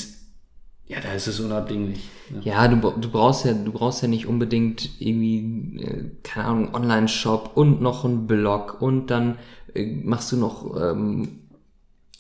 ja, 0.88 0.98
da 1.02 1.14
ist 1.14 1.28
es 1.28 1.40
unabdinglich. 1.40 2.10
Ne? 2.30 2.42
Ja, 2.44 2.68
du, 2.68 2.76
du 2.76 3.10
brauchst 3.10 3.46
ja, 3.46 3.54
du 3.54 3.72
brauchst 3.72 4.02
ja 4.02 4.08
nicht 4.08 4.28
unbedingt 4.28 4.90
irgendwie, 5.00 5.82
äh, 5.82 6.04
keine 6.24 6.48
Ahnung, 6.48 6.76
Online-Shop 6.76 7.52
und 7.56 7.82
noch 7.82 8.06
einen 8.06 8.28
Blog 8.28 8.82
und 8.82 9.08
dann 9.08 9.38
äh, 9.74 9.86
machst 9.86 10.32
du 10.32 10.38
noch 10.38 10.76
ähm, 10.80 11.40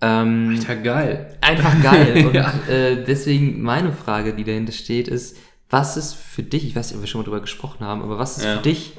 Ähm, 0.00 0.56
Alter, 0.58 0.76
geil. 0.76 1.38
einfach 1.40 1.82
geil. 1.82 2.26
Und 2.28 2.34
Ja. 2.34 2.52
äh, 2.68 3.04
deswegen 3.04 3.60
meine 3.62 3.92
Frage, 3.92 4.32
die 4.32 4.44
dahinter 4.44 4.70
steht, 4.72 5.08
ist, 5.08 5.36
was 5.70 5.96
ist 5.96 6.14
für 6.14 6.44
dich, 6.44 6.64
ich 6.64 6.76
weiß 6.76 6.88
nicht, 6.88 6.96
ob 6.96 7.02
wir 7.02 7.08
schon 7.08 7.20
mal 7.20 7.24
drüber 7.24 7.40
gesprochen 7.40 7.84
haben, 7.84 8.02
aber 8.02 8.16
was 8.16 8.38
ist 8.38 8.44
Ja. 8.44 8.56
für 8.58 8.62
dich 8.62 8.92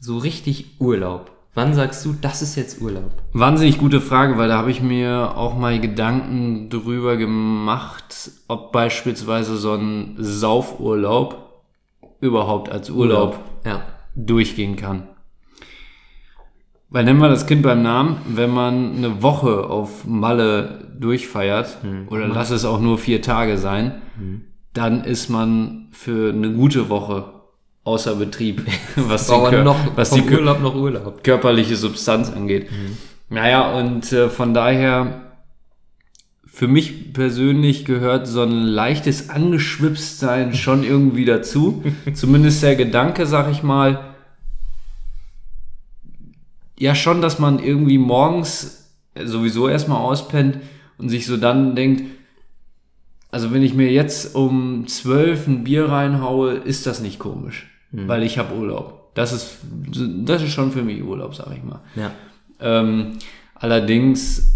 so 0.00 0.18
richtig 0.18 0.80
Urlaub? 0.80 1.30
Wann 1.54 1.72
sagst 1.72 2.04
du, 2.04 2.14
das 2.20 2.42
ist 2.42 2.56
jetzt 2.56 2.80
Urlaub? 2.82 3.12
Wahnsinnig 3.32 3.78
gute 3.78 4.00
Frage, 4.00 4.36
weil 4.36 4.48
da 4.48 4.58
habe 4.58 4.72
ich 4.72 4.82
mir 4.82 5.36
auch 5.36 5.56
mal 5.56 5.78
Gedanken 5.80 6.68
drüber 6.68 7.16
gemacht, 7.16 8.32
ob 8.48 8.72
beispielsweise 8.72 9.56
so 9.56 9.74
ein 9.74 10.16
Saufurlaub 10.18 11.43
überhaupt 12.24 12.70
als 12.70 12.90
Urlaub 12.90 13.38
Ja. 13.64 13.82
durchgehen 14.16 14.76
kann. 14.76 15.04
Weil 16.90 17.04
nennen 17.04 17.20
wir 17.20 17.28
das 17.28 17.46
Kind 17.46 17.62
beim 17.62 17.82
Namen, 17.82 18.16
wenn 18.28 18.50
man 18.50 18.96
eine 18.96 19.22
Woche 19.22 19.64
auf 19.68 20.04
Malle 20.06 20.88
durchfeiert, 20.98 21.78
oder 22.08 22.28
lass 22.28 22.50
es 22.50 22.64
auch 22.64 22.80
nur 22.80 22.98
vier 22.98 23.20
Tage 23.20 23.58
sein, 23.58 24.00
dann 24.72 25.02
ist 25.04 25.28
man 25.28 25.88
für 25.90 26.32
eine 26.32 26.52
gute 26.52 26.88
Woche 26.88 27.24
außer 27.82 28.14
Betrieb, 28.14 28.64
was 28.96 29.26
die, 29.26 29.32
noch 29.62 29.76
was 29.96 30.10
die 30.10 30.22
Urlaub 30.22 30.60
noch 30.62 30.74
Urlaub. 30.76 31.24
körperliche 31.24 31.76
Substanz 31.76 32.30
angeht. 32.32 32.70
Naja, 33.28 33.72
und 33.72 34.12
äh, 34.12 34.28
von 34.28 34.54
daher, 34.54 35.23
für 36.54 36.68
mich 36.68 37.12
persönlich 37.12 37.84
gehört 37.84 38.28
so 38.28 38.42
ein 38.42 38.52
leichtes 38.52 39.28
Angeschwipstsein 39.28 40.54
schon 40.54 40.84
irgendwie 40.84 41.24
dazu. 41.24 41.82
Zumindest 42.14 42.62
der 42.62 42.76
Gedanke, 42.76 43.26
sag 43.26 43.50
ich 43.50 43.64
mal, 43.64 44.14
ja 46.78 46.94
schon, 46.94 47.20
dass 47.20 47.40
man 47.40 47.58
irgendwie 47.58 47.98
morgens 47.98 48.92
sowieso 49.20 49.68
erstmal 49.68 50.00
auspennt 50.00 50.58
und 50.96 51.08
sich 51.08 51.26
so 51.26 51.38
dann 51.38 51.74
denkt, 51.74 52.04
also 53.32 53.52
wenn 53.52 53.64
ich 53.64 53.74
mir 53.74 53.90
jetzt 53.90 54.36
um 54.36 54.86
zwölf 54.86 55.48
ein 55.48 55.64
Bier 55.64 55.88
reinhaue, 55.88 56.52
ist 56.52 56.86
das 56.86 57.00
nicht 57.00 57.18
komisch, 57.18 57.66
weil 57.90 58.22
ich 58.22 58.38
habe 58.38 58.54
Urlaub. 58.54 59.10
Das 59.14 59.32
ist, 59.32 59.56
das 60.24 60.40
ist 60.40 60.52
schon 60.52 60.70
für 60.70 60.82
mich 60.82 61.02
Urlaub, 61.02 61.34
sag 61.34 61.48
ich 61.56 61.64
mal. 61.64 61.80
Ja. 61.96 62.12
Ähm, 62.60 63.18
allerdings, 63.56 64.53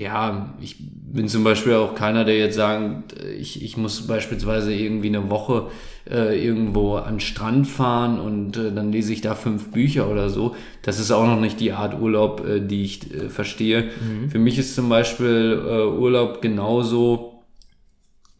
ja, 0.00 0.54
ich 0.60 0.76
bin 0.78 1.28
zum 1.28 1.44
Beispiel 1.44 1.74
auch 1.74 1.94
keiner, 1.94 2.24
der 2.24 2.38
jetzt 2.38 2.56
sagt, 2.56 3.14
ich, 3.38 3.62
ich 3.62 3.76
muss 3.76 4.06
beispielsweise 4.06 4.72
irgendwie 4.72 5.08
eine 5.08 5.28
Woche 5.28 5.66
äh, 6.10 6.42
irgendwo 6.44 6.94
an 6.96 7.14
den 7.14 7.20
Strand 7.20 7.66
fahren 7.66 8.18
und 8.18 8.56
äh, 8.56 8.72
dann 8.72 8.92
lese 8.92 9.12
ich 9.12 9.20
da 9.20 9.34
fünf 9.34 9.70
Bücher 9.72 10.08
oder 10.10 10.30
so. 10.30 10.54
Das 10.82 10.98
ist 10.98 11.10
auch 11.10 11.26
noch 11.26 11.40
nicht 11.40 11.60
die 11.60 11.72
Art 11.72 12.00
Urlaub, 12.00 12.46
äh, 12.46 12.60
die 12.60 12.84
ich 12.84 13.12
äh, 13.14 13.28
verstehe. 13.28 13.90
Für 14.30 14.38
mich 14.38 14.58
ist 14.58 14.74
zum 14.74 14.88
Beispiel 14.88 15.62
äh, 15.66 15.82
Urlaub 15.98 16.40
genauso 16.40 17.42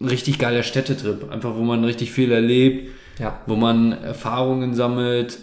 ein 0.00 0.08
richtig 0.08 0.38
geiler 0.38 0.62
Städtetrip. 0.62 1.30
Einfach, 1.30 1.54
wo 1.56 1.62
man 1.62 1.84
richtig 1.84 2.10
viel 2.12 2.32
erlebt, 2.32 2.88
Ja. 3.18 3.40
wo 3.46 3.56
man 3.56 3.92
Erfahrungen 3.92 4.74
sammelt. 4.74 5.38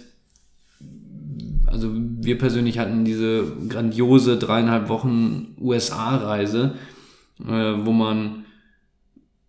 Also 1.78 1.92
wir 1.94 2.40
persönlich 2.40 2.80
hatten 2.80 3.06
diese 3.06 3.44
grandiose 3.70 4.38
dreieinhalb 4.38 4.90
Wochen 4.90 5.56
USA-Reise, 5.62 6.74
äh, 7.40 7.74
wo 7.86 7.92
man, 7.92 8.46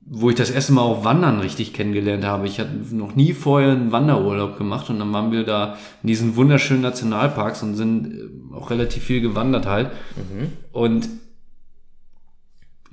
wo 0.01 0.29
ich 0.29 0.37
das 0.37 0.51
erste 0.51 0.75
Mal 0.75 0.83
auch 0.83 1.07
Wandern 1.07 1.41
richtig 1.41 1.73
kennengelernt 1.73 2.27
habe. 2.27 2.47
Ich 2.47 2.61
hatte 2.61 2.95
noch 2.95 3.17
nie 3.17 3.33
vorher 3.33 3.73
einen 3.73 3.93
Wanderurlaub 3.93 4.59
gemacht 4.59 4.91
und 4.91 4.99
dann 4.99 5.11
waren 5.11 5.33
wir 5.33 5.45
da 5.45 5.79
in 6.03 6.09
diesen 6.09 6.37
wunderschönen 6.37 6.83
Nationalparks 6.83 7.63
und 7.63 7.77
sind 7.77 8.13
äh, 8.13 8.55
auch 8.55 8.69
relativ 8.69 9.05
viel 9.05 9.23
gewandert 9.23 9.65
halt. 9.65 9.91
Und 10.73 11.09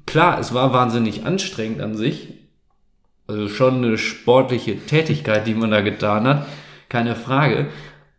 klar, 0.06 0.40
es 0.40 0.54
war 0.54 0.72
wahnsinnig 0.72 1.26
anstrengend 1.26 1.82
an 1.82 1.98
sich, 1.98 2.30
also 3.28 3.50
schon 3.50 3.84
eine 3.84 3.98
sportliche 3.98 4.78
Tätigkeit, 4.78 5.46
die 5.46 5.56
man 5.56 5.72
da 5.72 5.82
getan 5.82 6.26
hat, 6.26 6.48
keine 6.88 7.18
Frage. 7.18 7.68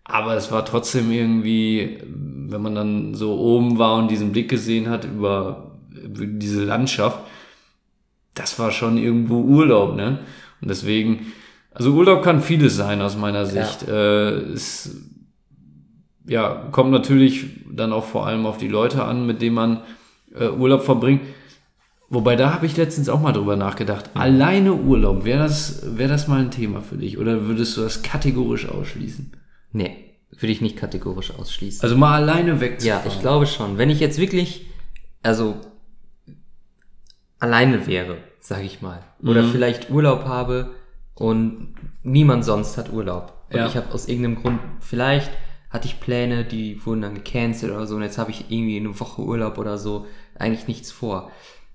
Aber 0.08 0.34
es 0.34 0.52
war 0.52 0.64
trotzdem 0.64 1.10
irgendwie, 1.10 1.98
wenn 2.04 2.62
man 2.62 2.74
dann 2.74 3.14
so 3.14 3.38
oben 3.38 3.78
war 3.78 3.96
und 3.96 4.10
diesen 4.10 4.32
Blick 4.32 4.48
gesehen 4.48 4.88
hat 4.88 5.04
über, 5.04 5.72
über 5.90 6.26
diese 6.26 6.64
Landschaft, 6.64 7.18
das 8.34 8.58
war 8.58 8.70
schon 8.70 8.98
irgendwo 8.98 9.40
Urlaub, 9.40 9.96
ne? 9.96 10.20
Und 10.60 10.68
deswegen, 10.68 11.32
also 11.72 11.90
Urlaub 11.92 12.22
kann 12.22 12.40
vieles 12.40 12.76
sein 12.76 13.02
aus 13.02 13.16
meiner 13.16 13.46
Sicht. 13.46 13.88
Äh, 13.88 14.30
es 14.52 14.96
ja, 16.26 16.68
kommt 16.70 16.90
natürlich 16.90 17.46
dann 17.70 17.92
auch 17.92 18.04
vor 18.04 18.26
allem 18.26 18.46
auf 18.46 18.58
die 18.58 18.68
Leute 18.68 19.04
an, 19.04 19.26
mit 19.26 19.42
denen 19.42 19.54
man 19.54 19.82
äh, 20.34 20.48
Urlaub 20.48 20.82
verbringt. 20.82 21.22
Wobei 22.08 22.36
da 22.36 22.54
habe 22.54 22.66
ich 22.66 22.76
letztens 22.76 23.08
auch 23.08 23.20
mal 23.20 23.32
drüber 23.32 23.56
nachgedacht. 23.56 24.10
Alleine 24.14 24.74
Urlaub, 24.74 25.24
wäre 25.24 25.40
das, 25.40 25.82
wäre 25.98 26.08
das 26.08 26.28
mal 26.28 26.40
ein 26.40 26.52
Thema 26.52 26.80
für 26.80 26.96
dich? 26.96 27.18
Oder 27.18 27.46
würdest 27.46 27.76
du 27.76 27.80
das 27.80 28.02
kategorisch 28.02 28.68
ausschließen? 28.68 29.32
Nee, 29.72 30.14
würde 30.31 30.52
ich 30.52 30.61
nicht 30.61 30.76
kategorisch 30.76 31.31
ausschließen. 31.33 31.83
Also 31.83 31.96
mal 31.96 32.14
alleine 32.14 32.52
Ja, 32.52 32.61
wegzufahren. 32.61 33.09
ich 33.11 33.20
glaube 33.20 33.46
schon. 33.46 33.79
Wenn 33.79 33.90
ich 33.90 34.00
jetzt 34.00 34.18
wirklich, 34.18 34.66
also 35.22 35.57
alleine 37.38 37.87
wäre, 37.87 38.18
sage 38.40 38.64
ich 38.64 38.81
mal, 38.83 39.02
oder 39.22 39.42
Mhm. 39.42 39.50
vielleicht 39.52 39.90
Urlaub 39.90 40.24
habe 40.24 40.70
und 41.14 41.74
niemand 42.02 42.44
sonst 42.44 42.76
hat 42.79 42.92
Urlaub. 42.92 43.46
Und 43.50 43.57
Ja. 43.59 43.66
ich 43.66 43.76
habe 43.76 43.92
aus 43.92 44.09
irgendeinem 44.09 44.37
Grund, 44.42 44.61
vielleicht 44.81 45.31
hatte 45.70 45.87
ich 45.87 46.00
Pläne, 46.00 46.44
die 46.44 46.85
wurden 46.87 47.02
dann 47.02 47.14
gecancelt 47.14 47.72
oder 47.72 47.87
so 47.87 47.96
und 47.96 48.02
jetzt 48.02 48.18
habe 48.18 48.31
ich 48.31 48.50
irgendwie 48.50 48.76
eine 48.79 48.98
Woche 48.98 49.22
Urlaub 49.22 49.59
oder 49.59 49.79
so, 49.79 50.07
eigentlich 50.38 50.68
nichts 50.68 50.90
vor. 50.90 51.31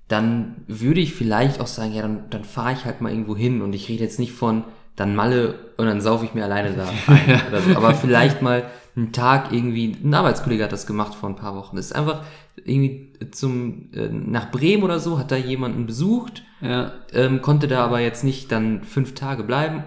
Dann 0.08 0.64
würde 0.68 1.00
ich 1.00 1.14
vielleicht 1.14 1.62
auch 1.62 1.68
sagen, 1.68 1.94
ja, 1.94 2.02
dann, 2.02 2.30
dann 2.30 2.44
fahre 2.44 2.74
ich 2.74 2.86
halt 2.86 3.02
mal 3.02 3.12
irgendwo 3.12 3.36
hin 3.36 3.62
und 3.62 3.74
ich 3.74 3.88
rede 3.90 4.04
jetzt 4.04 4.20
nicht 4.20 4.34
von 4.34 4.64
dann 5.02 5.16
Malle 5.16 5.56
und 5.78 5.86
dann 5.88 6.00
saufe 6.02 6.26
ich 6.26 6.34
mir 6.34 6.44
alleine 6.44 6.72
da 6.74 6.86
ein 7.08 7.64
so. 7.72 7.76
Aber 7.76 7.94
vielleicht 7.94 8.42
mal 8.42 8.64
einen 8.96 9.12
Tag 9.12 9.52
irgendwie, 9.52 9.98
ein 10.04 10.14
Arbeitskollege 10.14 10.64
hat 10.64 10.72
das 10.72 10.86
gemacht 10.86 11.16
vor 11.16 11.30
ein 11.30 11.36
paar 11.36 11.56
Wochen. 11.56 11.76
Das 11.78 11.86
ist 11.88 11.94
einfach 11.96 12.24
irgendwie 12.64 13.10
zum, 13.32 13.90
äh, 13.94 14.10
nach 14.10 14.52
Bremen 14.52 14.84
oder 14.84 15.00
so, 15.00 15.18
hat 15.18 15.32
da 15.32 15.38
jemanden 15.38 15.86
besucht, 15.86 16.44
Ja, 16.62 16.92
ähm, 17.14 17.42
konnte 17.42 17.68
da 17.68 17.84
aber 17.86 18.00
jetzt 18.02 18.24
nicht 18.24 18.52
dann 18.52 18.84
fünf 18.84 19.16
Tage 19.16 19.44
bleiben 19.44 19.84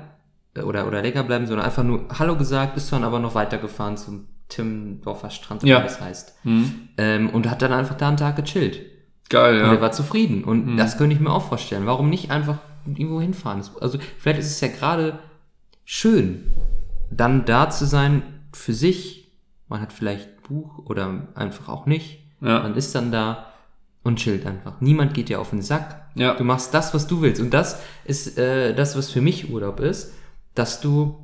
äh, 0.54 0.62
oder, 0.62 0.86
oder 0.86 1.02
länger 1.02 1.22
bleiben, 1.22 1.46
sondern 1.46 1.66
einfach 1.66 1.82
nur 1.84 2.06
Hallo 2.18 2.36
gesagt, 2.36 2.76
ist 2.76 2.90
dann 2.92 3.04
aber 3.04 3.18
noch 3.18 3.34
weitergefahren 3.34 3.96
zum 3.98 4.26
Timmendorfer 4.48 5.30
Strand, 5.30 5.62
Ja. 5.62 5.78
wie 5.80 5.82
das 5.84 6.00
heißt. 6.00 6.34
hm. 6.42 6.88
Ähm, 6.98 7.30
und 7.30 7.48
hat 7.50 7.60
dann 7.62 7.72
einfach 7.72 7.96
da 7.96 8.08
einen 8.08 8.16
Tag 8.16 8.36
gechillt. 8.36 8.80
geil, 9.28 9.54
Und 9.56 9.60
er 9.60 9.66
ja. 9.66 9.72
Mhm. 9.74 9.80
war 9.82 9.92
zufrieden. 9.92 10.44
Und 10.44 10.76
das 10.76 10.96
könnte 10.98 11.14
ich 11.14 11.20
mir 11.20 11.30
auch 11.30 11.46
vorstellen. 11.48 11.86
Warum 11.86 12.08
nicht 12.08 12.30
einfach 12.30 12.58
irgendwo 12.86 13.20
hinfahren? 13.20 13.62
Also 13.80 13.98
vielleicht 14.18 14.40
ist 14.40 14.50
es 14.50 14.60
ja 14.60 14.68
gerade 14.68 15.18
schön, 15.84 16.52
dann 17.10 17.44
da 17.44 17.70
zu 17.70 17.86
sein 17.86 18.22
für 18.52 18.74
sich. 18.74 19.32
Man 19.68 19.80
hat 19.80 19.92
vielleicht 19.92 20.28
ein 20.28 20.42
Buch 20.48 20.78
oder 20.86 21.28
einfach 21.34 21.68
auch 21.68 21.86
nicht. 21.86 22.20
Ja. 22.40 22.62
Man 22.62 22.76
ist 22.76 22.94
dann 22.94 23.10
da 23.10 23.52
und 24.02 24.18
chillt 24.18 24.46
einfach. 24.46 24.80
Niemand 24.80 25.14
geht 25.14 25.28
dir 25.28 25.40
auf 25.40 25.50
den 25.50 25.62
Sack. 25.62 26.08
Ja. 26.14 26.34
Du 26.34 26.44
machst 26.44 26.74
das, 26.74 26.94
was 26.94 27.06
du 27.06 27.22
willst. 27.22 27.40
Und 27.40 27.52
das 27.52 27.80
ist 28.04 28.38
äh, 28.38 28.74
das, 28.74 28.96
was 28.96 29.10
für 29.10 29.20
mich 29.20 29.50
Urlaub 29.50 29.80
ist, 29.80 30.12
dass 30.54 30.80
du 30.80 31.18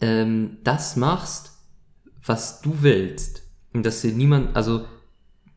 ähm, 0.00 0.58
das 0.64 0.96
machst, 0.96 1.52
was 2.24 2.60
du 2.60 2.82
willst. 2.82 3.42
Und 3.72 3.86
dass 3.86 4.02
dir 4.02 4.12
niemand, 4.12 4.56
also 4.56 4.84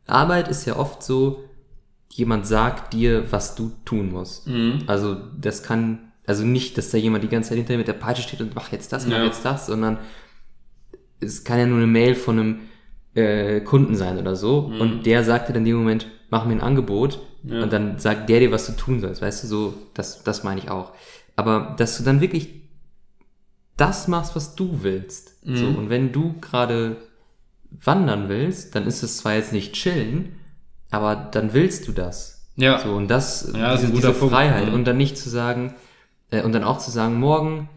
Arbeit 0.06 0.47
ist 0.47 0.65
ja 0.65 0.75
oft 0.75 1.01
so, 1.03 1.43
jemand 2.15 2.45
sagt 2.47 2.93
dir, 2.93 3.32
was 3.32 3.56
du 3.56 3.71
tun 3.86 4.12
musst. 4.12 4.47
Mhm. 4.47 4.84
Also 4.88 5.15
das 5.39 5.63
kann, 5.63 6.12
also 6.28 6.43
nicht, 6.45 6.78
dass 6.78 6.91
da 6.91 6.97
jemand 6.97 7.23
die 7.23 7.28
ganze 7.30 7.49
Zeit 7.49 7.58
hinter 7.58 7.73
dir 7.73 7.78
mit 7.80 7.88
der 7.88 7.93
Peitsche 7.93 8.21
steht 8.23 8.41
und 8.41 8.56
mach 8.56 8.71
jetzt 8.71 8.93
das, 8.93 9.06
mach 9.08 9.17
Ja. 9.17 9.26
jetzt 9.26 9.43
das, 9.43 9.65
sondern 9.65 9.97
es 11.19 11.43
kann 11.43 11.60
ja 11.60 11.65
nur 11.65 11.78
eine 11.78 11.88
Mail 11.88 12.15
von 12.15 12.39
einem 12.39 12.60
äh, 13.15 13.62
Kunden 13.62 13.95
sein 13.95 14.17
oder 14.17 14.36
so 14.36 14.67
Mhm. 14.69 14.82
und 14.82 15.06
der 15.06 15.23
sagt 15.23 15.48
dir 15.50 15.54
dann 15.54 15.62
in 15.63 15.67
dem 15.71 15.77
Moment, 15.77 16.08
mach 16.29 16.46
mir 16.46 16.54
ein 16.54 16.62
Angebot 16.62 17.19
Ja. 17.44 17.62
und 17.63 17.71
dann 17.73 18.00
sagt 18.00 18.29
der 18.29 18.40
dir, 18.40 18.52
was 18.52 18.65
du 18.65 18.73
tun 18.73 19.00
sollst, 19.02 19.21
weißt 19.21 19.44
du, 19.44 19.48
so, 19.48 19.73
das, 19.94 20.23
das 20.23 20.44
meine 20.44 20.60
ich 20.60 20.69
auch. 20.71 20.94
Aber 21.35 21.75
dass 21.77 21.98
du 21.98 22.04
dann 22.04 22.21
wirklich 22.21 22.62
das 23.77 24.08
machst, 24.08 24.35
was 24.35 24.56
du 24.56 24.79
willst. 24.83 25.44
So, 25.44 25.65
Mhm. 25.65 25.75
und 25.75 25.90
wenn 25.90 26.12
du 26.12 26.35
gerade 26.42 26.98
wandern 27.83 28.29
willst, 28.29 28.75
dann 28.75 28.85
ist 28.85 29.02
es 29.04 29.17
zwar 29.17 29.33
jetzt 29.35 29.52
nicht 29.52 29.73
chillen, 29.73 30.33
aber 30.94 31.15
dann 31.15 31.54
willst 31.54 31.87
du 31.87 31.91
das. 31.91 32.46
Ja. 32.56 32.79
So, 32.79 32.94
und 32.94 33.08
das, 33.08 33.52
Ja, 33.56 33.73
ist 33.73 33.81
diese, 33.81 33.94
diese. 33.94 34.13
Freiheit. 34.13 34.67
Mhm. 34.69 34.73
Und 34.75 34.85
dann 34.85 34.98
nicht 34.98 35.17
zu 35.17 35.27
sagen, 35.29 35.73
äh, 36.29 36.44
und 36.44 36.54
dann 36.54 36.63
auch 36.63 36.77
zu 36.77 36.91
sagen, 36.91 37.19
morgen 37.19 37.69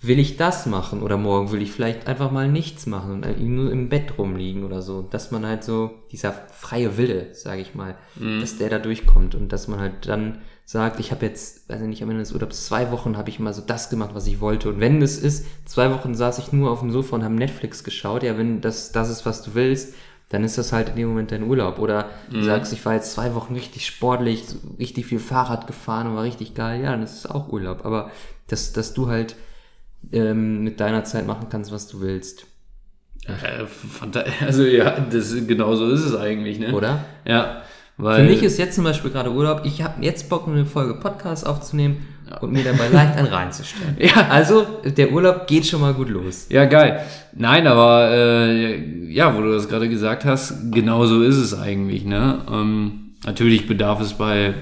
will 0.00 0.18
ich 0.18 0.36
das 0.36 0.66
machen 0.66 1.02
oder 1.02 1.16
morgen 1.16 1.50
will 1.50 1.60
ich 1.60 1.72
vielleicht 1.72 2.06
einfach 2.06 2.30
mal 2.30 2.46
nichts 2.48 2.86
machen 2.86 3.24
und 3.24 3.40
nur 3.40 3.72
im 3.72 3.88
Bett 3.88 4.16
rumliegen 4.18 4.64
oder 4.64 4.80
so. 4.82 5.02
Dass 5.02 5.30
man 5.30 5.44
halt 5.46 5.64
so, 5.64 5.90
dieser 6.12 6.32
freie 6.32 6.96
Wille, 6.96 7.34
sage 7.34 7.60
ich 7.60 7.74
mal, 7.74 7.96
Mhm. 8.16 8.40
dass 8.40 8.58
der 8.58 8.70
da 8.70 8.78
durchkommt 8.78 9.34
und 9.34 9.52
dass 9.52 9.66
man 9.68 9.80
halt 9.80 10.06
dann 10.08 10.38
sagt, 10.64 11.00
ich 11.00 11.10
habe 11.12 11.24
jetzt, 11.26 11.68
weiß 11.68 11.80
ich 11.80 11.88
nicht, 11.88 12.02
am 12.02 12.10
Ende 12.10 12.22
des 12.22 12.32
Urlaubs 12.32 12.66
zwei 12.66 12.90
Wochen 12.92 13.16
habe 13.16 13.30
ich 13.30 13.38
mal 13.40 13.54
so 13.54 13.62
das 13.62 13.88
gemacht, 13.88 14.10
was 14.14 14.26
ich 14.26 14.40
wollte. 14.40 14.68
Und 14.68 14.80
wenn 14.80 15.00
es 15.02 15.16
ist, 15.18 15.46
zwei 15.64 15.90
Wochen 15.92 16.14
saß 16.14 16.38
ich 16.38 16.52
nur 16.52 16.70
auf 16.70 16.80
dem 16.80 16.90
Sofa 16.90 17.16
und 17.16 17.24
habe 17.24 17.34
Netflix 17.34 17.82
geschaut, 17.84 18.22
ja, 18.22 18.36
wenn 18.36 18.60
das, 18.60 18.92
das 18.92 19.08
ist, 19.10 19.24
was 19.26 19.42
du 19.42 19.54
willst, 19.54 19.94
dann 20.28 20.44
ist 20.44 20.58
das 20.58 20.72
halt 20.72 20.90
in 20.90 20.96
dem 20.96 21.08
Moment 21.08 21.32
dein 21.32 21.44
Urlaub. 21.44 21.78
Oder 21.78 22.10
du 22.30 22.42
sagst, 22.42 22.72
ich 22.72 22.84
war 22.84 22.94
jetzt 22.94 23.12
zwei 23.12 23.34
Wochen 23.34 23.54
richtig 23.54 23.86
sportlich, 23.86 24.44
richtig 24.78 25.06
viel 25.06 25.18
Fahrrad 25.18 25.66
gefahren 25.66 26.08
und 26.08 26.16
war 26.16 26.24
richtig 26.24 26.54
geil, 26.54 26.82
ja, 26.82 26.90
dann 26.90 27.02
ist 27.02 27.14
es 27.18 27.26
auch 27.26 27.48
Urlaub. 27.48 27.84
Aber 27.84 28.10
dass, 28.46 28.72
dass 28.72 28.92
du 28.92 29.08
halt 29.08 29.36
ähm, 30.12 30.62
mit 30.62 30.80
deiner 30.80 31.04
Zeit 31.04 31.26
machen 31.26 31.48
kannst, 31.50 31.72
was 31.72 31.88
du 31.88 32.00
willst. 32.00 32.46
Äh, 33.26 33.66
also 34.44 34.64
ja, 34.64 35.00
das, 35.00 35.34
genau 35.46 35.74
so 35.74 35.90
ist 35.90 36.04
es 36.04 36.14
eigentlich, 36.14 36.58
ne? 36.58 36.74
Oder? 36.74 37.04
Ja, 37.24 37.62
weil... 37.96 38.24
Für 38.24 38.30
mich 38.32 38.42
ist 38.42 38.58
jetzt 38.58 38.74
zum 38.74 38.84
Beispiel 38.84 39.10
gerade 39.10 39.32
Urlaub. 39.32 39.62
Ich 39.64 39.82
habe 39.82 40.04
jetzt 40.04 40.28
Bock, 40.28 40.46
eine 40.46 40.66
Folge 40.66 40.94
Podcast 40.94 41.46
aufzunehmen 41.46 42.06
und 42.40 42.52
mir 42.52 42.64
dabei 42.64 42.88
leicht 42.88 43.16
einen 43.16 43.28
reinzustellen. 43.28 43.96
Ja. 44.00 44.28
Also, 44.30 44.66
der 44.84 45.12
Urlaub 45.12 45.46
geht 45.46 45.66
schon 45.66 45.80
mal 45.80 45.94
gut 45.94 46.08
los. 46.08 46.46
Ja, 46.50 46.64
geil. 46.66 47.00
Nein, 47.34 47.66
aber 47.66 48.10
äh, 48.10 49.10
ja, 49.12 49.36
wo 49.36 49.40
du 49.42 49.52
das 49.52 49.68
gerade 49.68 49.88
gesagt 49.88 50.24
hast, 50.24 50.70
genau 50.72 51.06
so 51.06 51.22
ist 51.22 51.36
es 51.36 51.58
eigentlich. 51.58 52.04
Ne? 52.04 52.38
Ähm, 52.50 53.12
natürlich 53.24 53.66
bedarf 53.66 54.00
es 54.00 54.14
bei 54.14 54.54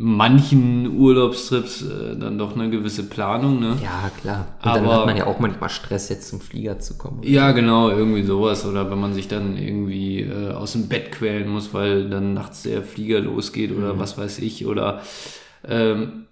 manchen 0.00 0.96
Urlaubstrips 0.96 1.82
äh, 1.82 2.16
dann 2.16 2.38
doch 2.38 2.54
eine 2.54 2.70
gewisse 2.70 3.02
Planung. 3.08 3.58
Ne? 3.58 3.76
Ja, 3.82 4.10
klar. 4.20 4.46
Und 4.62 4.66
dann 4.76 4.84
Aber- 4.84 4.98
hat 5.00 5.06
man 5.06 5.16
ja 5.16 5.26
auch 5.26 5.40
manchmal 5.40 5.68
Stress, 5.70 6.08
jetzt 6.08 6.28
zum 6.28 6.40
Flieger 6.40 6.78
zu 6.78 6.96
kommen. 6.96 7.20
Ja, 7.24 7.50
genau, 7.52 7.90
irgendwie 7.90 8.22
sowas. 8.22 8.64
Oder 8.64 8.90
wenn 8.92 9.00
man 9.00 9.12
sich 9.12 9.26
dann 9.26 9.56
irgendwie 9.56 10.20
äh, 10.20 10.52
aus 10.52 10.72
dem 10.72 10.88
Bett 10.88 11.10
quälen 11.10 11.48
muss, 11.48 11.74
weil 11.74 12.08
dann 12.08 12.32
nachts 12.34 12.62
der 12.62 12.82
Flieger 12.82 13.18
losgeht 13.20 13.76
oder 13.76 13.98
was 13.98 14.16
weiß 14.16 14.38
ich. 14.38 14.66
Oder 14.66 15.00
ähm, 15.66 16.26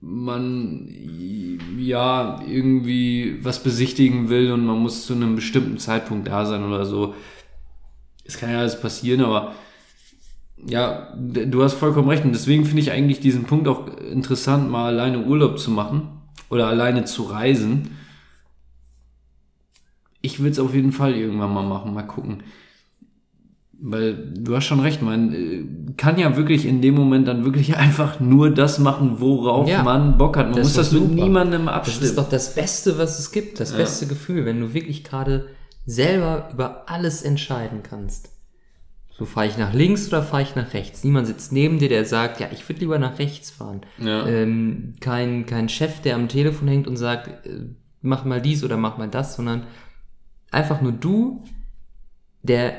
man 0.00 0.88
ja 1.78 2.40
irgendwie 2.46 3.38
was 3.42 3.62
besichtigen 3.62 4.28
will 4.28 4.52
und 4.52 4.64
man 4.64 4.78
muss 4.78 5.06
zu 5.06 5.14
einem 5.14 5.34
bestimmten 5.34 5.78
Zeitpunkt 5.78 6.28
da 6.28 6.46
sein 6.46 6.64
oder 6.64 6.86
so. 6.86 7.14
Es 8.24 8.38
kann 8.38 8.50
ja 8.50 8.58
alles 8.58 8.80
passieren, 8.80 9.22
aber 9.22 9.54
ja, 10.66 11.14
du 11.16 11.62
hast 11.62 11.74
vollkommen 11.74 12.08
recht. 12.08 12.24
Und 12.24 12.32
deswegen 12.32 12.64
finde 12.64 12.82
ich 12.82 12.90
eigentlich 12.90 13.20
diesen 13.20 13.44
Punkt 13.44 13.68
auch 13.68 13.88
interessant, 13.98 14.70
mal 14.70 14.86
alleine 14.86 15.24
Urlaub 15.24 15.58
zu 15.58 15.70
machen 15.70 16.08
oder 16.50 16.66
alleine 16.68 17.04
zu 17.04 17.24
reisen. 17.24 17.96
Ich 20.20 20.42
will 20.42 20.50
es 20.50 20.58
auf 20.58 20.74
jeden 20.74 20.92
Fall 20.92 21.14
irgendwann 21.14 21.54
mal 21.54 21.62
machen, 21.62 21.94
mal 21.94 22.02
gucken. 22.02 22.42
Weil 23.80 24.32
du 24.34 24.56
hast 24.56 24.64
schon 24.64 24.80
recht, 24.80 25.02
man 25.02 25.32
äh, 25.32 25.64
kann 25.96 26.18
ja 26.18 26.36
wirklich 26.36 26.66
in 26.66 26.82
dem 26.82 26.94
Moment 26.94 27.28
dann 27.28 27.44
wirklich 27.44 27.76
einfach 27.76 28.18
nur 28.18 28.50
das 28.50 28.78
machen, 28.80 29.20
worauf 29.20 29.68
Ja. 29.68 29.82
man 29.84 30.18
Bock 30.18 30.36
hat. 30.36 30.46
Man 30.46 30.56
Das 30.56 30.64
muss 30.68 30.74
das 30.74 30.90
doch 30.90 31.00
mit 31.00 31.10
super. 31.10 31.22
niemandem 31.24 31.66
Das 31.66 31.74
abstimmen. 31.74 32.04
ist 32.06 32.18
doch 32.18 32.28
das 32.28 32.54
Beste, 32.54 32.98
was 32.98 33.18
es 33.20 33.30
gibt. 33.30 33.60
Das 33.60 33.72
beste 33.76 34.06
Gefühl, 34.06 34.44
wenn 34.46 34.60
du 34.60 34.74
wirklich 34.74 35.04
gerade 35.04 35.46
selber 35.86 36.50
über 36.52 36.88
alles 36.90 37.22
entscheiden 37.22 37.82
kannst. 37.82 38.30
So 39.16 39.24
fahre 39.24 39.46
ich 39.46 39.56
nach 39.58 39.72
links 39.72 40.08
oder 40.08 40.22
fahre 40.22 40.42
ich 40.42 40.54
nach 40.54 40.74
rechts. 40.74 41.02
Niemand 41.02 41.26
sitzt 41.26 41.52
neben 41.52 41.78
dir, 41.78 41.88
der 41.88 42.04
sagt, 42.04 42.38
ja, 42.40 42.48
ich 42.52 42.68
würde 42.68 42.80
lieber 42.80 42.98
nach 42.98 43.18
rechts 43.18 43.50
fahren. 43.50 43.80
Ja. 43.98 44.26
Ähm, 44.26 44.94
kein, 45.00 45.46
kein 45.46 45.68
Chef, 45.68 46.00
der 46.02 46.14
am 46.16 46.28
Telefon 46.28 46.68
hängt 46.68 46.86
und 46.86 46.96
sagt, 46.96 47.46
äh, 47.46 47.60
mach 48.00 48.24
mal 48.24 48.40
dies 48.40 48.62
oder 48.64 48.76
mach 48.76 48.96
mal 48.98 49.08
das, 49.08 49.34
sondern 49.36 49.64
einfach 50.52 50.80
nur 50.82 50.92
du, 50.92 51.42
der 52.42 52.72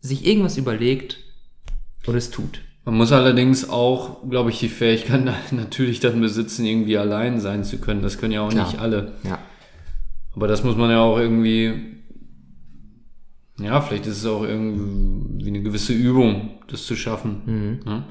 sich 0.00 0.26
irgendwas 0.26 0.56
überlegt 0.56 1.18
und 2.06 2.14
es 2.16 2.30
tut. 2.30 2.60
Man 2.84 2.96
muss 2.96 3.12
allerdings 3.12 3.68
auch, 3.68 4.28
glaube 4.30 4.50
ich, 4.50 4.60
die 4.60 4.68
Fähigkeit 4.68 5.22
natürlich 5.52 6.00
dann 6.00 6.20
besitzen, 6.20 6.64
irgendwie 6.64 6.96
allein 6.96 7.40
sein 7.40 7.64
zu 7.64 7.78
können. 7.78 8.02
Das 8.02 8.18
können 8.18 8.32
ja 8.32 8.40
auch 8.40 8.50
Klar. 8.50 8.66
nicht 8.66 8.80
alle. 8.80 9.12
Ja. 9.24 9.38
Aber 10.34 10.48
das 10.48 10.64
muss 10.64 10.76
man 10.76 10.90
ja 10.90 11.00
auch 11.00 11.18
irgendwie, 11.18 11.74
ja, 13.60 13.80
vielleicht 13.80 14.06
ist 14.06 14.18
es 14.18 14.26
auch 14.26 14.42
irgendwie 14.44 15.48
eine 15.48 15.62
gewisse 15.62 15.92
Übung, 15.92 16.60
das 16.68 16.86
zu 16.86 16.96
schaffen. 16.96 17.80
Ja? 17.84 18.04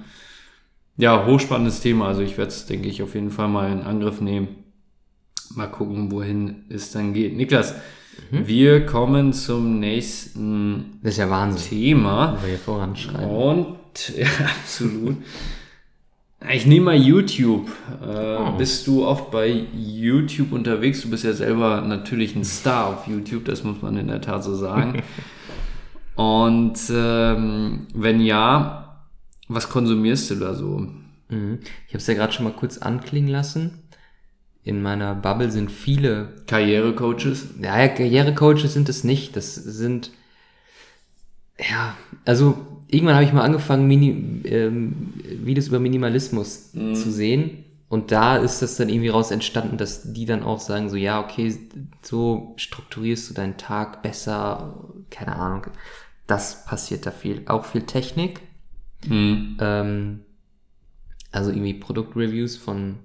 ja, 0.98 1.26
hochspannendes 1.26 1.80
Thema. 1.80 2.08
Also 2.08 2.22
ich 2.22 2.38
werde 2.38 2.52
es, 2.52 2.66
denke 2.66 2.90
ich, 2.90 3.02
auf 3.02 3.16
jeden 3.16 3.32
Fall 3.32 3.48
mal 3.48 3.72
in 3.72 3.82
Angriff 3.82 4.22
nehmen. 4.22 4.50
Mal 5.56 5.68
gucken, 5.68 6.12
wohin 6.12 6.66
es 6.70 6.92
dann 6.92 7.14
geht. 7.14 7.36
Niklas, 7.36 7.74
wir 8.32 8.86
kommen 8.86 9.34
zum 9.34 9.80
nächsten 9.80 11.00
Das 11.04 11.14
ist 11.14 11.18
ja 11.20 11.30
Wahnsinn, 11.30 11.70
Thema. 11.70 12.34
wenn 12.34 12.42
wir 12.42 12.50
hier 12.50 12.58
voranschreiben. 12.58 13.30
Und, 13.30 13.78
ja, 14.18 14.28
absolut. 14.62 15.18
Ich 16.54 16.66
nehme 16.68 16.86
mal 16.86 16.96
YouTube. 16.96 17.68
Äh, 18.02 18.58
Bist 18.58 18.86
du 18.88 19.06
oft 19.06 19.32
bei 19.32 19.66
YouTube 19.74 20.52
unterwegs? 20.52 21.02
Du 21.02 21.10
bist 21.10 21.24
ja 21.24 21.34
selber 21.34 21.82
natürlich 21.82 22.36
ein 22.36 22.44
Star 22.44 22.88
auf 22.88 23.08
YouTube, 23.08 23.46
das 23.46 23.64
muss 23.64 23.82
man 23.82 23.98
in 23.98 24.08
der 24.08 24.22
Tat 24.22 24.44
so 24.44 24.56
sagen. 24.56 25.02
Und 26.16 26.80
ähm, 26.92 27.88
wenn 27.94 28.20
ja, 28.22 29.04
was 29.48 29.70
konsumierst 29.70 30.32
du 30.32 30.36
da 30.36 30.54
so? 30.54 30.88
Mhm. 31.30 31.60
Ich 31.88 31.94
habe 31.94 31.98
es 32.00 32.08
ja 32.08 32.14
gerade 32.14 32.34
schon 32.34 32.46
mal 32.46 32.54
kurz 32.54 32.78
anklingen 32.80 33.30
lassen. 33.30 33.84
In 34.68 34.82
meiner 34.82 35.16
Bubble 35.16 35.50
sind 35.50 35.72
viele, 35.72 36.34
Karrierecoaches? 36.46 37.56
ja, 37.62 37.80
ja, 37.80 37.88
Karrierecoaches 37.88 38.74
sind 38.74 38.90
es 38.90 39.06
nicht. 39.06 39.38
Das 39.38 39.56
sind, 39.56 40.12
ja, 41.58 41.96
also 42.26 42.58
irgendwann 42.90 43.16
habe 43.16 43.24
ich 43.24 43.32
mal 43.32 43.44
angefangen, 43.44 43.88
Mini, 43.88 44.42
ähm, 44.44 45.14
Videos 45.24 45.70
über 45.70 45.80
Minimalismus 45.80 46.74
zu 46.74 47.12
sehen. 47.12 47.64
Und 47.88 48.12
da 48.12 48.36
ist 48.36 48.62
das 48.62 48.76
dann 48.76 48.90
irgendwie 48.90 49.08
raus 49.08 49.32
entstanden, 49.32 49.78
dass 49.78 50.12
die 50.12 50.26
dann 50.26 50.44
auch 50.44 50.60
sagen, 50.60 50.90
so, 50.90 50.98
ja, 50.98 51.22
okay, 51.22 51.58
so 52.02 52.54
strukturierst 52.58 53.30
du 53.30 53.34
deinen 53.34 53.56
Tag 53.56 54.04
besser, 54.04 54.84
keine 55.10 55.38
Ahnung. 55.38 55.68
Das 56.28 56.66
passiert 56.66 57.06
da 57.06 57.12
viel. 57.12 57.44
Auch 57.46 57.64
viel 57.64 57.84
Technik. 57.84 58.42
Hm. 59.08 59.56
Ähm, 59.62 60.20
also 61.32 61.52
irgendwie 61.52 61.76
Produktreviews 61.76 62.58
von, 62.58 62.98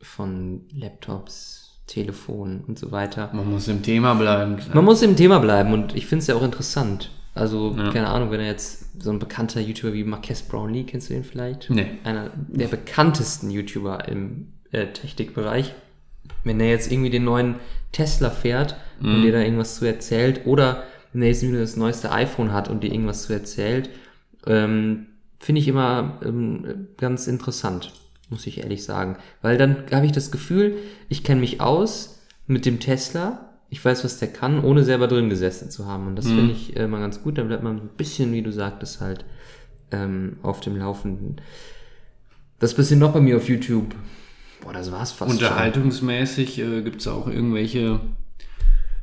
von 0.00 0.62
Laptops, 0.74 1.80
Telefonen 1.86 2.64
und 2.66 2.78
so 2.78 2.92
weiter. 2.92 3.30
Man 3.32 3.50
muss 3.50 3.66
im 3.68 3.82
Thema 3.82 4.14
bleiben. 4.14 4.56
Klar. 4.56 4.74
Man 4.76 4.84
muss 4.84 5.02
im 5.02 5.16
Thema 5.16 5.38
bleiben 5.38 5.72
und 5.72 5.96
ich 5.96 6.06
finde 6.06 6.20
es 6.22 6.26
ja 6.26 6.34
auch 6.34 6.42
interessant. 6.42 7.10
Also, 7.34 7.74
Ja. 7.76 7.90
keine 7.92 8.08
Ahnung, 8.08 8.30
wenn 8.30 8.40
er 8.40 8.46
jetzt 8.46 9.02
so 9.02 9.10
ein 9.10 9.18
bekannter 9.18 9.60
YouTuber 9.60 9.92
wie 9.94 10.04
Marques 10.04 10.42
Brownlee, 10.42 10.84
kennst 10.84 11.08
du 11.08 11.14
den 11.14 11.24
vielleicht? 11.24 11.70
Nee. 11.70 11.86
Einer 12.04 12.30
der 12.48 12.66
bekanntesten 12.68 13.50
YouTuber 13.50 14.08
im 14.08 14.48
äh, 14.72 14.86
Technikbereich. 14.88 15.72
Wenn 16.44 16.60
er 16.60 16.68
jetzt 16.68 16.90
irgendwie 16.92 17.10
den 17.10 17.24
neuen 17.24 17.54
Tesla 17.92 18.30
fährt 18.30 18.76
Mhm. 19.00 19.14
und 19.14 19.22
dir 19.22 19.32
da 19.32 19.38
irgendwas 19.40 19.76
zu 19.76 19.86
erzählt 19.86 20.42
oder 20.46 20.82
wenn 21.12 21.22
er 21.22 21.28
jetzt 21.28 21.42
das 21.42 21.76
neueste 21.76 22.10
iPhone 22.12 22.52
hat 22.52 22.68
und 22.68 22.82
dir 22.82 22.92
irgendwas 22.92 23.22
zu 23.22 23.32
erzählt, 23.32 23.88
ähm, 24.46 25.06
finde 25.38 25.60
ich 25.60 25.68
immer 25.68 26.18
ähm, 26.24 26.88
ganz 26.98 27.28
interessant, 27.28 27.92
muss 28.30 28.46
ich 28.46 28.58
ehrlich 28.58 28.84
sagen. 28.84 29.16
Weil 29.42 29.58
dann 29.58 29.84
habe 29.92 30.06
ich 30.06 30.12
das 30.12 30.30
Gefühl, 30.30 30.76
ich 31.08 31.24
kenne 31.24 31.40
mich 31.40 31.60
aus 31.60 32.20
mit 32.46 32.66
dem 32.66 32.80
Tesla, 32.80 33.48
ich 33.70 33.84
weiß, 33.84 34.04
was 34.04 34.18
der 34.18 34.28
kann, 34.28 34.64
ohne 34.64 34.82
selber 34.82 35.08
drin 35.08 35.28
gesessen 35.28 35.70
zu 35.70 35.86
haben. 35.86 36.06
Und 36.06 36.16
das 36.16 36.26
finde 36.26 36.52
ich 36.52 36.76
äh, 36.76 36.86
mal 36.86 37.00
ganz 37.00 37.22
gut. 37.22 37.36
Dann 37.36 37.48
bleibt 37.48 37.62
man 37.62 37.76
ein 37.76 37.90
bisschen, 37.96 38.32
wie 38.32 38.42
du 38.42 38.50
sagtest, 38.50 39.00
halt 39.00 39.26
ähm, 39.90 40.36
auf 40.42 40.60
dem 40.60 40.76
Laufenden. 40.76 41.40
Das 42.58 42.74
bisschen 42.74 42.98
noch 42.98 43.12
bei 43.12 43.20
mir 43.20 43.36
auf 43.36 43.48
YouTube. 43.48 43.94
Boah, 44.62 44.72
das 44.72 44.90
war's 44.90 45.12
fast. 45.12 45.30
Unterhaltungsmäßig 45.30 46.58
äh, 46.58 46.82
gibt 46.82 47.00
es 47.00 47.08
auch 47.08 47.28
irgendwelche. 47.28 48.00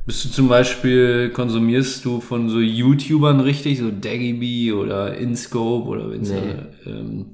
Bist 0.04 0.24
du 0.24 0.28
zum 0.28 0.48
Beispiel, 0.48 1.30
konsumierst 1.30 2.04
du 2.04 2.20
von 2.20 2.48
so 2.48 2.60
YouTubern 2.60 3.40
richtig, 3.40 3.78
so 3.78 3.90
Daggy 3.90 4.72
oder 4.72 5.16
InScope 5.16 5.88
oder 5.88 6.10
wenn 6.10 6.20
Nee. 6.20 6.54
ähm, 6.86 7.26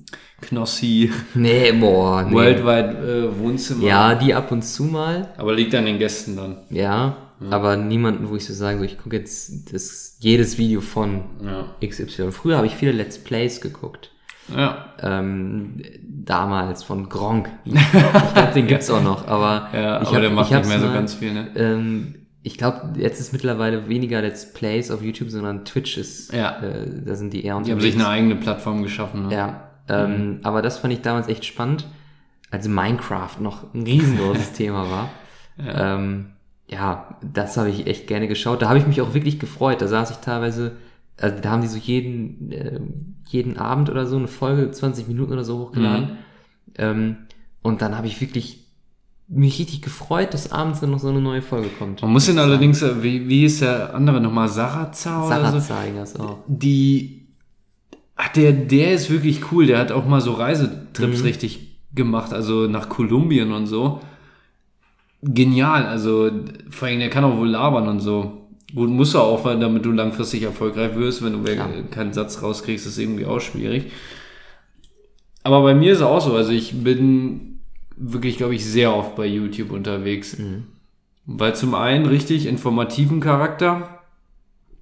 Knossi, 0.42 1.10
Nee, 1.34 1.72
boah, 1.72 2.22
nee. 2.28 2.34
Worldwide 2.34 3.30
äh, 3.32 3.38
Wohnzimmer. 3.38 3.84
Ja, 3.86 4.14
die 4.14 4.34
ab 4.34 4.52
und 4.52 4.62
zu 4.62 4.84
mal. 4.84 5.28
Aber 5.38 5.54
liegt 5.54 5.74
an 5.74 5.86
den 5.86 5.98
Gästen 5.98 6.36
dann. 6.36 6.58
Ja, 6.70 7.16
aber 7.50 7.76
niemanden, 7.76 8.28
wo 8.28 8.36
ich 8.36 8.44
so 8.44 8.52
sagen 8.52 8.78
so, 8.78 8.84
ich 8.84 8.98
gucke 8.98 9.16
jetzt 9.16 9.72
das, 9.72 10.16
jedes 10.20 10.58
Video 10.58 10.80
von 10.80 11.22
Ja. 11.44 11.64
XY. 11.86 12.30
Früher 12.30 12.56
habe 12.56 12.66
ich 12.66 12.74
viele 12.74 12.92
Let's 12.92 13.18
Plays 13.18 13.60
geguckt. 13.60 14.10
Ja. 14.54 14.86
Ähm, 15.00 15.80
damals 16.08 16.82
von 16.84 17.08
Gronk. 17.08 17.48
Ich 17.64 17.72
glaube, 18.34 18.52
den 18.54 18.66
gibt's 18.66 18.90
auch 18.90 19.02
noch, 19.02 19.26
aber 19.28 19.68
Ja, 19.72 20.02
ich 20.02 20.08
aber 20.08 20.16
hab- 20.16 20.20
der 20.22 20.30
macht 20.30 20.50
ich 20.50 20.56
nicht 20.56 20.68
mehr 20.68 20.80
so 20.80 20.86
mal- 20.86 20.94
ganz 20.94 21.14
viel, 21.14 21.32
ne? 21.32 21.48
Ähm, 21.56 22.14
ich 22.44 22.58
glaube, 22.58 22.94
jetzt 22.98 23.20
ist 23.20 23.32
mittlerweile 23.32 23.88
weniger 23.88 24.20
Let's 24.20 24.52
Plays 24.52 24.90
auf 24.90 25.00
YouTube, 25.02 25.30
sondern 25.30 25.64
Twitch 25.64 25.96
ist, 25.96 26.32
Ja. 26.32 26.60
äh, 26.60 26.88
da 27.04 27.14
sind 27.14 27.32
die 27.32 27.44
eher 27.44 27.60
Die 27.60 27.70
haben 27.70 27.80
sich 27.80 27.94
eine 27.94 28.08
eigene 28.08 28.34
Plattform 28.36 28.82
geschaffen. 28.82 29.28
Ne? 29.28 29.34
Ja, 29.34 29.70
ähm, 29.88 30.40
aber 30.42 30.62
das 30.62 30.78
fand 30.78 30.92
ich 30.92 31.02
damals 31.02 31.28
echt 31.28 31.44
spannend, 31.44 31.86
als 32.50 32.68
Minecraft 32.68 33.40
noch 33.40 33.72
ein 33.74 33.82
riesengroßes 33.82 34.52
Thema 34.54 34.90
war. 34.90 35.10
Ja, 35.58 35.94
ähm, 35.94 36.26
ja 36.68 37.18
das 37.22 37.56
habe 37.56 37.70
ich 37.70 37.86
echt 37.86 38.06
gerne 38.06 38.28
geschaut. 38.28 38.62
Da 38.62 38.68
habe 38.68 38.78
ich 38.78 38.86
mich 38.86 39.00
auch 39.00 39.14
wirklich 39.14 39.38
gefreut. 39.38 39.80
Da 39.80 39.88
saß 39.88 40.10
ich 40.10 40.16
teilweise, 40.18 40.76
also 41.18 41.36
da 41.40 41.50
haben 41.50 41.62
die 41.62 41.68
so 41.68 41.78
jeden, 41.78 42.52
äh, 42.52 42.80
jeden 43.28 43.56
Abend 43.56 43.90
oder 43.90 44.06
so 44.06 44.16
eine 44.16 44.28
Folge, 44.28 44.70
20 44.70 45.08
Minuten 45.08 45.32
oder 45.32 45.44
so 45.44 45.58
hochgeladen. 45.58 46.18
Ähm, 46.76 47.16
und 47.62 47.82
dann 47.82 47.96
habe 47.96 48.06
ich 48.06 48.20
wirklich 48.20 48.62
mich 49.28 49.58
richtig 49.58 49.80
gefreut, 49.80 50.34
dass 50.34 50.52
abends 50.52 50.80
dann 50.80 50.90
noch 50.90 50.98
so 50.98 51.08
eine 51.08 51.20
neue 51.20 51.42
Folge 51.42 51.68
kommt. 51.78 52.02
Man 52.02 52.12
muss 52.12 52.28
ihn 52.28 52.38
allerdings, 52.38 52.82
äh, 52.82 53.02
wie, 53.02 53.28
wie 53.28 53.44
ist 53.44 53.62
der 53.62 53.94
andere 53.94 54.20
nochmal, 54.20 54.48
Sarazar 54.48 55.26
oder 55.26 55.52
so? 55.52 55.58
Sarazar, 55.60 56.20
auch. 56.20 56.38
Die, 56.46 57.21
ach, 58.22 58.28
der, 58.28 58.52
der 58.52 58.92
ist 58.92 59.10
wirklich 59.10 59.52
cool. 59.52 59.66
Der 59.66 59.78
hat 59.78 59.92
auch 59.92 60.06
mal 60.06 60.20
so 60.20 60.32
Reisetrips 60.32 61.24
richtig 61.24 61.78
gemacht, 61.94 62.32
also 62.32 62.66
nach 62.66 62.88
Kolumbien 62.88 63.52
und 63.52 63.66
so. 63.66 64.00
Genial, 65.22 65.86
also 65.86 66.30
vor 66.70 66.88
allem, 66.88 67.00
der 67.00 67.10
kann 67.10 67.24
auch 67.24 67.36
wohl 67.36 67.48
labern 67.48 67.88
und 67.88 68.00
so. 68.00 68.48
Gut, 68.74 68.88
muss 68.88 69.14
er 69.14 69.22
auch, 69.22 69.44
weil 69.44 69.58
damit 69.60 69.84
du 69.84 69.92
langfristig 69.92 70.42
erfolgreich 70.42 70.94
wirst, 70.96 71.22
wenn 71.22 71.32
du 71.34 71.42
Klar. 71.42 71.68
keinen 71.90 72.12
Satz 72.12 72.42
rauskriegst, 72.42 72.86
ist 72.86 72.98
irgendwie 72.98 73.26
auch 73.26 73.40
schwierig. 73.40 73.92
Aber 75.42 75.62
bei 75.62 75.74
mir 75.74 75.92
ist 75.92 75.98
es 75.98 76.04
auch 76.04 76.20
so, 76.20 76.34
also 76.34 76.52
ich 76.52 76.82
bin 76.82 77.60
wirklich, 77.96 78.38
glaube 78.38 78.54
ich, 78.54 78.64
sehr 78.64 78.94
oft 78.94 79.16
bei 79.16 79.26
YouTube 79.26 79.72
unterwegs. 79.72 80.36
Weil 81.26 81.54
zum 81.54 81.74
einen 81.74 82.06
richtig 82.06 82.46
informativen 82.46 83.20
Charakter, 83.20 84.00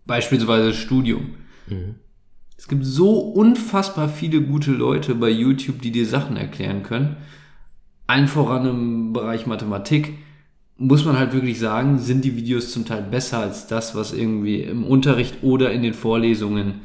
beispielsweise 0.07 0.73
Studium. 0.73 1.35
Es 2.61 2.69
gibt 2.69 2.85
so 2.85 3.21
unfassbar 3.21 4.11
viele 4.11 4.43
gute 4.43 4.71
Leute 4.71 5.15
bei 5.15 5.31
YouTube, 5.31 5.81
die 5.81 5.93
dir 5.93 6.05
Sachen 6.05 6.37
erklären 6.37 6.83
können. 6.83 7.17
Allen 8.07 8.29
voran 8.29 8.67
im 8.67 9.13
Bereich 9.15 9.47
Mathematik 9.47 10.13
muss 10.77 11.07
man 11.07 11.19
halt 11.19 11.33
wirklich 11.33 11.59
sagen, 11.59 11.99
sind 11.99 12.23
die 12.23 12.37
Videos 12.37 12.71
zum 12.71 12.85
Teil 12.85 13.01
besser 13.01 13.39
als 13.39 13.67
das, 13.67 13.95
was 13.95 14.13
irgendwie 14.13 14.61
im 14.61 14.85
Unterricht 14.85 15.39
oder 15.41 15.73
in 15.73 15.81
den 15.81 15.95
Vorlesungen 15.95 16.83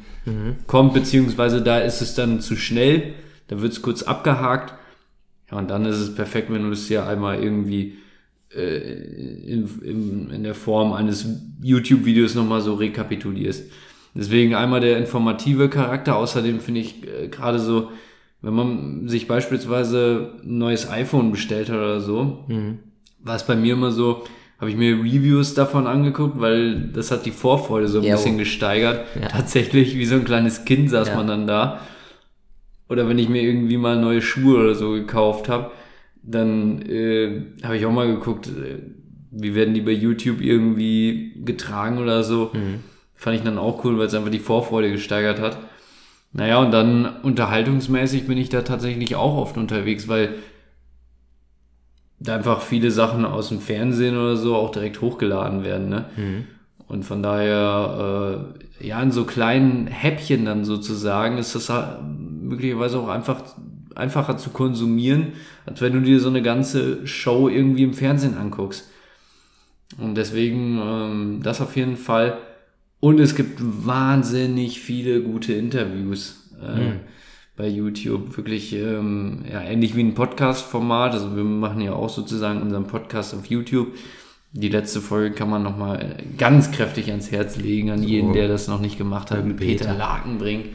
kommt, 0.66 0.94
beziehungsweise 0.94 1.60
da 1.60 1.78
ist 1.80 2.00
es 2.00 2.14
dann 2.14 2.40
zu 2.40 2.56
schnell, 2.56 3.12
da 3.48 3.60
wird 3.60 3.74
es 3.74 3.82
kurz 3.82 4.02
abgehakt. 4.02 4.72
Ja, 5.50 5.58
und 5.58 5.68
dann 5.68 5.84
ist 5.84 5.98
es 5.98 6.14
perfekt, 6.14 6.50
wenn 6.50 6.62
du 6.62 6.70
es 6.70 6.88
ja 6.88 7.06
einmal 7.06 7.42
irgendwie 7.42 7.98
äh, 8.54 8.78
in, 9.44 9.68
in, 9.82 10.30
in 10.30 10.42
der 10.42 10.54
Form 10.54 10.94
eines 10.94 11.26
YouTube-Videos 11.62 12.34
nochmal 12.34 12.62
so 12.62 12.74
rekapitulierst. 12.74 13.70
Deswegen 14.16 14.54
einmal 14.54 14.80
der 14.80 14.96
informative 14.98 15.68
Charakter. 15.68 16.16
Außerdem 16.16 16.60
finde 16.60 16.80
ich 16.80 17.02
äh, 17.06 17.28
gerade 17.28 17.58
so, 17.58 17.90
wenn 18.42 18.54
man 18.54 19.08
sich 19.08 19.28
beispielsweise 19.28 20.34
ein 20.42 20.58
neues 20.58 20.88
iPhone 20.90 21.30
bestellt 21.32 21.68
hat 21.68 21.76
oder 21.76 22.00
so, 22.00 22.44
war 23.22 23.36
es 23.36 23.44
bei 23.46 23.56
mir 23.56 23.74
immer 23.74 23.90
so, 23.90 24.22
habe 24.58 24.70
ich 24.70 24.76
mir 24.76 24.96
Reviews 24.96 25.54
davon 25.54 25.86
angeguckt, 25.86 26.40
weil 26.40 26.88
das 26.92 27.10
hat 27.10 27.26
die 27.26 27.30
Vorfreude 27.30 27.88
so 27.88 27.98
ein 27.98 28.04
Ja, 28.04 28.14
bisschen 28.16 28.36
oh. 28.36 28.38
gesteigert. 28.38 29.04
Ja. 29.20 29.28
Tatsächlich, 29.28 29.96
wie 29.98 30.06
so 30.06 30.14
ein 30.14 30.24
kleines 30.24 30.64
Kind 30.64 30.88
saß 30.90 31.08
Ja. 31.08 31.16
man 31.16 31.26
dann 31.26 31.46
da. 31.46 31.80
Oder 32.88 33.08
wenn 33.08 33.18
ich 33.18 33.28
mir 33.28 33.42
irgendwie 33.42 33.76
mal 33.78 34.00
neue 34.00 34.22
Schuhe 34.22 34.60
oder 34.60 34.74
so 34.74 34.92
gekauft 34.92 35.48
habe, 35.48 35.72
dann 36.22 36.82
äh, 36.82 37.42
habe 37.64 37.76
ich 37.76 37.84
auch 37.84 37.92
mal 37.92 38.06
geguckt, 38.06 38.46
äh, 38.48 38.78
wie 39.32 39.54
werden 39.54 39.74
die 39.74 39.80
bei 39.82 39.90
YouTube 39.92 40.40
irgendwie 40.40 41.42
getragen 41.44 41.98
oder 41.98 42.22
so. 42.22 42.52
Fand 43.16 43.36
ich 43.36 43.42
dann 43.42 43.58
auch 43.58 43.84
cool, 43.84 43.98
weil 43.98 44.06
es 44.06 44.14
einfach 44.14 44.30
die 44.30 44.38
Vorfreude 44.38 44.92
gesteigert 44.92 45.40
hat. 45.40 45.58
Naja, 46.32 46.58
und 46.58 46.70
dann 46.70 47.20
unterhaltungsmäßig 47.22 48.26
bin 48.26 48.36
ich 48.36 48.50
da 48.50 48.62
tatsächlich 48.62 49.16
auch 49.16 49.36
oft 49.36 49.56
unterwegs, 49.56 50.06
weil 50.06 50.34
da 52.18 52.36
einfach 52.36 52.60
viele 52.60 52.90
Sachen 52.90 53.24
aus 53.24 53.48
dem 53.48 53.60
Fernsehen 53.60 54.16
oder 54.16 54.36
so 54.36 54.54
auch 54.54 54.70
direkt 54.70 55.00
hochgeladen 55.00 55.64
werden, 55.64 55.88
ne? 55.88 56.04
Und 56.88 57.04
von 57.04 57.22
daher, 57.22 58.54
äh, 58.80 58.86
ja, 58.86 59.02
in 59.02 59.10
so 59.10 59.24
kleinen 59.24 59.86
Häppchen 59.86 60.44
dann 60.44 60.64
sozusagen 60.64 61.36
ist 61.38 61.54
das 61.54 61.68
halt 61.68 62.00
möglicherweise 62.02 62.98
auch 63.00 63.08
einfach 63.08 63.42
einfacher 63.94 64.36
zu 64.36 64.50
konsumieren, 64.50 65.32
als 65.64 65.80
wenn 65.80 65.94
du 65.94 66.00
dir 66.00 66.20
so 66.20 66.28
eine 66.28 66.42
ganze 66.42 67.06
Show 67.06 67.48
irgendwie 67.48 67.82
im 67.82 67.94
Fernsehen 67.94 68.36
anguckst. 68.36 68.88
Und 69.98 70.14
deswegen 70.16 70.78
ähm, 70.82 71.40
das 71.42 71.60
auf 71.60 71.76
jeden 71.76 71.96
Fall. 71.96 72.38
Und 73.00 73.20
es 73.20 73.34
gibt 73.34 73.58
wahnsinnig 73.60 74.80
viele 74.80 75.22
gute 75.22 75.52
Interviews 75.52 76.50
äh, 76.60 76.92
bei 77.56 77.68
YouTube. 77.68 78.36
Wirklich 78.36 78.72
ähm, 78.72 79.44
ja, 79.50 79.60
ähnlich 79.62 79.94
wie 79.96 80.02
ein 80.02 80.14
Podcast-Format. 80.14 81.12
Also 81.12 81.36
wir 81.36 81.44
machen 81.44 81.80
ja 81.80 81.92
auch 81.92 82.08
sozusagen 82.08 82.62
unseren 82.62 82.86
Podcast 82.86 83.34
auf 83.34 83.46
YouTube. 83.46 83.88
Die 84.52 84.68
letzte 84.68 85.00
Folge 85.00 85.34
kann 85.34 85.50
man 85.50 85.62
nochmal 85.62 86.16
ganz 86.38 86.70
kräftig 86.72 87.10
ans 87.10 87.30
Herz 87.30 87.56
legen 87.56 87.90
an 87.90 88.02
jeden, 88.02 88.32
der 88.32 88.48
das 88.48 88.68
noch 88.68 88.80
nicht 88.80 88.96
gemacht 88.96 89.30
hat, 89.30 89.44
mit 89.44 89.58
Peter, 89.58 89.84
Peter. 89.84 89.98
Lakenbrink. 89.98 90.66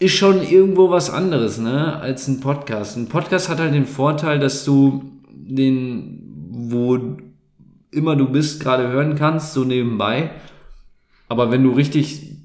Ist 0.00 0.16
schon 0.16 0.42
irgendwo 0.42 0.90
was 0.90 1.08
anderes, 1.08 1.58
ne, 1.58 2.00
als 2.00 2.26
ein 2.26 2.40
Podcast. 2.40 2.96
Ein 2.96 3.08
Podcast 3.08 3.48
hat 3.48 3.60
halt 3.60 3.74
den 3.74 3.86
Vorteil, 3.86 4.40
dass 4.40 4.64
du 4.64 5.04
den, 5.30 6.20
wo 6.50 6.98
immer 7.94 8.16
du 8.16 8.28
bist, 8.28 8.60
gerade 8.60 8.88
hören 8.88 9.14
kannst, 9.14 9.54
so 9.54 9.64
nebenbei. 9.64 10.30
Aber 11.28 11.50
wenn 11.50 11.62
du 11.62 11.70
richtig 11.72 12.36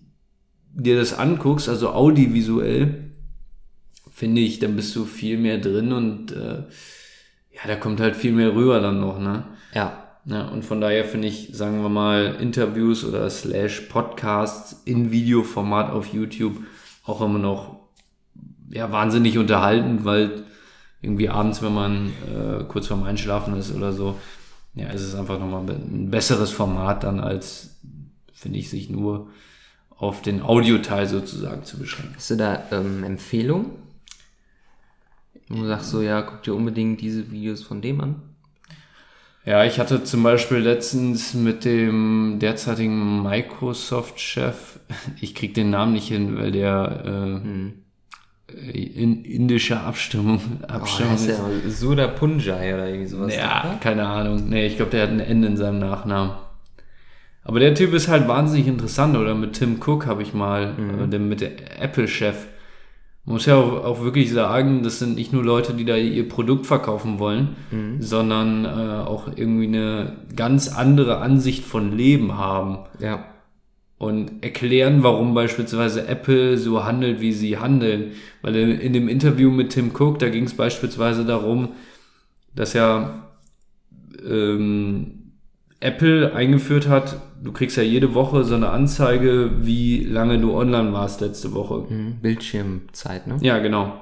dir 0.74 0.98
das 0.98 1.18
anguckst, 1.18 1.68
also 1.68 1.90
audiovisuell, 1.90 3.12
finde 4.12 4.42
ich, 4.42 4.60
dann 4.60 4.76
bist 4.76 4.96
du 4.96 5.06
viel 5.06 5.38
mehr 5.38 5.58
drin 5.58 5.92
und 5.92 6.32
äh, 6.32 6.64
ja, 7.52 7.68
da 7.68 7.76
kommt 7.76 8.00
halt 8.00 8.16
viel 8.16 8.32
mehr 8.32 8.54
rüber 8.54 8.80
dann 8.80 9.00
noch, 9.00 9.20
ne? 9.20 9.46
Ja. 9.74 10.06
Ja, 10.26 10.48
und 10.50 10.64
von 10.64 10.80
daher 10.82 11.06
finde 11.06 11.28
ich, 11.28 11.50
sagen 11.54 11.82
wir 11.82 11.90
mal, 11.90 12.36
Interviews 12.40 13.04
oder 13.06 13.30
slash 13.30 13.82
Podcasts 13.90 14.84
in 14.86 15.12
Videoformat 15.12 15.92
auf 15.92 16.14
YouTube 16.14 16.58
auch 17.06 17.22
immer 17.22 17.40
noch 17.40 17.80
ja, 18.70 18.92
wahnsinnig 18.92 19.38
unterhaltend, 19.38 20.06
weil 20.06 20.44
irgendwie 21.02 21.30
abends, 21.30 21.62
wenn 21.62 21.74
man 21.74 22.08
äh, 22.28 22.64
kurz 22.68 22.88
vorm 22.88 23.04
Einschlafen 23.04 23.56
ist 23.56 23.74
oder 23.74 23.94
so, 23.94 24.20
ja, 24.76 24.90
ist 24.90 25.02
es 25.02 25.16
einfach 25.16 25.40
nochmal 25.40 25.70
ein 25.70 26.10
besseres 26.10 26.52
Format 26.52 27.04
dann 27.04 27.20
als, 27.20 27.80
finde 28.34 28.60
ich, 28.60 28.70
sich 28.70 28.90
nur 28.90 29.30
auf 29.90 30.22
den 30.22 30.42
Audioteil 30.42 31.08
sozusagen 31.08 31.64
zu 31.66 31.78
beschränken. 31.78 32.16
Hast 32.16 32.30
du 32.30 32.38
da 32.38 32.64
ähm, 32.72 33.04
Empfehlungen? 33.04 33.72
Du 35.50 35.66
sagst 35.66 35.90
so, 35.90 36.02
ja, 36.02 36.22
guck 36.22 36.44
dir 36.44 36.54
unbedingt 36.54 37.02
diese 37.02 37.32
Videos 37.32 37.64
von 37.64 37.82
dem 37.82 38.00
an. 38.02 38.22
Ja, 39.46 39.66
ich 39.66 39.80
hatte 39.80 40.04
zum 40.04 40.22
Beispiel 40.22 40.60
letztens 40.60 41.34
mit 41.34 41.66
dem 41.66 42.38
derzeitigen 42.40 43.24
Microsoft-Chef, 43.24 44.80
ich 45.22 45.34
krieg 45.34 45.54
den 45.54 45.72
Namen 45.72 45.94
nicht 45.94 46.08
hin, 46.08 46.38
weil 46.38 46.52
der 46.52 47.04
äh, 47.06 47.72
in 48.74 49.24
indische 49.24 49.80
Abstimmung, 49.80 50.40
Oh, 50.64 50.66
Abstimmung 50.68 51.14
heißt 51.14 51.30
ist. 51.30 51.40
der 51.64 51.72
Sudha 51.72 52.08
Punjai 52.08 52.74
oder 52.74 52.88
irgendwie 52.88 53.08
sowas. 53.08 53.36
Ja, 53.36 53.78
keine 53.82 54.06
Ahnung. 54.08 54.50
Nee, 54.50 54.66
ich 54.68 54.76
glaube, 54.78 54.92
der 54.92 55.04
hat 55.04 55.10
ein 55.10 55.20
Ende 55.20 55.48
in 55.48 55.58
seinem 55.58 55.80
Nachnamen. 55.80 56.32
Aber 57.44 57.60
der 57.60 57.74
Typ 57.74 57.94
ist 57.94 58.08
halt 58.08 58.28
wahnsinnig 58.28 58.68
interessant. 58.68 59.16
Oder 59.18 59.34
mit 59.36 59.54
Tim 59.54 59.80
Cook 59.86 60.06
habe 60.06 60.22
ich 60.22 60.34
mal, 60.34 60.74
äh, 61.04 61.08
dem, 61.08 61.30
mit 61.30 61.42
der 61.42 61.82
Apple-Chef. 61.82 62.48
Man 63.26 63.34
muss 63.36 63.46
ja 63.46 63.56
auch, 63.56 63.84
auch 63.84 64.02
wirklich 64.04 64.32
sagen, 64.32 64.82
das 64.84 65.00
sind 65.00 65.16
nicht 65.16 65.34
nur 65.34 65.44
Leute, 65.44 65.74
die 65.74 65.86
da 65.86 65.96
ihr 65.96 66.28
Produkt 66.28 66.66
verkaufen 66.66 67.20
wollen, 67.20 67.56
sondern 68.00 68.66
äh, 68.66 68.68
auch 68.70 69.28
irgendwie 69.36 69.68
eine 69.68 70.14
ganz 70.36 70.68
andere 70.70 71.20
Ansicht 71.20 71.64
von 71.66 71.96
Leben 71.96 72.38
haben 72.38 72.80
Ja. 73.00 73.26
Und 74.00 74.44
erklären, 74.44 75.04
warum 75.04 75.34
beispielsweise 75.34 76.08
Apple 76.08 76.58
so 76.58 76.86
handelt, 76.86 77.20
wie 77.20 77.34
sie 77.34 77.58
handeln. 77.58 78.14
Weil 78.42 78.56
in, 78.56 78.94
dem 78.94 79.10
Interview 79.10 79.52
mit 79.52 79.72
Tim 79.72 79.92
Cook, 79.94 80.20
da 80.20 80.30
ging 80.30 80.46
es 80.46 80.56
beispielsweise 80.56 81.26
darum, 81.26 81.74
dass 82.56 82.74
ja 82.74 83.28
ähm, 84.26 85.34
Apple 85.82 86.34
eingeführt 86.34 86.88
hat, 86.88 87.22
du 87.44 87.52
kriegst 87.52 87.76
ja 87.76 87.84
jede 87.84 88.14
Woche 88.14 88.46
so 88.46 88.56
eine 88.56 88.70
Anzeige, 88.70 89.52
wie 89.60 90.06
lange 90.06 90.40
du 90.40 90.56
online 90.56 90.94
warst 90.94 91.20
letzte 91.20 91.54
Woche. 91.54 91.86
Mhm. 91.94 92.20
Bildschirmzeit, 92.22 93.28
ne? 93.28 93.38
Ja, 93.42 93.60
genau. 93.60 94.00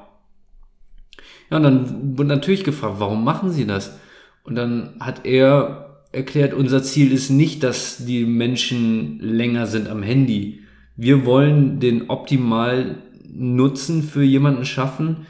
Ja, 1.49 1.57
und 1.57 1.63
dann 1.63 2.17
wurde 2.17 2.29
natürlich 2.29 2.63
gefragt, 2.63 2.95
warum 2.99 3.23
machen 3.23 3.49
sie 3.49 3.65
das? 3.65 3.99
Und 4.43 4.55
dann 4.55 4.95
hat 4.99 5.25
er 5.25 5.86
erklärt, 6.11 6.53
unser 6.53 6.83
Ziel 6.83 7.11
ist 7.11 7.29
nicht, 7.29 7.63
dass 7.63 8.05
die 8.05 8.25
Menschen 8.25 9.19
länger 9.19 9.67
sind 9.67 9.87
am 9.87 10.03
Handy. 10.03 10.61
Wir 10.95 11.25
wollen 11.25 11.79
den 11.79 12.09
optimal 12.09 12.97
Nutzen 13.29 14.03
für 14.03 14.23
jemanden 14.23 14.65
schaffen, 14.65 15.27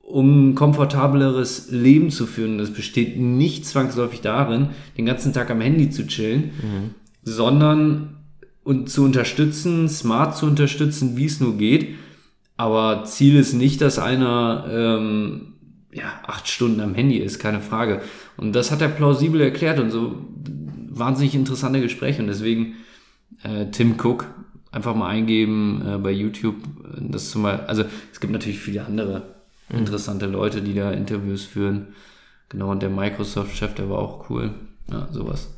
um 0.00 0.50
ein 0.50 0.54
komfortableres 0.54 1.70
Leben 1.70 2.10
zu 2.10 2.26
führen. 2.26 2.58
Das 2.58 2.72
besteht 2.72 3.18
nicht 3.18 3.66
zwangsläufig 3.66 4.20
darin, 4.20 4.68
den 4.96 5.06
ganzen 5.06 5.32
Tag 5.32 5.50
am 5.50 5.60
Handy 5.60 5.90
zu 5.90 6.06
chillen, 6.06 6.50
sondern 7.22 8.16
und 8.64 8.90
zu 8.90 9.04
unterstützen, 9.04 9.88
smart 9.88 10.36
zu 10.36 10.46
unterstützen, 10.46 11.16
wie 11.16 11.26
es 11.26 11.40
nur 11.40 11.56
geht. 11.56 11.94
Aber 12.56 13.04
Ziel 13.04 13.36
ist 13.36 13.52
nicht, 13.52 13.80
dass 13.80 13.98
einer 13.98 14.66
ähm, 14.68 15.52
ja, 15.96 16.20
acht 16.26 16.46
Stunden 16.48 16.80
am 16.80 16.94
Handy 16.94 17.16
ist, 17.18 17.38
keine 17.38 17.60
Frage. 17.60 18.02
Und 18.36 18.52
das 18.52 18.70
hat 18.70 18.82
er 18.82 18.88
plausibel 18.88 19.40
erklärt 19.40 19.78
und 19.80 19.90
so 19.90 20.16
wahnsinnig 20.90 21.34
interessante 21.34 21.80
Gespräche. 21.80 22.20
Und 22.20 22.28
deswegen 22.28 22.74
äh, 23.42 23.66
Tim 23.70 23.96
Cook 23.98 24.26
einfach 24.70 24.94
mal 24.94 25.08
eingeben 25.08 25.82
äh, 25.86 25.98
bei 25.98 26.10
YouTube. 26.10 26.56
äh, 26.84 27.00
Das 27.00 27.30
zum 27.30 27.42
Beispiel, 27.42 27.66
also 27.66 27.84
es 28.12 28.20
gibt 28.20 28.32
natürlich 28.32 28.58
viele 28.58 28.84
andere 28.84 29.34
interessante 29.68 30.26
Leute, 30.26 30.62
die 30.62 30.74
da 30.74 30.92
Interviews 30.92 31.44
führen. 31.44 31.88
Genau, 32.50 32.70
und 32.70 32.82
der 32.82 32.90
Microsoft-Chef, 32.90 33.74
der 33.74 33.90
war 33.90 33.98
auch 33.98 34.30
cool. 34.30 34.54
Ja, 34.88 35.08
sowas. 35.10 35.48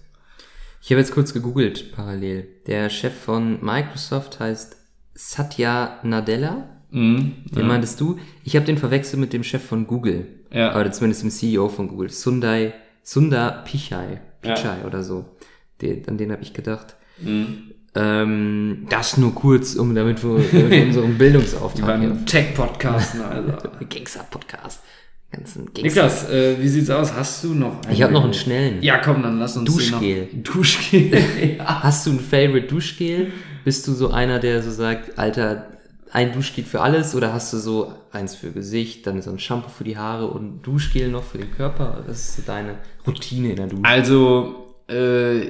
Ich 0.81 0.91
habe 0.91 1.01
jetzt 1.01 1.13
kurz 1.13 1.35
gegoogelt 1.35 1.93
parallel. 1.93 2.49
Der 2.67 2.89
Chef 2.89 3.13
von 3.13 3.63
Microsoft 3.63 4.41
heißt 4.41 4.77
Satya 5.13 5.99
Nadella. 6.03 6.78
Mhm. 6.91 7.35
Den 7.55 7.67
meintest 7.67 8.01
du? 8.01 8.19
Ich 8.45 8.57
habe 8.57 8.67
den 8.67 8.79
verwechselt 8.79 9.21
mit 9.21 9.33
dem 9.33 9.45
Chef 9.45 9.63
von 9.65 9.87
Google. 9.87 10.27
Ja. 10.53 10.79
Oder 10.79 10.91
zumindest 10.93 11.23
dem 11.23 11.31
CEO 11.31 11.69
von 11.69 11.89
Google. 11.89 12.11
Sundai, 12.11 12.75
Sundar 13.03 13.65
Pichai. 13.65 14.21
Ja. 14.45 14.55
Pichai 14.55 14.85
oder 14.87 15.03
so. 15.03 15.27
Den, 15.83 16.09
an 16.09 16.19
den 16.19 16.33
habe 16.33 16.43
ich 16.43 16.53
gedacht. 16.53 16.97
Mhm. 17.21 17.73
Ähm, 17.95 18.87
das 18.91 19.17
nur 19.17 19.35
kurz, 19.35 19.75
um 19.75 19.95
damit 19.95 20.23
wir, 20.23 20.39
damit 20.53 20.71
wir 20.71 20.87
unseren 20.87 21.19
Bildungsauftrag 21.19 21.87
Beim 21.87 22.27
Tech-Podcasten, 22.27 23.23
also. 23.23 23.53
Gangster-Podcast. 23.89 24.83
Ganzen 25.31 25.67
Gangster. 25.67 25.83
Niklas, 25.83 26.31
äh, 26.31 26.57
wie 26.59 26.69
sieht's 26.69 26.89
aus? 26.89 27.13
Hast 27.13 27.45
du 27.45 27.53
noch 27.55 27.81
Ich 27.91 28.03
habe 28.03 28.15
noch 28.15 28.25
einen 28.25 28.35
schnellen. 28.35 28.83
Ja, 28.83 28.99
komm, 28.99 29.23
dann 29.23 29.39
lass 29.39 29.57
uns 29.57 29.71
Duschgel. 29.71 30.29
Noch... 30.33 30.43
Duschgel. 30.55 31.11
ja. 31.59 31.83
Hast 31.83 32.07
du 32.07 32.13
ein 32.13 32.21
Favorite 32.21 32.67
Duschgel? 32.67 33.33
Bist 33.65 33.87
du 33.87 33.93
so 33.93 34.11
einer, 34.11 34.39
der 34.39 34.63
so 34.63 34.71
sagt, 34.71 35.19
Alter, 35.19 35.67
ein 36.13 36.33
Duschgel 36.33 36.65
für 36.65 36.81
alles? 36.81 37.15
Oder 37.15 37.33
hast 37.33 37.53
du 37.53 37.59
so 37.59 37.93
eins 38.13 38.35
für 38.35 38.51
Gesicht, 38.51 39.07
dann 39.07 39.21
so 39.23 39.31
ein 39.31 39.39
Shampoo 39.39 39.69
für 39.69 39.85
die 39.85 39.97
Haare 39.97 40.27
und 40.27 40.63
Duschgel 40.63 41.09
noch 41.11 41.25
für 41.25 41.39
den 41.39 41.51
Körper? 41.51 42.05
Was 42.07 42.21
ist 42.21 42.37
so 42.37 42.43
deine 42.47 42.77
Routine 43.07 43.51
in 43.51 43.57
der 43.57 43.67
Dusche? 43.67 43.85
Also, 43.85 44.75
äh, 44.89 45.49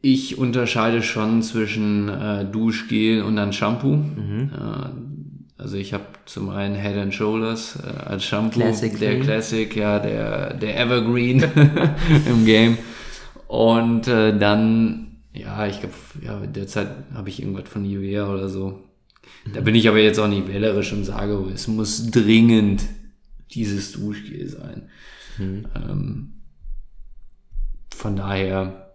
ich 0.00 0.38
unterscheide 0.38 1.02
schon 1.02 1.42
zwischen 1.42 2.08
äh, 2.08 2.44
Duschgel 2.44 3.22
und 3.22 3.36
dann 3.36 3.52
Shampoo. 3.52 3.96
Mhm. 3.96 4.50
Äh, 4.54 5.60
also 5.60 5.76
ich 5.76 5.92
habe 5.92 6.04
zum 6.24 6.50
einen 6.50 6.76
Head 6.76 6.96
and 6.96 7.12
Shoulders 7.12 7.78
äh, 7.82 8.08
als 8.08 8.24
Shampoo, 8.24 8.60
Classic 8.60 8.96
der 8.96 9.10
Thing. 9.10 9.22
Classic, 9.22 9.76
ja, 9.76 9.98
der, 9.98 10.54
der 10.54 10.78
Evergreen 10.78 11.44
im 12.28 12.44
Game. 12.44 12.78
Und 13.48 14.06
äh, 14.06 14.38
dann, 14.38 15.16
ja, 15.32 15.66
ich 15.66 15.80
glaube, 15.80 15.94
ja, 16.22 16.38
derzeit 16.46 16.88
habe 17.12 17.28
ich 17.28 17.42
irgendwas 17.42 17.68
von 17.68 17.82
Nivea 17.82 18.28
oder 18.28 18.48
so. 18.48 18.84
Da 19.52 19.60
bin 19.60 19.74
ich 19.74 19.88
aber 19.88 19.98
jetzt 19.98 20.18
auch 20.18 20.28
nicht 20.28 20.48
wählerisch 20.48 20.92
und 20.92 21.04
sage, 21.04 21.34
es 21.54 21.68
muss 21.68 22.10
dringend 22.10 22.82
dieses 23.52 23.92
Duschgel 23.92 24.48
sein. 24.48 24.88
Ähm, 25.38 26.32
von 27.94 28.16
daher, 28.16 28.94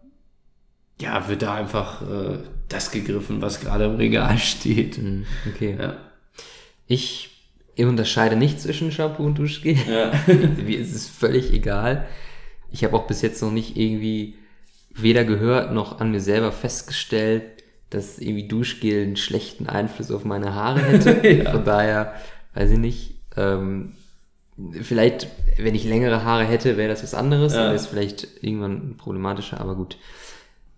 ja, 1.01 1.27
wird 1.27 1.41
da 1.41 1.55
einfach 1.55 2.01
äh, 2.01 2.37
das 2.69 2.91
gegriffen, 2.91 3.41
was 3.41 3.59
gerade 3.59 3.85
im 3.85 3.95
Regal 3.95 4.37
steht. 4.37 4.97
Hm, 4.97 5.25
Okay. 5.53 5.75
Ja. 5.79 5.97
Ich 6.85 7.29
unterscheide 7.77 8.35
nicht 8.35 8.59
zwischen 8.61 8.91
Shampoo 8.91 9.23
und 9.25 9.37
Duschgel. 9.37 9.75
Ja. 9.89 10.11
Mir 10.27 10.79
ist 10.79 10.93
es 10.93 11.07
völlig 11.07 11.51
egal. 11.53 12.07
Ich 12.71 12.83
habe 12.83 12.95
auch 12.95 13.07
bis 13.07 13.21
jetzt 13.21 13.41
noch 13.41 13.51
nicht 13.51 13.77
irgendwie 13.77 14.35
weder 14.95 15.23
gehört 15.25 15.73
noch 15.73 15.99
an 15.99 16.11
mir 16.11 16.19
selber 16.19 16.51
festgestellt, 16.51 17.43
dass 17.93 18.19
irgendwie 18.19 18.47
Duschgel 18.47 19.03
einen 19.03 19.15
schlechten 19.15 19.67
Einfluss 19.67 20.11
auf 20.11 20.25
meine 20.25 20.53
Haare 20.55 20.81
hätte. 20.83 21.27
Ja. 21.27 21.51
Von 21.51 21.63
daher, 21.63 22.13
weiß 22.53 22.71
ich 22.71 22.79
nicht. 22.79 23.15
Ähm, 23.37 23.93
vielleicht, 24.81 25.27
wenn 25.57 25.75
ich 25.75 25.85
längere 25.85 26.23
Haare 26.23 26.43
hätte, 26.45 26.77
wäre 26.77 26.89
das 26.89 27.03
was 27.03 27.13
anderes. 27.13 27.53
Ja. 27.53 27.65
Wäre 27.65 27.75
es 27.75 27.87
vielleicht 27.87 28.27
irgendwann 28.41 28.95
problematischer, 28.97 29.59
aber 29.59 29.75
gut. 29.75 29.97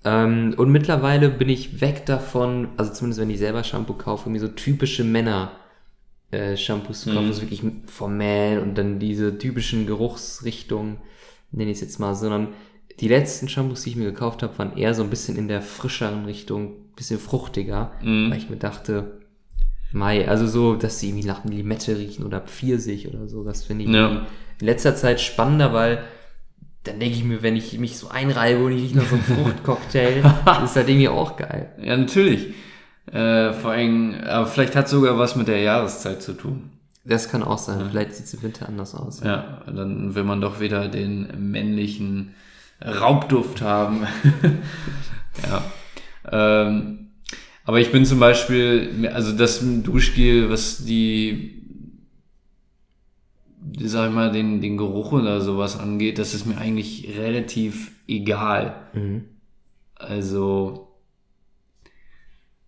Ähm, 0.04 0.54
und 0.58 0.72
mittlerweile 0.72 1.30
bin 1.30 1.50
ich 1.50 1.82
weg 1.82 2.06
davon, 2.06 2.70
also 2.78 2.94
zumindest 2.94 3.22
wenn 3.22 3.30
ich 3.30 3.40
selber 3.40 3.64
Shampoo 3.64 3.94
kaufe, 3.94 4.30
mir 4.30 4.40
so 4.40 4.48
typische 4.48 5.04
Männer 5.04 5.52
äh, 6.32 6.56
Shampoos 6.58 7.02
zu 7.02 7.14
kaufen, 7.14 7.28
Mhm. 7.28 7.34
so 7.34 7.42
wirklich 7.42 7.64
formell 7.88 8.60
und 8.60 8.78
dann 8.78 9.00
diese 9.00 9.38
typischen 9.38 9.86
Geruchsrichtungen, 9.88 10.98
nenne 11.52 11.72
ich 11.72 11.78
es 11.78 11.82
jetzt 11.82 12.00
mal, 12.00 12.14
sondern 12.16 12.50
die 13.00 13.08
letzten 13.08 13.50
Shampoos, 13.50 13.82
die 13.84 13.90
ich 13.92 13.96
mir 13.96 14.06
gekauft 14.06 14.42
habe, 14.44 14.58
waren 14.58 14.78
eher 14.78 14.94
so 14.94 15.04
ein 15.04 15.10
bisschen 15.10 15.36
in 15.38 15.48
der 15.48 15.62
frischeren 15.62 16.26
Richtung, 16.26 16.74
bisschen 16.96 17.20
fruchtiger, 17.20 17.92
Mhm. 18.04 18.32
weil 18.32 18.38
ich 18.38 18.50
mir 18.50 18.56
dachte, 18.58 19.20
Mai, 19.92 20.28
also 20.28 20.46
so, 20.48 20.76
dass 20.76 21.00
sie 21.00 21.10
irgendwie 21.10 21.28
nach 21.28 21.46
Limette 21.46 21.98
riechen 21.98 22.26
oder 22.26 22.42
Pfirsich 22.42 23.08
oder 23.08 23.28
so, 23.28 23.44
das 23.44 23.64
finde 23.64 23.86
ich 23.86 23.90
Ja. 23.92 24.26
in 24.60 24.66
letzter 24.66 24.96
Zeit 24.96 25.22
spannender, 25.22 25.74
weil 25.74 26.04
dann 26.84 27.00
denke 27.00 27.16
ich 27.18 27.24
mir, 27.24 27.42
wenn 27.42 27.56
ich 27.56 27.78
mich 27.80 27.98
so 27.98 28.10
einreibe 28.10 28.64
und 28.64 28.72
ich 28.74 28.82
rieche 28.84 28.98
nach 28.98 29.06
so 29.08 29.16
einem 29.16 29.24
Fruchtcocktail, 29.24 30.22
das 30.46 30.72
ist 30.72 30.76
halt 30.76 30.88
irgendwie 30.90 31.08
auch 31.10 31.36
geil. 31.38 31.72
ja, 31.82 31.96
natürlich. 31.98 32.54
Äh, 33.12 33.54
vor 33.54 33.72
allem, 33.72 34.16
aber 34.26 34.48
vielleicht 34.48 34.76
hat 34.76 34.90
sogar 34.90 35.18
was 35.18 35.36
mit 35.36 35.48
der 35.48 35.60
Jahreszeit 35.62 36.22
zu 36.22 36.34
tun. 36.34 36.72
Das 37.04 37.30
kann 37.30 37.44
auch 37.44 37.60
sein, 37.60 37.86
vielleicht 37.90 38.16
sieht 38.16 38.26
es 38.26 38.34
im 38.34 38.42
Winter 38.44 38.68
anders 38.68 38.96
aus. 38.96 39.22
Ja, 39.24 39.62
dann 39.68 40.16
will 40.16 40.24
man 40.24 40.42
doch 40.42 40.60
wieder 40.60 40.88
den 40.88 41.52
männlichen 41.52 42.34
Raubduft 42.82 43.62
haben. 43.62 44.06
ja. 45.44 45.64
Ähm, 46.32 47.08
aber 47.64 47.80
ich 47.80 47.92
bin 47.92 48.06
zum 48.06 48.20
Beispiel, 48.20 49.10
also 49.12 49.36
das 49.36 49.62
Duschgel, 49.84 50.50
was 50.50 50.86
die, 50.86 51.64
die, 53.60 53.88
sag 53.88 54.10
ich 54.10 54.16
mal, 54.16 54.32
den, 54.32 54.62
den 54.62 54.78
Geruch 54.78 55.14
oder 55.14 55.42
sowas 55.42 55.80
angeht, 55.80 56.20
das 56.20 56.34
ist 56.34 56.46
mir 56.46 56.58
eigentlich 56.58 57.18
relativ 57.18 57.92
egal. 58.08 58.76
Mhm. 58.94 59.26
Also 59.96 60.96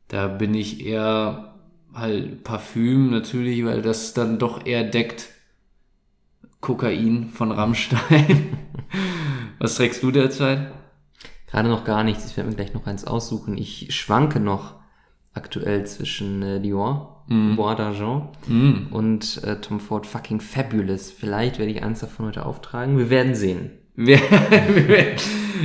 da 0.08 0.28
bin 0.28 0.54
ich 0.54 0.86
eher 0.86 1.54
halt 1.94 2.44
Parfüm 2.44 3.12
natürlich, 3.12 3.64
weil 3.66 3.82
das 3.82 4.14
dann 4.14 4.40
doch 4.40 4.66
eher 4.66 4.84
deckt. 4.84 5.30
Kokain 6.60 7.30
von 7.30 7.52
Rammstein. 7.52 8.58
Was 9.60 9.76
trägst 9.76 10.04
du 10.04 10.12
derzeit? 10.12 10.72
Gerade 11.50 11.70
noch 11.70 11.86
gar 11.86 12.04
nichts, 12.04 12.26
ich 12.26 12.38
werde 12.38 12.50
mir 12.50 12.56
gleich 12.56 12.74
noch 12.74 12.86
eins 12.88 13.06
aussuchen. 13.06 13.58
Ich 13.58 13.96
schwanke 13.96 14.40
noch 14.40 14.76
aktuell 15.34 15.86
zwischen 15.86 16.42
äh, 16.44 16.60
Dior, 16.60 17.26
Bois 17.28 17.76
d'Argent 17.76 18.30
Mm. 18.48 18.88
und 18.92 19.44
äh, 19.44 19.60
Tom 19.60 19.80
Ford 19.80 20.06
fucking 20.08 20.40
Fabulous. 20.40 21.12
Vielleicht 21.12 21.60
werde 21.60 21.72
ich 21.72 21.84
eins 21.84 22.00
davon 22.00 22.28
heute 22.28 22.46
auftragen. 22.46 22.98
Wir 22.98 23.10
werden 23.10 23.36
sehen. 23.36 23.72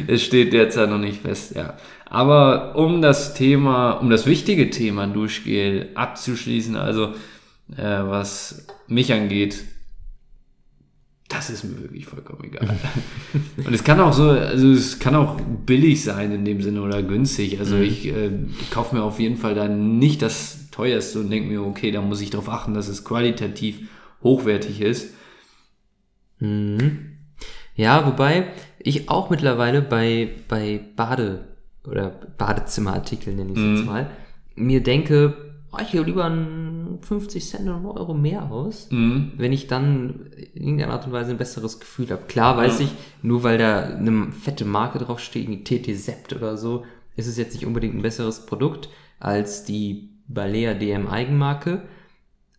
es 0.06 0.22
steht 0.22 0.52
derzeit 0.52 0.88
noch 0.90 0.98
nicht 0.98 1.22
fest, 1.22 1.54
ja. 1.54 1.76
Aber 2.06 2.76
um 2.76 3.00
das 3.02 3.34
Thema, 3.34 3.92
um 3.92 4.10
das 4.10 4.26
wichtige 4.26 4.70
Thema 4.70 5.06
Duschgel 5.06 5.90
abzuschließen, 5.94 6.76
also 6.76 7.12
äh, 7.76 7.82
was 8.02 8.66
mich 8.88 9.12
angeht, 9.12 9.64
das 11.32 11.50
ist 11.50 11.64
mir 11.64 11.80
wirklich 11.80 12.06
vollkommen 12.06 12.44
egal. 12.44 12.68
Und 13.56 13.72
es 13.72 13.82
kann 13.82 14.00
auch 14.00 14.12
so, 14.12 14.30
also 14.30 14.70
es 14.70 14.98
kann 14.98 15.14
auch 15.14 15.40
billig 15.40 16.02
sein 16.02 16.32
in 16.32 16.44
dem 16.44 16.62
Sinne 16.62 16.82
oder 16.82 17.02
günstig. 17.02 17.58
Also 17.58 17.76
ich, 17.78 18.06
äh, 18.06 18.30
kaufe 18.70 18.94
mir 18.94 19.02
auf 19.02 19.18
jeden 19.18 19.36
Fall 19.36 19.54
dann 19.54 19.98
nicht 19.98 20.22
das 20.22 20.70
teuerste 20.70 21.20
und 21.20 21.30
denke 21.30 21.48
mir, 21.48 21.62
okay, 21.62 21.90
da 21.90 22.00
muss 22.00 22.20
ich 22.20 22.30
darauf 22.30 22.48
achten, 22.48 22.74
dass 22.74 22.88
es 22.88 23.04
qualitativ 23.04 23.80
hochwertig 24.22 24.80
ist. 24.80 25.14
Mhm. 26.38 27.16
Ja, 27.74 28.06
wobei 28.06 28.48
ich 28.78 29.08
auch 29.08 29.30
mittlerweile 29.30 29.82
bei, 29.82 30.30
bei 30.48 30.80
Bade- 30.96 31.48
oder 31.86 32.10
Badezimmerartikeln, 32.38 33.36
nenne 33.36 33.52
ich 33.52 33.58
es 33.58 33.78
jetzt 33.78 33.86
mal, 33.86 34.10
mir 34.54 34.82
denke, 34.82 35.51
oh, 35.72 35.78
ich 35.80 35.90
gebe 35.92 36.04
lieber 36.04 36.24
einen 36.26 36.98
50 37.02 37.44
Cent 37.48 37.64
oder 37.68 37.76
einen 37.76 37.86
Euro 37.86 38.14
mehr 38.14 38.50
aus, 38.50 38.88
Mhm. 38.90 39.32
wenn 39.36 39.52
ich 39.52 39.66
dann 39.66 40.26
in 40.54 40.62
irgendeiner 40.64 40.92
Art 40.92 41.06
und 41.06 41.12
Weise 41.12 41.30
ein 41.30 41.38
besseres 41.38 41.80
Gefühl 41.80 42.10
habe. 42.10 42.22
Klar 42.28 42.56
weiß 42.56 42.78
Ja. 42.80 42.86
ich, 42.86 42.92
nur 43.22 43.42
weil 43.42 43.58
da 43.58 43.80
eine 43.84 44.32
fette 44.32 44.64
Marke 44.64 44.98
draufsteht, 44.98 45.48
wie 45.48 45.64
TT 45.64 45.94
Sept 45.96 46.34
oder 46.34 46.56
so, 46.56 46.84
ist 47.16 47.26
es 47.26 47.36
jetzt 47.36 47.54
nicht 47.54 47.66
unbedingt 47.66 47.94
ein 47.94 48.02
besseres 48.02 48.46
Produkt 48.46 48.88
als 49.20 49.64
die 49.64 50.10
Balea 50.28 50.74
DM 50.74 51.08
Eigenmarke. 51.08 51.82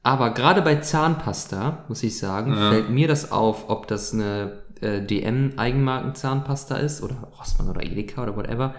Aber 0.04 0.32
gerade 0.34 0.62
bei 0.62 0.76
Zahnpasta, 0.76 1.86
muss 1.88 2.04
ich 2.04 2.18
sagen, 2.18 2.54
Ja. 2.54 2.72
fällt 2.72 2.90
mir 2.90 3.08
das 3.08 3.32
auf, 3.32 3.70
ob 3.70 3.88
das 3.88 4.14
eine 4.14 4.64
äh, 4.82 5.02
DM 5.02 5.54
Eigenmarken 5.56 6.14
Zahnpasta 6.14 6.76
ist 6.76 7.02
oder 7.02 7.16
Rossmann 7.40 7.70
oder 7.70 7.82
Edeka 7.84 8.22
oder 8.24 8.36
whatever 8.36 8.76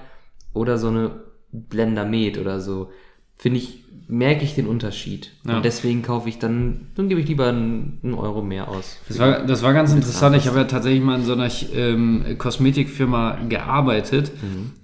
oder 0.53 0.77
so 0.77 0.89
eine 0.89 1.23
Blender 1.51 2.05
Med 2.05 2.37
oder 2.37 2.61
so. 2.61 2.91
Finde 3.37 3.59
ich, 3.59 3.84
merke 4.09 4.45
ich 4.45 4.55
den 4.55 4.67
Unterschied. 4.67 5.33
Ja. 5.47 5.57
Und 5.57 5.65
deswegen 5.65 6.03
kaufe 6.03 6.29
ich 6.29 6.39
dann, 6.39 6.89
dann 6.95 7.09
gebe 7.09 7.21
ich 7.21 7.29
lieber 7.29 7.49
einen, 7.49 7.99
einen 8.03 8.15
Euro 8.15 8.43
mehr 8.43 8.69
aus. 8.69 8.99
Das 9.09 9.19
war, 9.19 9.43
das 9.45 9.63
war 9.63 9.73
ganz 9.73 9.93
interessant. 9.93 10.37
Ich 10.37 10.47
habe 10.47 10.59
ja 10.59 10.65
tatsächlich 10.65 11.03
mal 11.03 11.19
in 11.19 11.25
so 11.25 11.33
einer 11.33 11.51
ähm, 11.75 12.37
Kosmetikfirma 12.39 13.39
gearbeitet 13.49 14.33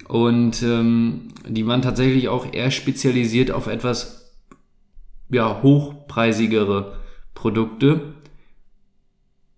und 0.08 0.62
ähm, 0.62 1.28
die 1.46 1.66
waren 1.66 1.82
tatsächlich 1.82 2.28
auch 2.28 2.52
eher 2.52 2.70
spezialisiert 2.70 3.50
auf 3.50 3.66
etwas 3.66 4.32
ja, 5.30 5.62
hochpreisigere 5.62 6.96
Produkte. 7.34 8.14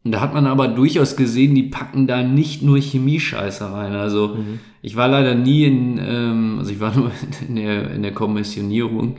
Und 0.05 0.13
da 0.13 0.21
hat 0.21 0.35
man 0.35 0.47
aber 0.47 0.69
durchaus 0.69 1.17
gesehen, 1.17 1.55
die 1.55 1.63
packen 1.63 2.07
da 2.07 2.23
nicht 2.23 2.63
nur 2.63 2.79
Chemiescheiße 2.79 3.73
rein. 3.73 3.93
Also 3.93 4.37
ich 4.83 4.97
war 4.97 5.07
leider 5.07 5.35
nie 5.37 5.65
in, 5.65 5.99
ähm, 5.99 6.57
also 6.59 6.73
ich 6.73 6.81
war 6.81 6.95
nur 6.97 7.13
in 7.47 7.57
der, 7.57 7.91
in 7.93 8.03
der 8.03 8.13
Kommissionierung 8.13 9.17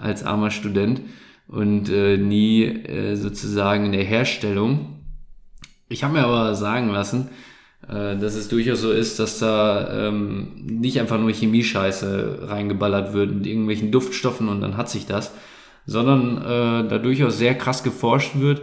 als 0.00 0.24
armer 0.24 0.50
Student. 0.50 1.00
und 1.48 1.88
äh, 1.88 2.18
nie 2.18 2.64
äh, 2.64 3.16
sozusagen 3.16 3.86
in 3.86 3.92
der 3.92 4.04
Herstellung. 4.04 5.00
Ich 5.88 6.04
habe 6.04 6.12
mir 6.14 6.24
aber 6.24 6.54
sagen 6.54 6.90
lassen, 6.90 7.30
äh, 7.88 8.16
dass 8.18 8.34
es 8.34 8.48
durchaus 8.48 8.82
so 8.82 8.92
ist, 8.92 9.18
dass 9.18 9.38
da 9.38 10.08
ähm, 10.08 10.48
nicht 10.56 11.00
einfach 11.00 11.18
nur 11.18 11.32
Chemiescheiße 11.32 12.48
reingeballert 12.48 13.14
wird 13.14 13.34
mit 13.34 13.46
irgendwelchen 13.46 13.90
Duftstoffen 13.90 14.48
und 14.48 14.60
dann 14.60 14.76
hat 14.76 14.90
sich 14.90 15.06
das, 15.06 15.32
sondern 15.86 16.36
äh, 16.38 16.88
da 16.88 16.98
durchaus 16.98 17.38
sehr 17.38 17.56
krass 17.56 17.82
geforscht 17.82 18.38
wird 18.38 18.62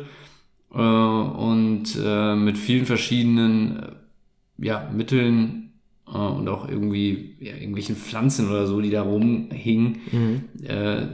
äh, 0.73 0.77
und 0.77 1.85
äh, 2.03 2.35
mit 2.35 2.57
vielen 2.57 2.85
verschiedenen 2.85 3.79
äh, 3.79 4.65
ja, 4.67 4.91
Mitteln 4.95 5.71
äh, 6.07 6.17
und 6.17 6.47
auch 6.47 6.69
irgendwie 6.69 7.35
ja, 7.39 7.55
irgendwelchen 7.55 7.95
Pflanzen 7.95 8.47
oder 8.47 8.67
so, 8.67 8.79
die 8.79 8.91
da 8.91 9.01
rumhingen, 9.01 9.97
mhm. 10.11 10.41
äh, 10.63 11.07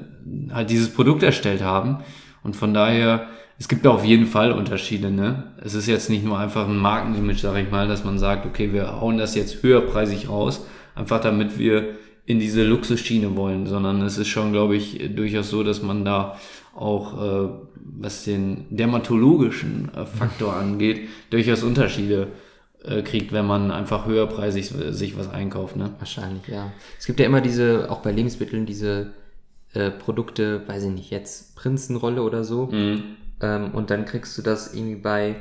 halt 0.51 0.69
dieses 0.69 0.89
Produkt 0.93 1.23
erstellt 1.23 1.61
haben. 1.61 1.97
Und 2.43 2.55
von 2.55 2.73
daher, 2.73 3.27
es 3.59 3.67
gibt 3.67 3.85
auf 3.85 4.03
jeden 4.03 4.25
Fall 4.25 4.51
Unterschiede. 4.51 5.11
Ne? 5.11 5.51
Es 5.63 5.73
ist 5.73 5.87
jetzt 5.87 6.09
nicht 6.09 6.25
nur 6.25 6.39
einfach 6.39 6.67
ein 6.67 6.77
Markenimage, 6.77 7.39
sag 7.39 7.57
ich 7.57 7.69
mal, 7.69 7.87
dass 7.87 8.03
man 8.03 8.17
sagt, 8.17 8.45
okay, 8.45 8.73
wir 8.73 8.99
hauen 8.99 9.17
das 9.17 9.35
jetzt 9.35 9.61
höherpreisig 9.61 10.29
raus, 10.29 10.65
einfach 10.95 11.21
damit 11.21 11.59
wir 11.59 11.95
in 12.25 12.39
diese 12.39 12.63
Luxusschiene 12.63 13.35
wollen, 13.35 13.67
sondern 13.67 14.01
es 14.01 14.17
ist 14.17 14.27
schon, 14.27 14.51
glaube 14.51 14.75
ich, 14.75 15.15
durchaus 15.15 15.49
so, 15.49 15.63
dass 15.63 15.81
man 15.81 16.05
da 16.05 16.37
auch, 16.75 17.21
äh, 17.21 17.49
was 17.75 18.23
den 18.23 18.65
dermatologischen 18.69 19.91
äh, 19.93 20.05
Faktor 20.05 20.55
angeht, 20.55 21.09
durchaus 21.29 21.63
Unterschiede 21.63 22.27
äh, 22.83 23.01
kriegt, 23.01 23.31
wenn 23.31 23.45
man 23.45 23.71
einfach 23.71 24.05
höherpreisig 24.05 24.73
sich 24.89 25.17
was 25.17 25.29
einkauft. 25.29 25.75
Ne? 25.75 25.91
Wahrscheinlich, 25.99 26.47
ja. 26.47 26.71
Es 26.97 27.05
gibt 27.05 27.19
ja 27.19 27.25
immer 27.25 27.41
diese, 27.41 27.91
auch 27.91 27.99
bei 27.99 28.11
Lebensmitteln, 28.11 28.65
diese 28.65 29.13
äh, 29.73 29.91
Produkte, 29.91 30.67
weiß 30.67 30.83
ich 30.83 30.91
nicht, 30.91 31.09
jetzt 31.11 31.55
Prinzenrolle 31.55 32.23
oder 32.23 32.43
so. 32.43 32.67
Mhm. 32.67 33.03
Ähm, 33.41 33.71
und 33.71 33.89
dann 33.89 34.05
kriegst 34.05 34.37
du 34.37 34.41
das 34.41 34.73
irgendwie 34.73 34.95
bei 34.95 35.35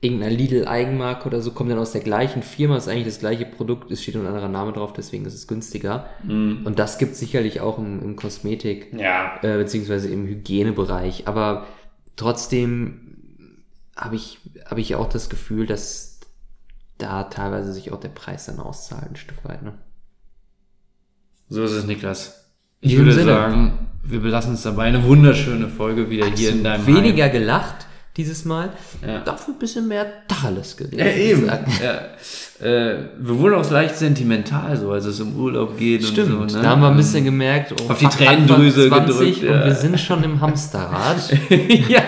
irgendeiner 0.00 0.34
Lidl-Eigenmarke 0.34 1.26
oder 1.26 1.42
so, 1.42 1.50
kommt 1.50 1.70
dann 1.70 1.78
aus 1.78 1.92
der 1.92 2.00
gleichen 2.00 2.42
Firma, 2.42 2.76
ist 2.76 2.88
eigentlich 2.88 3.04
das 3.04 3.18
gleiche 3.18 3.44
Produkt, 3.44 3.90
es 3.90 4.02
steht 4.02 4.14
nur 4.14 4.24
ein 4.24 4.28
anderer 4.28 4.48
Name 4.48 4.72
drauf, 4.72 4.94
deswegen 4.94 5.26
ist 5.26 5.34
es 5.34 5.46
günstiger. 5.46 6.06
Mm. 6.24 6.64
Und 6.64 6.78
das 6.78 6.96
gibt 6.96 7.16
sicherlich 7.16 7.60
auch 7.60 7.78
im, 7.78 8.02
im 8.02 8.16
Kosmetik, 8.16 8.94
ja. 8.94 9.38
äh, 9.42 9.58
beziehungsweise 9.58 10.08
im 10.08 10.26
Hygienebereich. 10.26 11.28
Aber 11.28 11.66
trotzdem 12.16 13.18
habe 13.94 14.16
ich, 14.16 14.38
hab 14.64 14.78
ich 14.78 14.94
auch 14.94 15.08
das 15.08 15.28
Gefühl, 15.28 15.66
dass 15.66 16.20
da 16.96 17.24
teilweise 17.24 17.72
sich 17.72 17.92
auch 17.92 18.00
der 18.00 18.08
Preis 18.08 18.46
dann 18.46 18.58
auszahlt, 18.58 19.10
ein 19.10 19.16
Stück 19.16 19.44
weit. 19.44 19.62
Ne? 19.62 19.74
So 21.48 21.62
ist 21.62 21.72
es, 21.72 21.84
Niklas. 21.84 22.49
Ich 22.80 22.96
würde 22.96 23.12
Sinne. 23.12 23.32
sagen, 23.32 23.72
wir 24.04 24.20
belassen 24.20 24.54
es 24.54 24.62
dabei. 24.62 24.84
Eine 24.84 25.04
wunderschöne 25.04 25.68
Folge 25.68 26.08
wieder 26.08 26.24
Absolut 26.26 26.38
hier 26.38 26.50
in 26.50 26.64
deinem 26.64 26.86
Weniger 26.86 27.24
Heim. 27.24 27.32
gelacht 27.32 27.86
dieses 28.16 28.44
Mal. 28.44 28.70
Ja. 29.06 29.20
Dafür 29.20 29.54
ein 29.54 29.58
bisschen 29.58 29.86
mehr 29.86 30.06
Tacheles 30.26 30.76
gewesen. 30.76 30.98
Ja, 30.98 31.06
eben. 31.06 31.46
Ja. 31.46 32.66
Äh, 32.66 33.08
wir 33.18 33.38
wurden 33.38 33.54
auch 33.54 33.70
leicht 33.70 33.96
sentimental, 33.96 34.76
so 34.76 34.90
als 34.90 35.04
es 35.04 35.20
um 35.20 35.36
Urlaub 35.36 35.78
geht 35.78 36.04
Stimmt, 36.04 36.32
und 36.32 36.48
so. 36.48 36.56
Ne? 36.56 36.62
Da 36.62 36.70
haben 36.70 36.82
wir 36.82 36.88
ein 36.88 36.96
bisschen 36.96 37.24
gemerkt, 37.24 37.72
oh, 37.72 37.90
auf 37.92 37.98
die 37.98 38.06
Tränendrüse 38.06 38.88
20 38.88 39.16
gedrückt. 39.16 39.42
Ja. 39.42 39.60
Und 39.60 39.64
wir 39.66 39.74
sind 39.74 40.00
schon 40.00 40.24
im 40.24 40.40
Hamsterrad. 40.40 41.16
ja. 41.88 42.02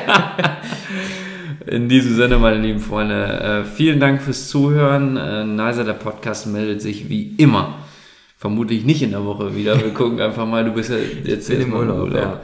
In 1.66 1.88
diesem 1.88 2.16
Sinne, 2.16 2.38
meine 2.38 2.60
lieben 2.60 2.80
Freunde, 2.80 3.40
äh, 3.40 3.64
vielen 3.64 4.00
Dank 4.00 4.20
fürs 4.20 4.48
Zuhören. 4.48 5.16
Äh, 5.16 5.44
Nicer, 5.44 5.84
der 5.84 5.92
Podcast, 5.92 6.46
meldet 6.46 6.82
sich 6.82 7.08
wie 7.08 7.34
immer. 7.36 7.76
Vermutlich 8.42 8.84
nicht 8.84 9.00
in 9.02 9.12
der 9.12 9.24
Woche 9.24 9.54
wieder. 9.54 9.80
Wir 9.80 9.90
gucken 9.94 10.20
einfach 10.20 10.44
mal, 10.46 10.64
du 10.64 10.72
bist 10.72 10.90
ja 10.90 10.96
jetzt 10.96 11.48
im 11.48 11.72
Urlaub. 11.72 12.08
Urlaub. 12.08 12.40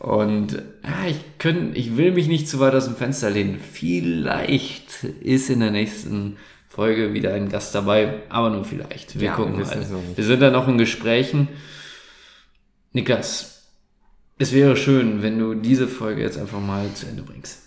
Ja. 0.00 0.04
Und 0.04 0.54
ja, 0.82 1.06
ich, 1.08 1.38
können, 1.38 1.76
ich 1.76 1.96
will 1.96 2.10
mich 2.10 2.26
nicht 2.26 2.48
zu 2.48 2.58
weit 2.58 2.74
aus 2.74 2.86
dem 2.86 2.96
Fenster 2.96 3.30
lehnen. 3.30 3.60
Vielleicht 3.60 5.04
ist 5.04 5.48
in 5.48 5.60
der 5.60 5.70
nächsten 5.70 6.38
Folge 6.68 7.14
wieder 7.14 7.34
ein 7.34 7.50
Gast 7.50 7.72
dabei, 7.72 8.14
aber 8.28 8.50
nur 8.50 8.64
vielleicht. 8.64 9.20
Wir 9.20 9.26
ja, 9.26 9.34
gucken 9.36 9.58
wir 9.58 9.64
mal. 9.64 9.86
Wir 10.16 10.24
sind 10.24 10.42
da 10.42 10.50
noch 10.50 10.66
in 10.66 10.76
Gesprächen. 10.76 11.46
Niklas, 12.92 13.62
es 14.38 14.52
wäre 14.52 14.76
schön, 14.76 15.22
wenn 15.22 15.38
du 15.38 15.54
diese 15.54 15.86
Folge 15.86 16.20
jetzt 16.20 16.36
einfach 16.36 16.58
mal 16.58 16.92
zu 16.94 17.06
Ende 17.06 17.22
bringst. 17.22 17.62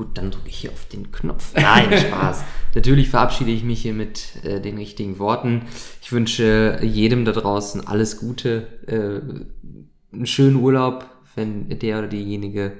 Gut, 0.00 0.16
dann 0.16 0.30
drücke 0.30 0.48
ich 0.48 0.56
hier 0.56 0.72
auf 0.72 0.86
den 0.86 1.12
Knopf. 1.12 1.52
Nein, 1.54 1.92
Spaß. 1.98 2.42
Natürlich 2.74 3.10
verabschiede 3.10 3.50
ich 3.50 3.64
mich 3.64 3.82
hier 3.82 3.92
mit 3.92 4.42
äh, 4.44 4.58
den 4.58 4.78
richtigen 4.78 5.18
Worten. 5.18 5.66
Ich 6.00 6.10
wünsche 6.10 6.78
jedem 6.80 7.26
da 7.26 7.32
draußen 7.32 7.86
alles 7.86 8.16
Gute, 8.16 8.66
äh, 8.86 10.16
einen 10.16 10.24
schönen 10.24 10.56
Urlaub, 10.56 11.04
wenn 11.34 11.68
der 11.68 11.98
oder 11.98 12.08
diejenige 12.08 12.78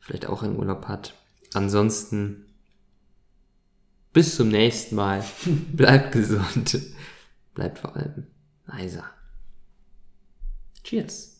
vielleicht 0.00 0.26
auch 0.26 0.42
einen 0.42 0.58
Urlaub 0.58 0.88
hat. 0.88 1.14
Ansonsten 1.54 2.44
bis 4.12 4.36
zum 4.36 4.50
nächsten 4.50 4.94
Mal. 4.94 5.24
Bleibt 5.72 6.12
gesund. 6.12 6.78
Bleibt 7.54 7.78
vor 7.78 7.96
allem 7.96 8.26
leiser. 8.66 9.04
Cheers. 10.84 11.37